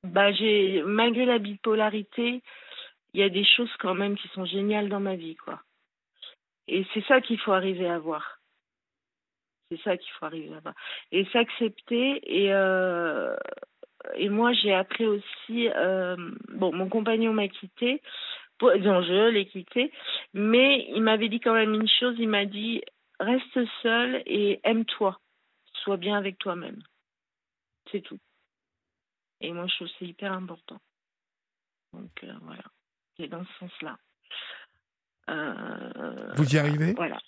[0.04, 2.42] bah j'ai malgré la bipolarité,
[3.14, 5.60] il y a des choses quand même qui sont géniales dans ma vie, quoi.
[6.68, 8.38] Et c'est ça qu'il faut arriver à voir.
[9.70, 10.74] C'est ça qu'il faut arriver à voir.
[11.10, 12.52] Et s'accepter et
[14.14, 15.68] et moi, j'ai appris aussi.
[15.68, 16.16] Euh,
[16.48, 18.02] bon, mon compagnon m'a quitté.
[18.62, 19.90] Non, je l'ai quitté.
[20.34, 22.82] Mais il m'avait dit quand même une chose il m'a dit
[23.20, 25.20] reste seul et aime-toi.
[25.84, 26.82] Sois bien avec toi-même.
[27.90, 28.18] C'est tout.
[29.40, 30.80] Et moi, je trouve que c'est hyper important.
[31.92, 32.62] Donc, euh, voilà.
[33.16, 33.98] C'est dans ce sens-là.
[35.30, 36.92] Euh, Vous y arrivez?
[36.94, 37.18] Voilà.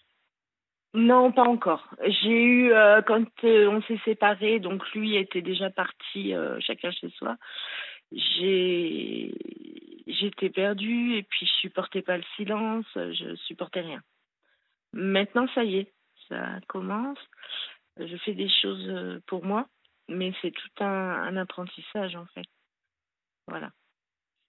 [0.94, 1.89] Non, pas encore.
[2.05, 7.39] J'ai eu, euh, quand on s'est séparés, donc lui était déjà parti, chacun chez soi,
[8.12, 9.35] j'ai,
[10.06, 14.02] j'étais perdue et puis je supportais pas le silence, je supportais rien.
[14.93, 15.93] Maintenant, ça y est,
[16.28, 17.19] ça commence.
[17.97, 19.69] Je fais des choses pour moi,
[20.09, 22.47] mais c'est tout un, apprentissage en fait.
[23.47, 23.70] Voilà,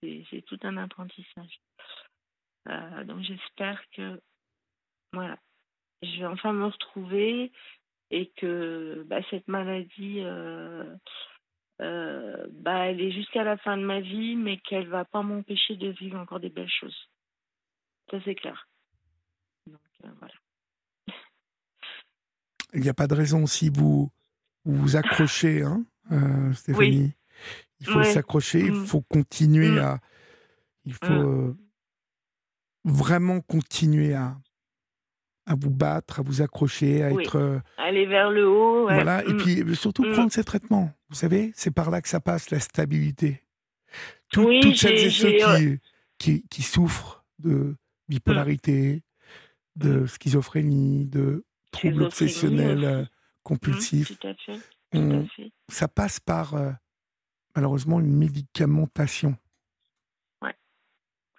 [0.02, 1.60] c'est, tout un apprentissage.
[3.04, 4.20] donc j'espère que,
[5.12, 5.38] voilà,
[6.02, 7.52] je vais enfin me retrouver
[8.10, 10.94] et que bah, cette maladie, euh,
[11.80, 15.76] euh, bah, elle est jusqu'à la fin de ma vie, mais qu'elle va pas m'empêcher
[15.76, 17.08] de vivre encore des belles choses.
[18.10, 18.68] Ça, c'est clair.
[20.04, 20.34] Euh, voilà.
[22.72, 24.10] Il n'y a pas de raison si vous
[24.64, 25.84] vous, accrochez, hein,
[26.54, 27.14] Stéphanie.
[27.80, 28.86] Il faut s'accrocher, il mm.
[28.86, 29.78] faut continuer mm.
[29.78, 29.98] à.
[30.84, 31.56] Il faut mm.
[32.84, 34.36] vraiment continuer à,
[35.46, 37.36] à vous battre, à vous accrocher, à être.
[37.36, 38.84] Euh, Aller vers le haut.
[38.84, 40.92] Voilà, et puis euh, surtout prendre ces traitements.
[41.10, 43.42] Vous savez, c'est par là que ça passe, la stabilité.
[44.30, 45.78] toutes celles et ceux
[46.18, 47.76] qui, qui, souffrent de
[48.08, 49.02] bipolarité,
[49.76, 53.04] de schizophrénie, de troubles obsessionnels euh,
[53.42, 54.12] compulsifs,
[55.68, 56.54] ça passe par
[57.54, 59.36] malheureusement une médicamentation.
[60.42, 60.54] Ouais,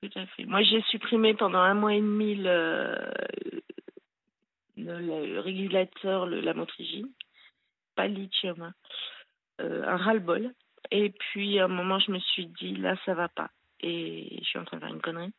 [0.02, 0.46] tout à fait.
[0.46, 2.96] Moi, j'ai supprimé pendant un mois et demi le,
[4.78, 7.10] le, régulateur, le, la motrigine,
[7.96, 8.74] pas le lithium, hein.
[9.62, 10.54] euh, un ras-le-bol.
[10.92, 13.50] Et puis à un moment, je me suis dit, là, ça va pas.
[13.82, 15.34] Et je suis en train de faire une connerie.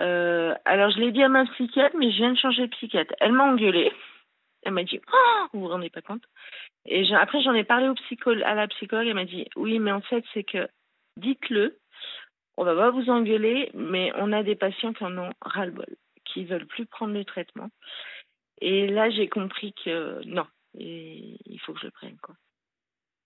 [0.00, 3.14] Euh, alors, je l'ai dit à ma psychiatre, mais je viens de changer de psychiatre.
[3.20, 3.92] Elle m'a engueulée.
[4.62, 6.24] Elle m'a dit, oh, vous vous rendez pas compte?
[6.84, 7.94] Et après, j'en ai parlé au
[8.44, 9.06] à la psychologue.
[9.06, 10.68] Elle m'a dit, oui, mais en fait, c'est que,
[11.16, 11.78] dites-le,
[12.56, 16.44] on va pas vous engueuler, mais on a des patients qui en ont ras-le-bol, qui
[16.44, 17.70] veulent plus prendre le traitement.
[18.60, 22.34] Et là, j'ai compris que non, il faut que je le prenne, quoi.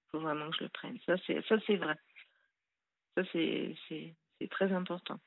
[0.07, 0.99] Il faut vraiment que je le prenne.
[1.07, 1.95] Ça, c'est, ça, c'est vrai.
[3.17, 5.19] Ça, c'est, c'est, c'est très important.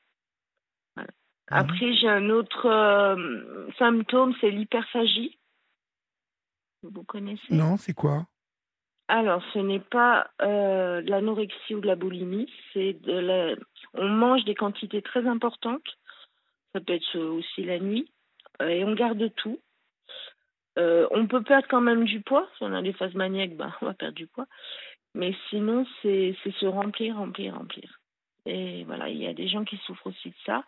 [0.94, 1.10] Voilà.
[1.50, 1.54] Mmh.
[1.54, 5.38] Après, j'ai un autre euh, symptôme, c'est l'hyperphagie.
[6.82, 7.54] Vous connaissez?
[7.54, 8.26] Non, c'est quoi?
[9.08, 13.54] Alors, ce n'est pas euh, de l'anorexie ou de la boulimie, c'est de la...
[13.92, 15.86] On mange des quantités très importantes.
[16.72, 18.10] Ça peut être aussi la nuit.
[18.62, 19.60] Euh, et on garde tout.
[20.78, 22.48] Euh, on peut perdre quand même du poids.
[22.56, 24.46] Si on a des phases maniaques, ben, on va perdre du poids.
[25.14, 28.00] Mais sinon, c'est se remplir, remplir, remplir.
[28.46, 30.64] Et voilà, il y a des gens qui souffrent aussi de ça.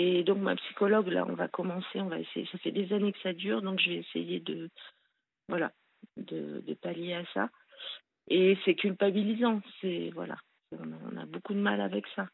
[0.00, 2.48] Et donc, ma psychologue, là, on va commencer, on va essayer.
[2.52, 4.70] Ça fait des années que ça dure, donc je vais essayer de,
[5.48, 5.72] voilà,
[6.16, 7.48] de, de pallier à ça.
[8.28, 9.60] Et c'est culpabilisant.
[9.80, 10.36] C'est, voilà,
[10.70, 12.28] on a, beaucoup de mal avec ça.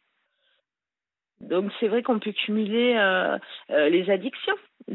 [1.41, 3.39] Donc, c'est vrai qu'on peut cumuler euh,
[3.71, 4.57] euh, les addictions.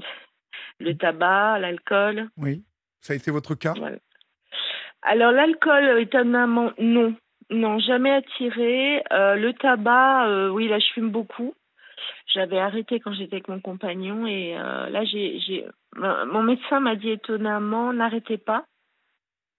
[0.79, 2.29] Le tabac, l'alcool.
[2.37, 2.63] Oui.
[3.01, 3.73] Ça a été votre cas?
[5.01, 7.15] Alors, l'alcool, étonnamment, non.
[7.49, 9.03] Non, jamais attiré.
[9.11, 11.55] Euh, le tabac, oui, là, je fume beaucoup.
[12.33, 15.65] J'avais arrêté quand j'étais avec mon compagnon et euh, là, j'ai,
[15.95, 18.65] mon médecin m'a dit étonnamment, n'arrêtez pas.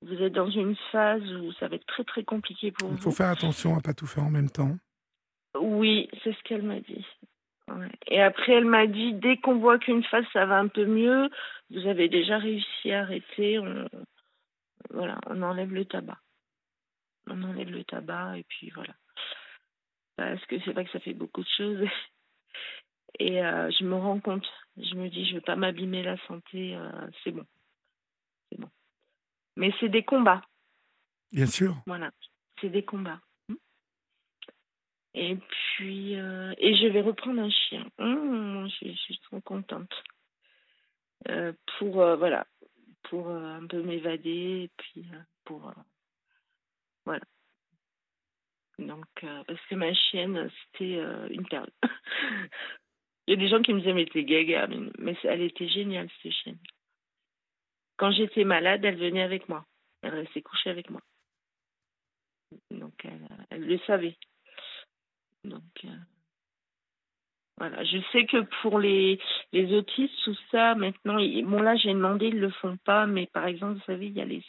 [0.03, 2.97] Vous êtes dans une phase où ça va être très très compliqué pour vous.
[2.97, 4.77] Il faut faire attention à pas tout faire en même temps.
[5.59, 7.05] Oui, c'est ce qu'elle m'a dit.
[8.09, 11.29] Et après, elle m'a dit, dès qu'on voit qu'une phase, ça va un peu mieux,
[11.71, 13.87] vous avez déjà réussi à arrêter, on,
[14.91, 16.19] voilà, on enlève le tabac.
[17.29, 18.95] On enlève le tabac et puis voilà.
[20.17, 21.89] Parce que c'est vrai que ça fait beaucoup de choses.
[23.19, 24.47] Et euh, je me rends compte,
[24.77, 26.91] je me dis, je ne veux pas m'abîmer la santé, euh,
[27.23, 27.45] c'est bon.
[28.51, 28.71] C'est bon.
[29.57, 30.43] Mais c'est des combats.
[31.33, 31.77] Bien sûr.
[31.87, 32.11] Voilà,
[32.61, 33.21] c'est des combats.
[35.13, 37.85] Et puis, euh, et je vais reprendre un chien.
[37.99, 39.93] Mmh, je, suis trop contente.
[41.79, 42.47] Pour, voilà,
[43.05, 45.05] pour un peu m'évader, et puis
[45.45, 45.73] pour,
[47.05, 47.25] voilà.
[48.79, 51.71] Donc, parce que ma chienne, c'était une perle.
[53.31, 54.67] Il y a des gens qui me disaient, mais t'es gaga,
[54.99, 56.59] mais, elle était géniale, cette chienne.
[57.97, 59.65] Quand j'étais malade, elle venait avec moi.
[60.03, 61.01] Elle restait couchée avec moi.
[62.73, 63.07] Donc,
[63.51, 64.17] elle le savait.
[65.45, 65.97] Donc, euh,
[67.57, 67.85] voilà.
[67.85, 69.21] Je sais que pour les,
[69.53, 73.29] les autistes, tout ça, maintenant, bon, là, j'ai demandé, ils ne le font pas, mais
[73.29, 74.43] par exemple, vous savez, il y a les,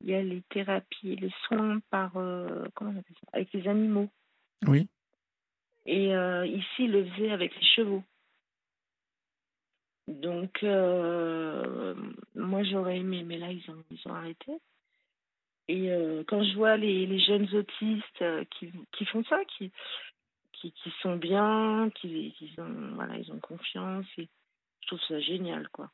[0.00, 3.68] il y a les thérapies, les soins par, euh, comment on appelle ça, avec les
[3.68, 4.08] animaux.
[4.66, 4.88] Oui.
[5.86, 8.02] Et euh, ici, ils le faisaient avec les chevaux.
[10.08, 10.62] Donc,
[12.34, 14.52] moi, j'aurais aimé, mais là, ils ont, ils ont arrêté.
[15.68, 15.90] Et
[16.26, 19.70] quand je vois les, les jeunes autistes qui, qui font ça, qui,
[20.52, 24.06] qui, qui sont bien, qui, qui ont, voilà, ils ont confiance.
[24.16, 24.28] Et
[24.80, 25.90] je trouve ça génial, quoi.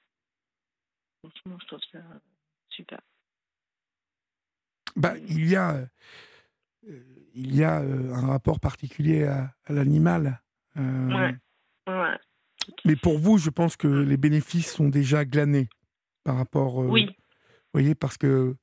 [1.20, 1.99] Franchement, je trouve ça
[2.69, 3.01] super.
[4.95, 7.01] Bah, il y a, euh,
[7.35, 10.41] il y a euh, un rapport particulier à, à l'animal.
[10.77, 11.35] Euh, ouais.
[11.89, 12.19] ouais.
[12.85, 15.69] Mais pour vous, je pense que les bénéfices sont déjà glanés
[16.24, 16.77] par rapport.
[16.77, 17.07] oui.
[17.07, 18.55] Vous voyez, parce que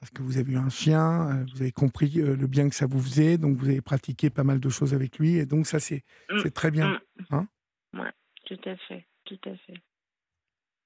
[0.00, 2.74] parce que vous avez eu un chien, euh, vous avez compris euh, le bien que
[2.74, 5.66] ça vous faisait, donc vous avez pratiqué pas mal de choses avec lui, et donc
[5.66, 6.50] ça, c'est mmh.
[6.50, 6.88] très bien.
[6.88, 7.22] Mmh.
[7.30, 7.48] Hein
[7.94, 8.06] oui,
[8.46, 9.74] tout à fait, tout à fait.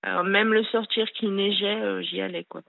[0.03, 2.63] Alors même le sortir qui neigeait, euh, j'y allais, quoi.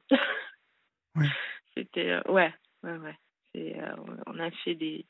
[1.15, 1.27] ouais.
[1.75, 2.53] C'était, ouais,
[2.83, 3.85] ouais, ouais.
[4.27, 5.05] on a fait des,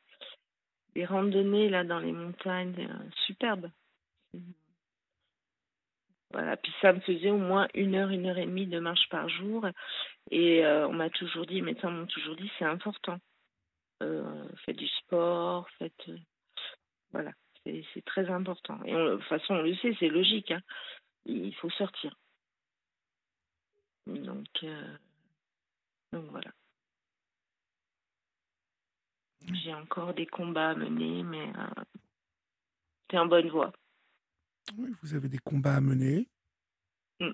[0.96, 2.90] des randonnées là dans les montagnes
[3.26, 3.70] superbes.
[6.34, 9.08] Voilà, puis ça me faisait au moins une heure, une heure et demie de marche
[9.10, 9.68] par jour.
[10.32, 13.20] Et euh, on m'a toujours dit, les médecins m'ont toujours dit, c'est important.
[14.02, 16.10] Euh, faites du sport, faites.
[16.10, 16.18] Euh,
[17.12, 17.32] voilà,
[17.64, 18.82] c'est très important.
[18.84, 20.50] Et de toute façon, on le sait, c'est logique.
[20.50, 20.62] Hein.
[21.26, 22.16] Il faut sortir.
[24.08, 24.48] Donc
[26.12, 26.52] voilà.
[29.52, 31.52] J'ai encore des combats à mener, mais
[33.10, 33.72] c'est en bonne voie.
[34.78, 36.30] Oui, vous avez des combats à mener.
[37.20, 37.32] Mmh.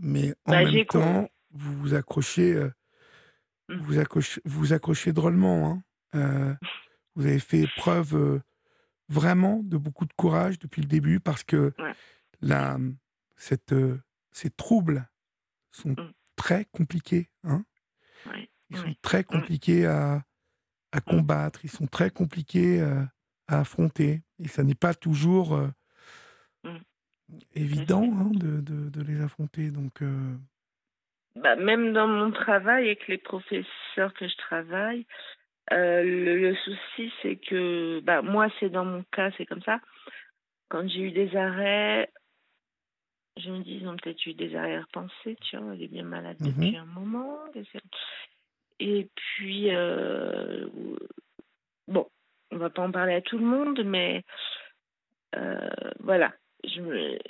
[0.00, 2.70] Mais en bah, même temps, vous vous accrochez, euh,
[3.68, 3.76] mmh.
[3.76, 5.70] vous, accrochez vous accrochez drôlement.
[5.70, 5.82] Hein.
[6.14, 6.54] Euh,
[7.14, 8.40] vous avez fait preuve euh,
[9.08, 11.72] vraiment de beaucoup de courage depuis le début parce que
[12.40, 12.78] la,
[13.36, 13.74] cette,
[14.32, 15.08] ces troubles
[15.70, 16.12] sont mmh.
[16.36, 17.30] très compliqués.
[17.44, 17.64] Hein.
[18.70, 20.24] Ils sont très compliqués à,
[20.94, 22.80] à combattre, ils sont très compliqués
[23.48, 24.22] à affronter.
[24.42, 25.68] Et ça n'est pas toujours euh,
[26.64, 26.78] mmh.
[27.54, 29.70] évident hein, de, de, de, les affronter.
[29.70, 30.34] Donc, euh
[31.36, 35.04] bah, même dans mon travail, avec les professeurs que je travaille,
[35.72, 39.80] euh, le, souci, c'est que bah, moi, c'est dans mon cas, c'est comme ça.
[40.68, 42.10] Quand j'ai eu des arrêts,
[43.36, 46.36] je me dis, ils ont peut-être eu des arrière-pensées, tu vois, elle est bien malade
[46.40, 47.38] mmh depuis un moment.
[48.80, 49.70] Et puis,
[51.88, 52.06] bon,
[52.50, 54.24] on va pas en parler à tout le monde, mais
[55.36, 55.68] euh,
[56.00, 56.32] voilà.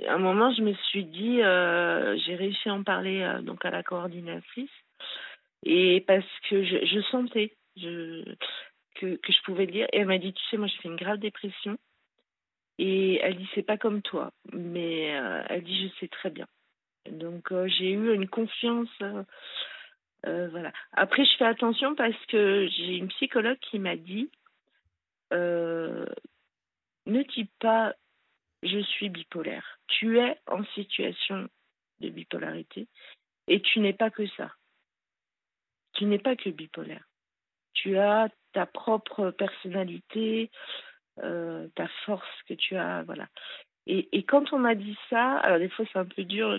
[0.06, 3.64] À un moment, je me suis dit, euh, j'ai réussi à en parler euh, donc
[3.64, 4.70] à la coordinatrice,
[5.64, 8.24] et parce que je, sentais que,
[9.00, 9.86] que, je pouvais le dire.
[9.92, 11.76] Et elle m'a dit, tu sais, moi, j'ai fait une grave dépression.
[12.78, 15.04] Et elle dit c'est pas comme toi, mais
[15.48, 16.46] elle dit je sais très bien.
[17.08, 18.90] Donc j'ai eu une confiance.
[20.24, 20.72] Voilà.
[20.92, 24.30] Après je fais attention parce que j'ai une psychologue qui m'a dit
[27.06, 27.94] ne dis pas
[28.62, 29.78] je suis bipolaire.
[29.88, 31.48] Tu es en situation
[32.00, 32.88] de bipolarité
[33.46, 34.52] et tu n'es pas que ça.
[35.94, 37.04] Tu n'es pas que bipolaire.
[37.74, 40.50] Tu as ta propre personnalité,
[41.18, 43.28] euh, ta force que tu as, voilà.
[43.86, 46.58] Et, et quand on m'a dit ça, alors des fois c'est un peu dur,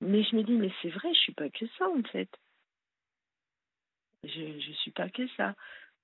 [0.00, 2.30] mais je me dis, mais c'est vrai, je suis pas que ça en fait.
[4.24, 5.54] Je ne suis pas que ça.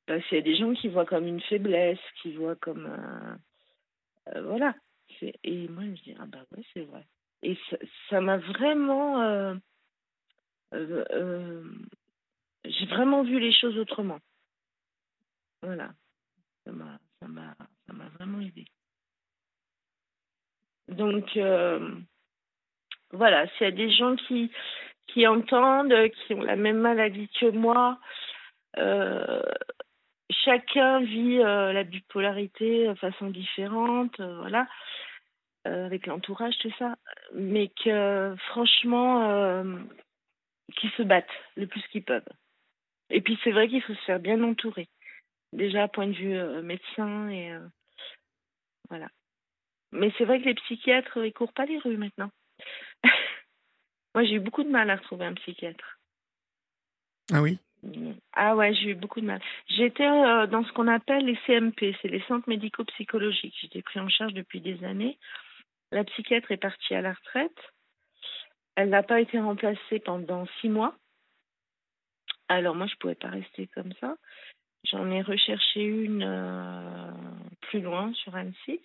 [0.06, 2.86] Parce qu'il y a des gens qui voient comme une faiblesse, qui voient comme.
[2.86, 4.74] Euh, voilà.
[5.44, 7.06] Et moi, je me dis, ah bah ouais, c'est vrai.
[7.43, 7.56] Et
[8.09, 9.22] ça m'a vraiment.
[10.72, 11.64] Euh,
[12.64, 14.20] j'ai vraiment vu les choses autrement.
[15.62, 15.93] Voilà.
[16.64, 16.72] Ça
[17.28, 18.64] m'a vraiment aidé.
[20.89, 21.94] Donc euh,
[23.12, 24.51] voilà, s'il y a des gens qui
[25.12, 27.98] qui entendent, qui ont la même maladie que moi,
[28.78, 29.43] euh,
[30.30, 34.66] chacun vit euh, la bipolarité de façon différente, voilà,
[35.64, 36.97] avec l'entourage, tout ça,
[37.34, 39.64] mais que franchement,
[40.76, 41.26] qui se battent
[41.56, 42.22] le plus qu'ils peuvent.
[43.10, 44.89] Et puis c'est vrai qu'il faut se faire bien entourer
[45.52, 47.66] déjà point de vue euh, médecin et euh,
[48.89, 49.09] voilà.
[49.93, 52.30] Mais c'est vrai que les psychiatres, ils courent pas les rues maintenant.
[54.14, 55.98] Moi, j'ai eu beaucoup de mal à retrouver un psychiatre.
[57.32, 57.59] Ah oui?
[58.34, 59.40] Ah ouais, j'ai eu beaucoup de mal.
[59.68, 63.56] J'étais euh, dans ce qu'on appelle les CMP, c'est les centres médico-psychologiques.
[63.60, 65.18] J'étais pris en charge depuis des années.
[65.90, 67.59] La psychiatre est partie à la retraite.
[68.76, 70.94] Elle n'a pas été remplacée pendant six mois.
[72.48, 74.16] Alors moi, je ne pouvais pas rester comme ça.
[74.84, 77.10] J'en ai recherché une euh,
[77.62, 78.80] plus loin sur Annecy.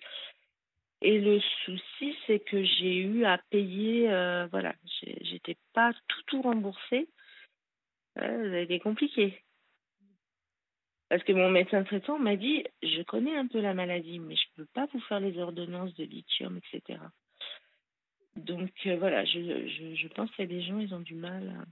[1.00, 4.74] Et le souci, c'est que j'ai eu à payer, euh, voilà,
[5.22, 7.08] j'étais pas tout tout remboursé.
[8.16, 9.42] ça a été compliqué.
[11.08, 14.42] Parce que mon médecin traitant m'a dit, je connais un peu la maladie, mais je
[14.42, 17.00] ne peux pas vous faire les ordonnances de lithium, etc.
[18.36, 21.48] Donc euh, voilà, je, je, pense qu'il y a des gens, ils ont du mal.
[21.48, 21.64] À...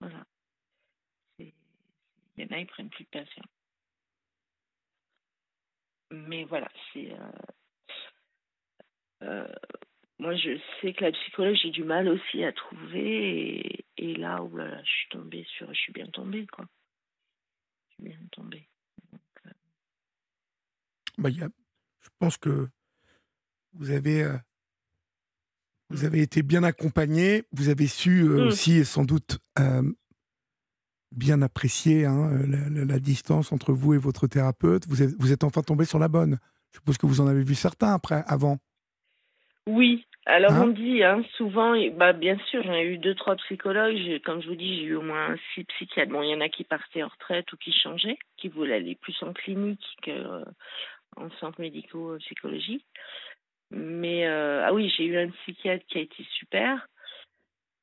[0.00, 0.24] Voilà.
[1.38, 1.52] Il
[2.38, 3.44] y en a, ils prennent plus de patients.
[6.10, 7.12] Mais voilà, c'est.
[7.12, 7.30] Euh,
[9.24, 9.46] euh,
[10.18, 13.84] moi, je sais que la psychologie, j'ai du mal aussi à trouver.
[13.96, 15.72] Et, là, où je suis tombée sur.
[15.72, 16.66] Je suis bien tombée, quoi.
[17.88, 18.68] Je suis bien tombée.
[19.46, 19.50] Euh,
[21.18, 21.48] bah, y a,
[22.00, 22.68] je pense que
[23.72, 24.24] vous avez.
[25.90, 26.06] vous mmh.
[26.06, 28.46] avez été bien accompagné, vous avez su mmh.
[28.46, 29.38] aussi sans doute
[31.14, 34.86] bien apprécié hein, la, distance entre vous et votre thérapeute.
[34.88, 36.38] Vous êtes, vous êtes enfin tombé sur la bonne.
[36.72, 38.58] Je suppose que vous en avez vu certains après, avant.
[39.66, 43.36] Oui, alors hein on dit hein, souvent, bah, bien sûr, j'en ai eu deux, trois
[43.36, 44.20] psychologues.
[44.24, 46.12] Comme je vous dis, j'ai eu au moins six psychiatres.
[46.12, 48.94] Bon, il y en a qui partaient en retraite ou qui changeaient, qui voulaient aller
[48.94, 52.86] plus en clinique qu'en euh, centre médico-psychologique.
[53.70, 56.86] Mais euh, ah oui, j'ai eu un psychiatre qui a été super.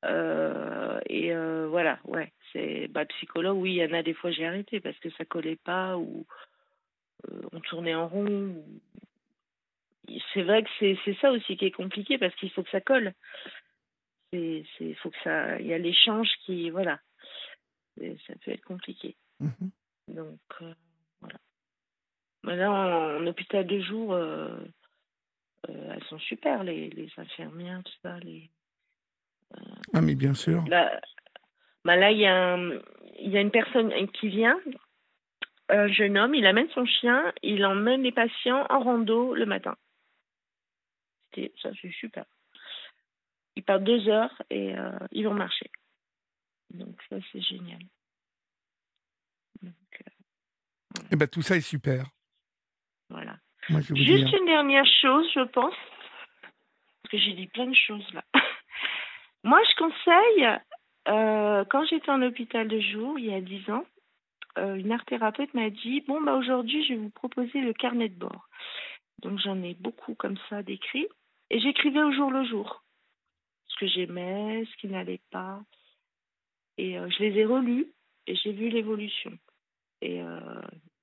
[0.05, 1.33] Euh, et
[1.67, 4.97] voilà, ouais c'est bah, psychologue, oui, il y en a des fois j'ai arrêté parce
[4.99, 6.25] que ça collait pas ou
[7.29, 8.55] euh, on tournait en rond.
[10.33, 13.13] C'est vrai que c'est ça aussi qui est compliqué parce qu'il faut que ça colle.
[14.31, 14.63] C'est
[15.01, 16.99] faut que ça il y a l'échange qui voilà.
[17.97, 19.15] Ça peut être compliqué.
[19.39, 19.69] Mmh
[20.07, 20.73] Donc euh,
[21.19, 21.37] voilà.
[22.43, 24.57] Maintenant en, hôpital de jour euh,
[25.67, 28.49] elles sont super les, les infirmières tout ça les
[29.93, 30.63] ah mais bien sûr.
[31.83, 32.57] Bah là, il y, a
[33.19, 34.59] il y a une personne qui vient,
[35.69, 39.75] un jeune homme, il amène son chien, il emmène les patients en rando le matin.
[41.61, 42.25] Ça, c'est super.
[43.55, 45.69] Ils partent deux heures et euh, ils vont marcher.
[46.71, 47.81] Donc, ça, c'est génial.
[49.63, 52.05] et euh, eh ben, tout ça est super.
[53.09, 53.37] Voilà.
[53.69, 55.75] Juste une dernière chose, je pense,
[56.41, 58.23] parce que j'ai dit plein de choses là.
[59.43, 60.59] Moi, je conseille
[61.07, 63.85] euh, quand j'étais en hôpital de jour, il y a 10 ans,
[64.57, 68.09] euh, une art thérapeute m'a dit Bon, bah, aujourd'hui, je vais vous proposer le carnet
[68.09, 68.47] de bord.
[69.19, 71.07] Donc, j'en ai beaucoup comme ça d'écrits.
[71.51, 72.81] Et j'écrivais au jour le jour
[73.67, 75.61] ce que j'aimais, ce qui n'allait pas.
[76.77, 77.87] Et euh, je les ai relus
[78.25, 79.37] et j'ai vu l'évolution.
[80.01, 80.21] Et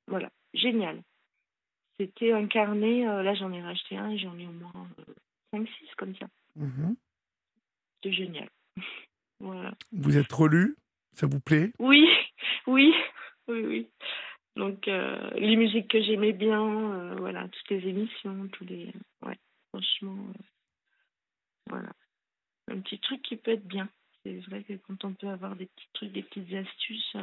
[0.08, 1.02] voilà, génial.
[2.00, 4.72] C'était un carnet, là j'en ai racheté un et j'en ai au moins
[5.54, 6.26] 5-6 comme ça.
[6.56, 6.94] Mmh
[7.96, 8.48] C'était génial.
[9.92, 10.76] Vous êtes relu?
[11.12, 11.72] Ça vous plaît?
[11.78, 12.08] Oui,
[12.66, 12.92] oui,
[13.46, 13.88] oui, oui.
[14.56, 18.92] Donc, les musiques que j'aimais bien, voilà, toutes les émissions, tous les.
[19.22, 19.38] Ouais,
[19.68, 20.32] franchement,
[21.68, 21.92] voilà.
[22.70, 23.88] Un petit truc qui peut être bien.
[24.22, 27.16] C'est vrai que quand on peut avoir des petits trucs, des petites astuces,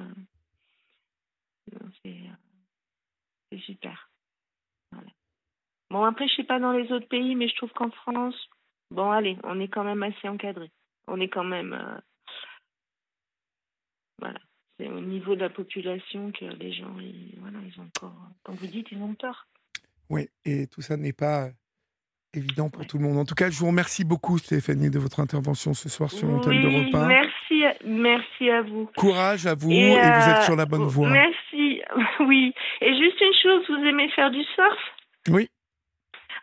[3.51, 4.09] c'est super.
[5.89, 8.35] Bon, après, je sais pas dans les autres pays, mais je trouve qu'en France,
[8.91, 10.71] bon, allez, on est quand même assez encadré.
[11.07, 11.73] On est quand même.
[11.73, 11.97] Euh,
[14.19, 14.39] voilà.
[14.77, 18.17] C'est au niveau de la population que les gens, ils, voilà, ils ont encore.
[18.43, 19.47] Comme vous dites, ils ont tort.
[20.09, 21.49] Oui, et tout ça n'est pas
[22.35, 23.17] évident pour tout le monde.
[23.17, 26.61] En tout cas, je vous remercie beaucoup, Stéphanie, de votre intervention ce soir sur l'antenne
[26.61, 27.07] de repas.
[27.07, 28.89] Merci, merci à vous.
[28.95, 31.09] Courage à vous, et, vous êtes sur la bonne euh, voie.
[31.09, 31.81] Merci,
[32.21, 32.53] oui.
[32.81, 34.77] Et juste une chose, vous aimez faire du surf?
[35.29, 35.49] Oui.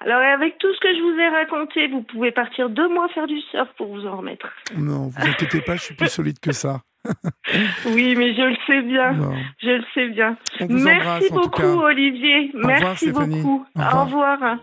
[0.01, 3.27] Alors, avec tout ce que je vous ai raconté, vous pouvez partir deux mois faire
[3.27, 4.48] du surf pour vous en remettre.
[4.77, 6.81] Non, vous inquiétez pas, je suis plus solide que ça.
[7.86, 9.12] oui, mais je le sais bien.
[9.60, 10.36] Je le sais bien.
[10.69, 12.51] Merci beaucoup, Olivier.
[12.55, 13.66] Merci beaucoup.
[13.77, 14.59] Au revoir.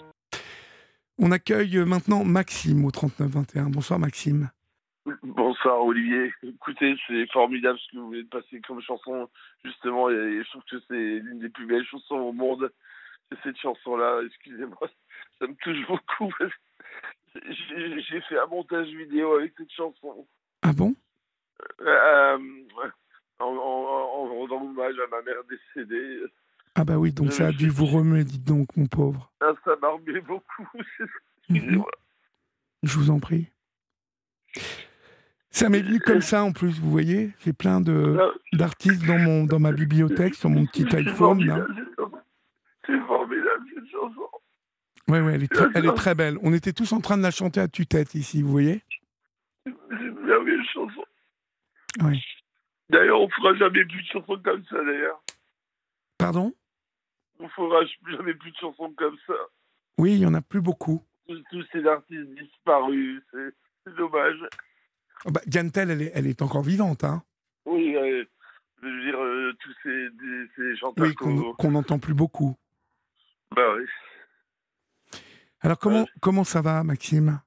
[1.21, 3.69] On accueille maintenant Maxime au 3921.
[3.69, 4.49] Bonsoir, Maxime.
[5.21, 6.31] Bonsoir Olivier.
[6.43, 9.29] Écoutez, c'est formidable ce que vous venez de passer comme chanson,
[9.65, 12.71] justement, et je trouve que c'est l'une des plus belles chansons au monde.
[13.43, 14.79] Cette chanson-là, excusez-moi,
[15.39, 16.33] ça me touche beaucoup.
[17.35, 20.25] J'ai fait un montage vidéo avec cette chanson.
[20.61, 20.95] Ah bon?
[21.81, 22.37] Euh,
[23.39, 26.21] en, rendant hommage à ma mère décédée.
[26.79, 29.33] Ah bah oui, donc ça a dû vous remuer, dites donc, mon pauvre.
[29.41, 30.65] Ah, ça m'a remué beaucoup.
[31.49, 31.91] Excusez-moi.
[32.83, 33.51] Je vous en prie.
[35.51, 38.17] Ça m'est venu comme ça en plus, vous voyez J'ai plein de
[38.53, 41.67] d'artistes dans mon dans ma bibliothèque sur mon petit iPhone là.
[42.85, 44.29] C'est formidable cette chanson.
[45.09, 46.37] Oui, ouais, elle, est très, elle est très belle.
[46.43, 48.85] On était tous en train de la chanter à tue-tête ici, vous voyez
[49.65, 51.03] C'est une merveilleuse chanson.
[52.05, 52.23] Oui.
[52.89, 55.21] D'ailleurs, on ne fera jamais plus de chansons comme ça, d'ailleurs.
[56.17, 56.53] Pardon?
[57.39, 59.33] On fera jamais plus de chansons comme ça.
[59.97, 61.03] Oui, il n'y en a plus beaucoup.
[61.27, 64.39] Tous, ces artistes disparus, c'est dommage.
[65.25, 67.23] Oh bah, Gantel, elle est, elle est encore vivante, hein
[67.65, 68.25] Oui, euh,
[68.81, 70.07] je veux dire, euh, tous ces,
[70.55, 72.55] ces chanteurs oui, qu'on n'entend plus beaucoup.
[73.55, 73.85] Bah oui.
[75.61, 77.41] Alors comment, comment ça va, Maxime?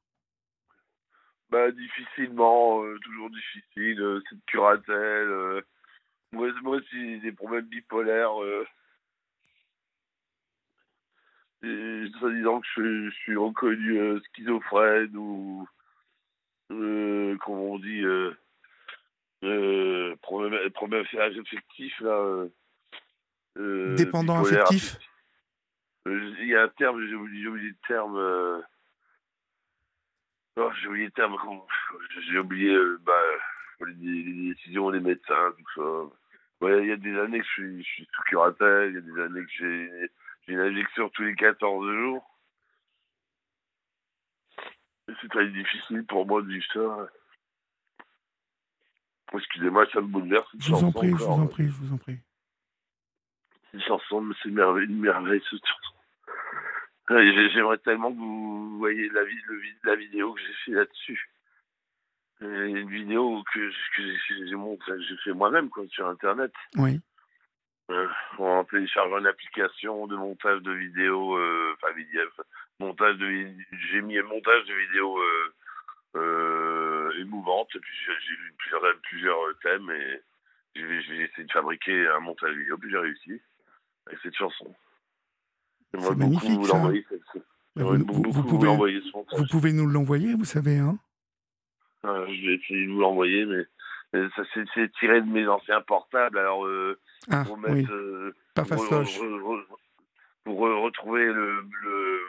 [1.51, 5.63] Bah, difficilement, euh, toujours difficile, euh, cette curatelle.
[6.33, 8.33] Moi, moi aussi, des problèmes bipolaires.
[11.63, 15.67] Et disant que je, suis reconnu schizophrène ou,
[16.69, 18.03] comment on dit,
[20.23, 22.47] problème, problème affectif, là.
[23.97, 24.97] Dépendant affectif
[26.07, 28.65] Il y a un terme, j'ai oublié, oublié le terme.
[30.57, 31.37] Oh, j'ai oublié le terme.
[32.29, 33.13] J'ai oublié euh, bah,
[33.87, 36.11] les, décisions des médecins, tout
[36.61, 36.79] ça.
[36.79, 39.01] il y a des années que je suis, je suis sous curatelle, il y a
[39.01, 40.11] des années que j'ai
[40.49, 42.25] une injection tous les 14 jours.
[45.21, 47.09] C'est très difficile pour moi de vivre ça.
[49.35, 50.49] Excusez-moi, ça me bouleverse.
[50.59, 52.19] Je vous en prie, je vous en prie, je vous en prie.
[53.73, 55.93] Une chanson, c'est une merveille, une merveille cette chanson.
[57.09, 59.23] J'aimerais tellement que vous voyez la,
[59.85, 61.31] la vidéo que j'ai fait là-dessus.
[62.41, 66.53] Une vidéo que, j'ai fait moi-même sur Internet.
[66.77, 67.01] Oui.
[67.91, 68.07] Euh,
[68.39, 71.93] en téléchargeant une application de montage de vidéos, euh, enfin
[72.79, 73.49] montage de
[73.91, 75.55] j'ai mis un montage de vidéos euh,
[76.17, 80.21] euh, émouvantes, puis j'ai vu plusieurs, plusieurs thèmes et
[80.75, 83.41] j'ai essayé de fabriquer un montage vidéo, puis j'ai réussi
[84.07, 84.75] avec cette chanson.
[85.93, 86.79] C'est magnifique, vous ça.
[87.75, 89.01] Vous, pouvez,
[89.37, 90.99] vous pouvez nous l'envoyer, vous savez, hein?
[92.05, 93.65] Ah, Je vais essayer de vous l'envoyer, mais,
[94.13, 96.39] ça c'est tiré de mes anciens portables.
[96.39, 96.99] Alors, euh,
[97.31, 97.87] ah, pour mettre, oui.
[97.91, 99.19] euh, pas fastoche.
[100.45, 102.21] Pour, retrouver le, le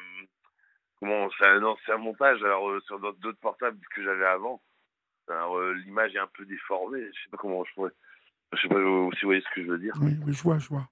[0.99, 2.43] comment c'est un ancien montage.
[2.43, 4.61] Alors euh, sur d'autres portables que j'avais avant.
[5.27, 7.01] Alors l'image est un peu déformée.
[7.01, 7.91] Je sais pas comment je pourrais.
[8.53, 9.93] Je sais pas si vous voyez ce que je veux dire.
[9.99, 10.87] Oui, oui, je vois, je vois.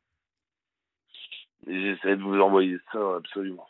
[1.68, 3.68] J'essaie de vous envoyer ça, absolument.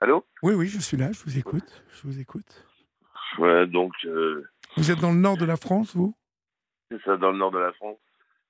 [0.00, 0.26] Allô?
[0.42, 1.84] Oui, oui, je suis là, je vous écoute.
[1.92, 2.64] Je vous écoute.
[3.38, 3.92] Ouais, donc.
[4.04, 6.14] Euh, vous êtes dans le nord de la France, vous?
[6.90, 7.98] C'est ça, dans le nord de la France.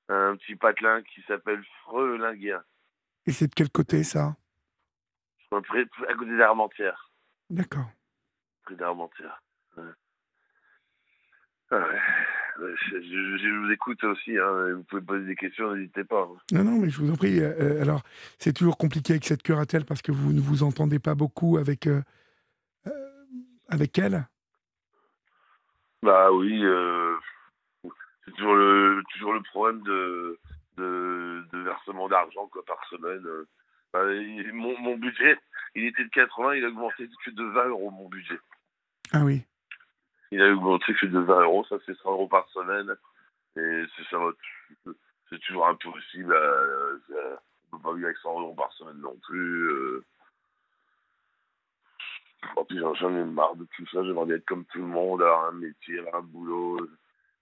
[0.09, 2.63] Un petit patelin qui s'appelle Frelinguien.
[3.27, 4.37] Et c'est de quel côté, ça?
[5.53, 7.11] À côté d'Armentières.
[7.51, 7.91] D'accord.
[8.65, 9.43] Près d'Armentières.
[11.71, 11.99] Ah ouais.
[12.59, 16.23] Je, vous écoute aussi, hein, vous pouvez poser des questions, n'hésitez pas.
[16.23, 16.39] Hein.
[16.53, 17.41] Non, non, mais je vous en prie.
[17.41, 18.03] Euh, euh, alors,
[18.39, 21.87] c'est toujours compliqué avec cette curatelle parce que vous ne vous entendez pas beaucoup avec,
[21.87, 22.03] euh,
[23.69, 24.27] avec elle
[26.03, 26.63] Bah oui,
[28.25, 30.39] c'est toujours le, toujours le problème de,
[30.77, 33.25] de, de versement d'argent quoi, par semaine.
[33.93, 35.39] Bah, il- mon, mon budget,
[35.75, 38.39] il était de 80, il a augmenté que de 20 euros mon budget.
[39.13, 39.43] Ah oui.
[40.33, 42.95] Il a augmenté que de 20 euros, ça fait 100 euros par semaine.
[43.57, 44.93] Et c'est ça, va-
[45.31, 46.33] c'est toujours impossible.
[46.33, 46.99] euh,
[47.73, 49.71] on peut pas vivre avec 100 euros par semaine non plus.
[49.71, 50.05] euh.
[52.57, 54.03] En plus, j'en ai marre de tout ça.
[54.05, 56.89] J'aimerais être comme tout le monde, avoir un métier, avoir un boulot.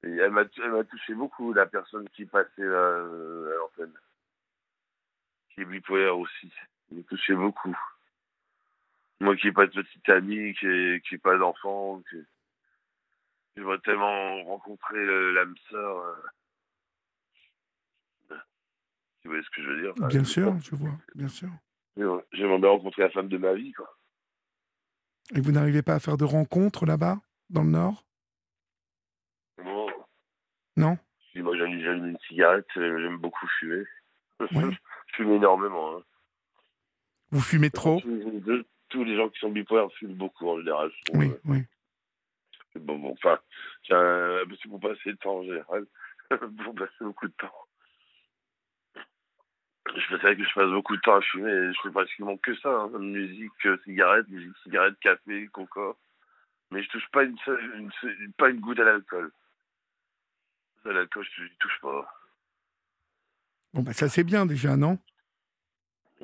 [0.02, 3.94] Et elle m'a elle touché beaucoup, la personne qui passait euh, à l'antenne.
[5.50, 6.52] Qui est bipolaire aussi.
[6.90, 7.76] Il m'a touché beaucoup.
[9.20, 12.16] Moi qui n'ai pas de petite amie, qui n'ai qui pas d'enfant, qui...
[13.56, 15.98] j'aimerais tellement rencontrer euh, l'âme sœur.
[18.30, 18.36] euh.
[19.22, 19.94] Tu vois ce que je veux dire?
[20.08, 21.48] Bien sûr, je vois, bien sûr.
[21.96, 23.96] J'aimerais bien rencontrer la femme de ma vie, quoi.
[25.34, 27.18] Et vous n'arrivez pas à faire de rencontres là-bas,
[27.50, 28.04] dans le Nord?
[29.62, 29.86] Bon,
[30.76, 30.98] Non?
[31.32, 33.84] Si moi j'allume une cigarette, euh, j'aime beaucoup fumer.
[34.52, 34.74] Oui.
[35.08, 35.96] je fume énormément.
[35.96, 36.02] Hein.
[37.30, 38.00] Vous fumez trop?
[38.00, 40.90] Tous- Tous les gens qui sont bipolaires fument beaucoup en général.
[41.06, 41.20] trouve.
[41.20, 41.62] Oui, oui.
[42.76, 43.38] Bon, bon, enfin,
[43.88, 45.86] c'est pour passer le temps en général.
[46.64, 47.52] pour passer beaucoup de temps.
[49.96, 52.54] Je vrai que je passe beaucoup de temps à fumer et je fais pratiquement que
[52.56, 52.68] ça.
[52.68, 52.90] hein.
[52.98, 55.96] Musique, euh, cigarette, musique, cigarette, café, coca.
[56.70, 59.30] Mais je touche pas une, seule, une, seule- pas une goutte à l'alcool.
[60.84, 62.08] À l'alcool, je n'y touche pas.
[63.72, 64.98] Bon, bah, ça c'est bien déjà, non?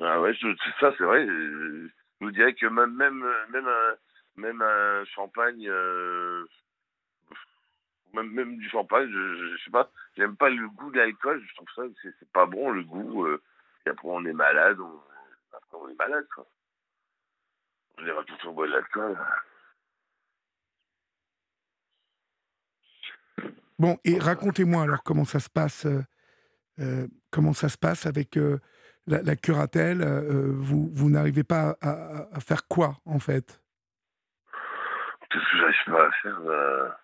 [0.01, 1.25] Ah ouais, je- ça c'est vrai.
[1.25, 1.87] Je
[2.19, 3.95] vous dirais que même même même un,
[4.35, 6.45] même un champagne, euh,
[8.13, 11.41] même même du champagne, je, je, sais pas, j'aime pas le goût de l'alcool.
[11.47, 13.25] Je trouve ça c'est pas bon le goût.
[13.25, 13.41] euh,
[13.85, 15.01] et après on est malade, on,
[15.55, 16.47] après on est malade quoi.
[17.97, 19.17] On tout on boit de l'alcool.
[23.79, 26.01] Bon, et racontez-moi alors comment ça se passe, euh,
[26.79, 28.59] euh, comment ça se passe avec euh,
[29.07, 30.01] la, la curatelle.
[30.01, 33.61] euh, vous vous n'arrivez pas à, à- à faire quoi en fait?
[35.29, 36.97] Qu'est-ce que j'arrive pas à faire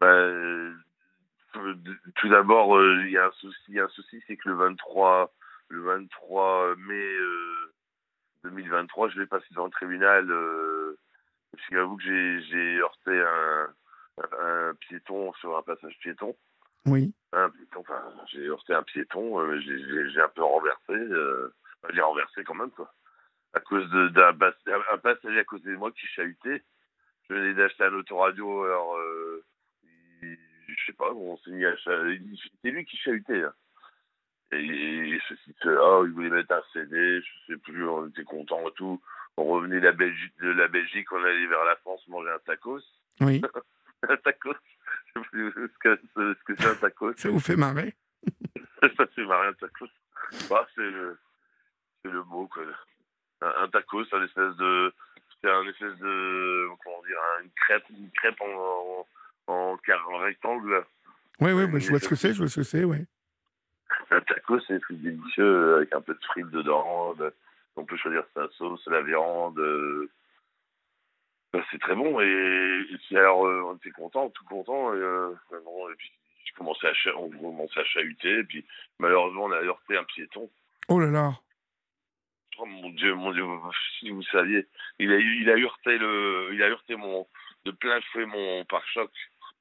[0.00, 0.74] bah, euh,
[1.52, 4.54] tout- d'abord, il y a un souci, il y a un souci, c'est que le
[4.54, 5.30] 23,
[5.70, 7.72] le 23 mai euh,
[8.44, 10.30] 2023, je vais passer devant le tribunal.
[10.30, 10.98] Euh,
[11.52, 13.74] parce qu'il avoue que j'ai j'ai heurté un,
[14.80, 16.36] piéton sur un passage piéton.
[16.86, 17.12] Oui.
[17.32, 18.02] Un piéton, enfin,
[18.32, 20.92] j'ai heurté un piéton, euh, j'ai- un peu renversé.
[20.92, 21.52] Euh,
[21.92, 22.92] j'ai renversé quand même, quoi.
[23.54, 24.36] À cause de- d'un
[24.92, 26.62] un passager à côté de moi qui chahutait.
[27.28, 29.44] Je venais d'acheter un autoradio, alors, euh,
[30.22, 30.38] il-
[30.68, 33.42] je sais pas, on s'est mis à cha- il- C'était lui qui chahutait.
[33.42, 33.54] hein.
[34.52, 38.68] Et, et ceci, cela, il voulait mettre un CD, je sais plus, on était contents
[38.68, 39.00] et tout.
[39.36, 42.38] On revenait de la Belgique, de la Belgique on allait vers la France manger un
[42.40, 42.82] tacos.
[43.20, 43.40] Oui.
[44.08, 44.54] un tacos
[45.14, 47.16] Je sais plus ce que ce que c'est un tacos.
[47.16, 47.94] Ça vous fait marrer
[48.96, 49.88] ça fait marrer un tacos.
[50.48, 51.16] Bah, c'est le,
[52.04, 52.62] le mot, quoi.
[53.42, 54.92] Un, un tacos, c'est un espèce de,
[55.40, 59.06] c'est un espèce de, comment dire, une crêpe, une crêpe en,
[59.46, 60.84] en, en, rectangle.
[61.40, 63.06] Oui, oui, bah, je vois ce que c'est, je vois ce que c'est, oui.
[64.10, 67.14] Un tacos, c'est des trucs délicieux euh, avec un peu de frites dedans.
[67.14, 67.34] de-
[67.76, 69.58] on peut choisir sa sauce, la viande.
[69.58, 70.10] euh.
[71.52, 72.20] Bah, c'est très bon.
[72.20, 74.92] Et, et puis alors, euh, on était contents, tout contents.
[74.94, 75.32] Et, euh,
[75.64, 76.10] bon, et puis,
[76.44, 78.38] je commençais à on commençait à chahuter.
[78.38, 78.64] Et puis,
[78.98, 80.50] malheureusement, on a heurté un piéton.
[80.88, 81.32] Oh là là.
[82.58, 83.44] Oh mon dieu, mon dieu,
[83.98, 84.66] si vous saviez,
[84.98, 87.26] il a, il a heurté le, il a heurté mon,
[87.64, 89.10] de plein fouet mon pare-choc.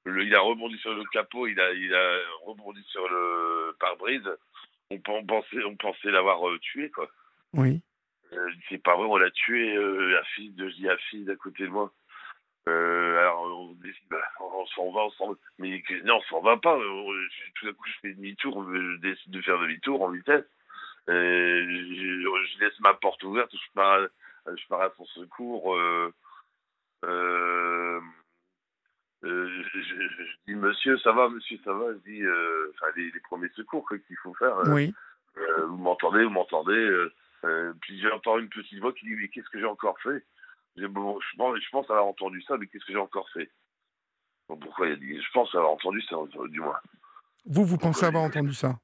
[0.05, 4.29] Le- il a rebondi sur le capot, il a, il a rebondi sur le pare-brise.
[4.91, 7.09] On, pen- pensait, on pensait l'avoir euh, tué, quoi.
[7.53, 7.81] Oui.
[8.33, 11.63] Euh, c'est pas vrai, on l'a tué, euh, la fille de, la fille d'à côté
[11.63, 11.91] de moi.
[12.67, 15.35] Euh, alors, on décide, bah, on s'en va, on s'en va.
[15.57, 16.75] Mais non, on s'en va pas.
[16.77, 20.45] Euh, je- tout à coup, je fais demi-tour, je décide de faire demi-tour en vitesse.
[21.07, 25.75] Je, je laisse ma porte ouverte, je pars, à- je pars à son secours.
[27.05, 27.99] Euh,
[29.23, 31.93] je, je- je dis, monsieur, ça va, monsieur, ça va.
[31.93, 34.57] Je dis, euh, enfin, les, les premiers secours qu'il faut faire.
[34.59, 34.93] euh, Oui.
[35.37, 36.71] euh, vous m'entendez, vous m'entendez.
[36.73, 37.13] euh,
[37.45, 40.23] euh, puis j'entends une petite voix qui dit, mais qu'est-ce que j'ai encore fait?
[40.77, 43.49] Bon, je pense, je pense avoir entendu ça, mais qu'est-ce que j'ai encore fait?
[44.47, 46.15] Bon, Pourquoi il a dit Je pense avoir entendu ça,
[46.49, 46.79] du moins.
[47.45, 48.79] Vous, vous pensez avoir entendu ça?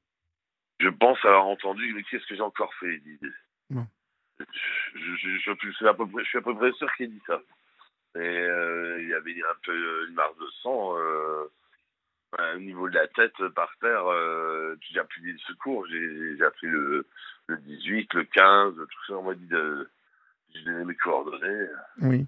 [0.79, 3.01] Je pense avoir entendu, mais qu'est-ce que j'ai encore fait?
[4.95, 7.41] Je, suis à peu près, je suis à peu près sûr qu'il dit ça.
[8.15, 11.45] Et euh, il y avait un peu une marque de sang euh,
[12.55, 14.07] au niveau de la tête par terre.
[14.07, 17.05] Euh, j'ai appelé le secours, j'ai appelé le,
[17.47, 19.17] le 18, le 15, tout ça.
[19.17, 19.89] On m'a dit de.
[20.53, 21.67] J'ai donné mes coordonnées.
[22.01, 22.25] Oui.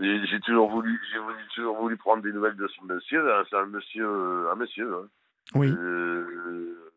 [0.00, 1.18] J'ai toujours voulu, j'ai
[1.54, 3.32] toujours voulu prendre des nouvelles de ce monsieur.
[3.32, 3.44] Hein.
[3.48, 4.94] C'est un monsieur, un monsieur.
[4.94, 5.08] Hein.
[5.54, 5.68] Oui.
[5.68, 6.90] Euh,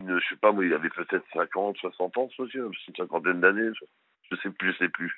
[0.00, 3.70] je sais pas, moi, il avait peut-être 50, 60 ans, ce monsieur, une cinquantaine d'années.
[4.30, 5.12] Je sais plus, je sais plus.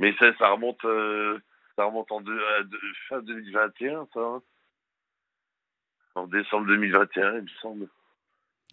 [0.00, 1.38] Mais ça, ça remonte, euh,
[1.76, 2.22] ça remonte en
[3.08, 4.20] fin 2021, ça.
[4.20, 4.42] Hein.
[6.14, 7.88] en décembre 2021, il me semble.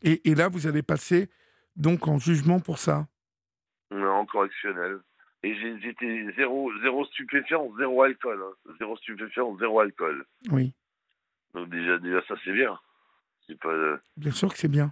[0.03, 1.29] Et, et, là, vous allez passer
[1.75, 3.07] donc en jugement pour ça?
[3.91, 4.99] En correctionnel.
[5.43, 8.41] Et j'étais zéro, zéro stupéfiant, zéro alcool.
[8.41, 8.73] Hein.
[8.79, 10.25] Zéro stupéfiant, zéro alcool.
[10.49, 10.73] Oui.
[11.53, 12.79] Donc déjà, déjà ça, c'est bien.
[13.61, 14.91] Pas, euh, Bien sûr que c'est bien.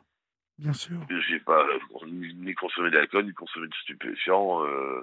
[0.58, 0.98] Bien sûr.
[1.28, 4.66] J'ai pas euh, ni consommé d'alcool, ni consommé de stupéfiants.
[4.66, 5.02] Euh...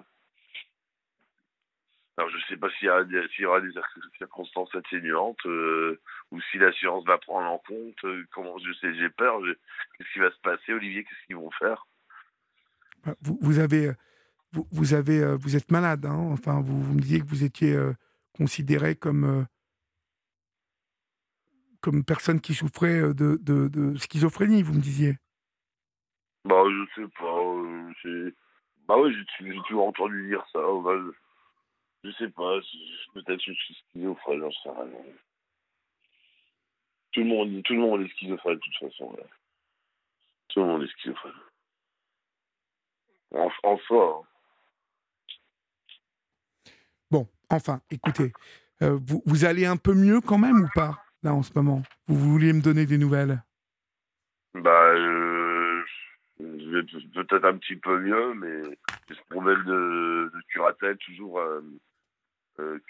[2.22, 3.72] Alors, je sais pas s'il y, y, aura des
[4.16, 6.00] circonstances atténuantes euh,
[6.30, 8.04] ou si l'assurance va prendre en compte.
[8.04, 9.40] Euh, comment je sais, j'ai peur.
[9.98, 11.84] Qu'est-ce qui va se passer, Olivier Qu'est-ce qu'ils vont faire?
[13.04, 13.90] Bah, vous, vous, avez,
[14.52, 16.06] vous, vous, avez, euh, vous êtes malade.
[16.06, 17.76] Hein enfin, vous, vous, me disiez que vous étiez
[18.36, 19.44] considéré comme
[21.80, 24.62] comme personne qui souffrait de, de, de, schizophrénie.
[24.62, 25.16] Vous me disiez.
[26.44, 28.32] Bah, je sais pas.
[28.86, 30.60] Bah oui, j'ai toujours entendu dire ça.
[30.84, 31.10] Bah, je
[32.10, 32.58] sais pas,
[33.14, 34.98] peut-être je suis schizophrène, j'en sais rien.
[37.12, 39.16] Tout le monde, tout le monde est schizophrène de toute façon.
[40.48, 41.32] Tout le monde est schizophrène.
[43.62, 44.22] En, soi.
[44.22, 44.28] Hein.
[47.10, 48.32] Bon, enfin, écoutez,
[48.82, 51.82] euh, vous, vous allez un peu mieux quand même ou pas, là, en ce moment?
[52.08, 53.42] Vous vouliez me donner des nouvelles?
[54.54, 55.82] Bah, euh,
[56.40, 58.76] je vais peut-être un petit peu mieux, mais
[59.08, 61.38] j'ai ce problème de, de curatelle toujours...
[61.38, 61.62] Euh,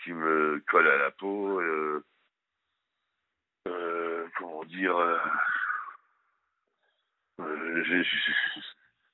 [0.03, 1.61] qui me colle à la peau.
[1.61, 2.05] Euh,
[3.69, 4.97] euh, comment dire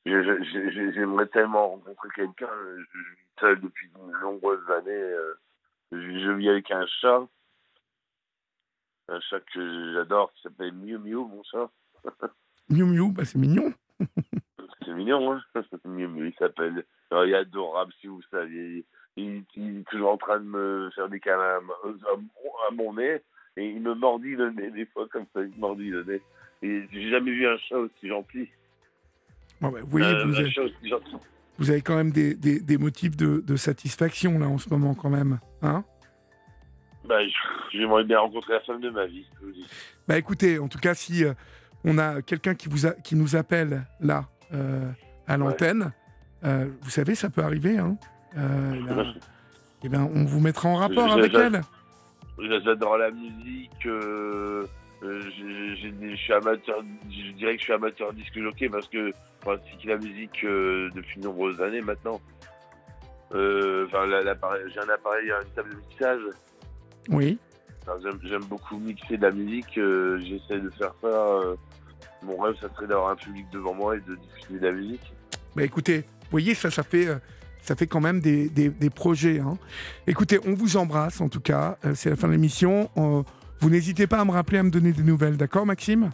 [0.06, 2.48] J'aimerais tellement rencontrer quelqu'un.
[2.76, 5.14] Je vis seul depuis de nombreuses années.
[5.92, 7.26] Je, vis avec un chat.
[9.08, 11.70] Un chat que j'adore qui s'appelle Miu Miu, mon chat.
[12.70, 13.72] Miu Miu, bah c'est mignon.
[14.84, 15.42] c'est mignon, hein
[15.84, 16.84] Miu Miu, il s'appelle.
[17.10, 18.86] il est adorable, si vous saviez
[19.18, 23.20] il, est toujours en train de me faire des câlins à, mon nez
[23.56, 26.22] et il me mordit le nez des fois comme ça, il me mordit le nez.
[26.62, 28.48] Et j'ai jamais vu un chat aussi gentil.
[29.60, 30.52] Bon, bah, voyez, euh, vous, avez,
[31.58, 34.94] vous, avez, quand même des, des, des motifs de, de, satisfaction là en ce moment
[34.94, 35.84] quand même, hein?
[37.04, 37.18] Bah,
[37.72, 39.26] J'aimerais bien rencontrer la femme de ma vie.
[40.06, 41.32] Bah écoutez, en tout cas, si euh,
[41.84, 44.90] on a quelqu'un qui, vous a, qui nous appelle là euh,
[45.26, 45.92] à l'antenne,
[46.42, 47.98] vous savez, ça peut arriver, hein?
[48.36, 49.04] Euh,
[49.82, 51.62] eh ben, on vous mettra en rapport avec elle.
[52.64, 53.86] J'adore la musique.
[53.86, 54.66] Euh,
[55.02, 59.12] euh, je suis amateur, je dirais que je suis amateur disque jockey parce que je
[59.40, 62.20] pratique la musique depuis de nombreuses années maintenant.
[63.30, 66.22] Enfin, j'ai un appareil, une table de mixage.
[67.08, 67.38] Oui.
[68.24, 69.74] J'aime beaucoup mixer de la musique.
[69.74, 71.40] J'essaie de faire ça.
[72.22, 75.12] mon rêve, ça serait d'avoir un public devant moi et de diffuser de la musique.
[75.56, 77.08] Bah écoutez, vous voyez, ça, ça fait
[77.68, 79.40] ça fait quand même des, des, projets.
[79.40, 79.58] Hein.
[80.06, 81.76] Écoutez, on vous embrasse en tout cas.
[81.84, 82.88] Euh, c'est la fin de l'émission.
[82.96, 85.36] vous n'hésitez pas à me rappeler, à me donner des nouvelles.
[85.36, 86.10] D'accord, Maxime?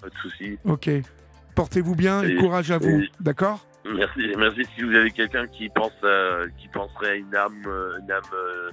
[0.00, 0.58] Pas de souci.
[0.64, 0.88] Ok.
[1.56, 3.02] Portez-vous bien et, courage à vous.
[3.18, 3.66] D'accord?
[3.84, 4.32] Merci.
[4.38, 4.62] Merci.
[4.76, 5.92] Si vous avez quelqu'un qui pense
[6.56, 7.66] qui penserait à une âme,
[8.00, 8.70] une âme euh,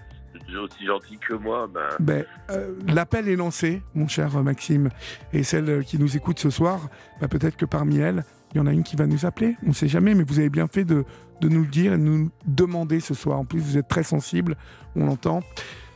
[0.62, 1.90] aussi gentille que moi, ben...
[2.00, 4.90] ben euh, l'appel est lancé, mon cher Maxime,
[5.34, 6.90] et celle qui nous écoute ce soir,
[7.20, 9.56] ben, peut-être que parmi elles, il y en a une qui va nous appeler.
[9.64, 11.06] On ne sait jamais, mais vous avez bien fait de,
[11.42, 13.40] nous le dire et de nous demander ce soir.
[13.40, 14.56] En plus, vous êtes très sensible,
[14.96, 15.42] on l'entend.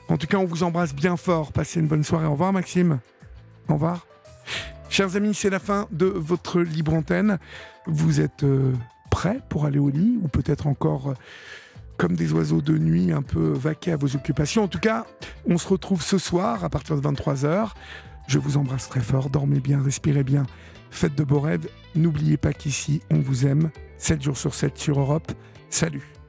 [0.10, 1.52] En tout cas, on vous embrasse bien fort.
[1.54, 2.26] Passez une bonne soirée.
[2.26, 3.00] Au revoir, Maxime.
[3.70, 4.06] Au revoir.
[4.90, 7.40] Chers amis, c'est la fin de votre libre antenne.
[7.88, 8.74] Vous êtes euh,
[9.10, 11.14] prêts pour aller au lit ou peut-être encore euh,
[11.96, 14.64] comme des oiseaux de nuit un peu vaqués à vos occupations?
[14.64, 15.06] En tout cas,
[15.48, 17.70] on se retrouve ce soir à partir de 23h.
[18.28, 19.30] Je vous embrasse très fort.
[19.30, 20.46] Dormez bien, respirez bien.
[20.92, 21.68] Faites de beaux rêves.
[21.96, 23.72] N'oubliez pas qu'ici, on vous aime.
[23.98, 25.32] 7 jours sur 7 sur Europe.
[25.70, 26.21] Salut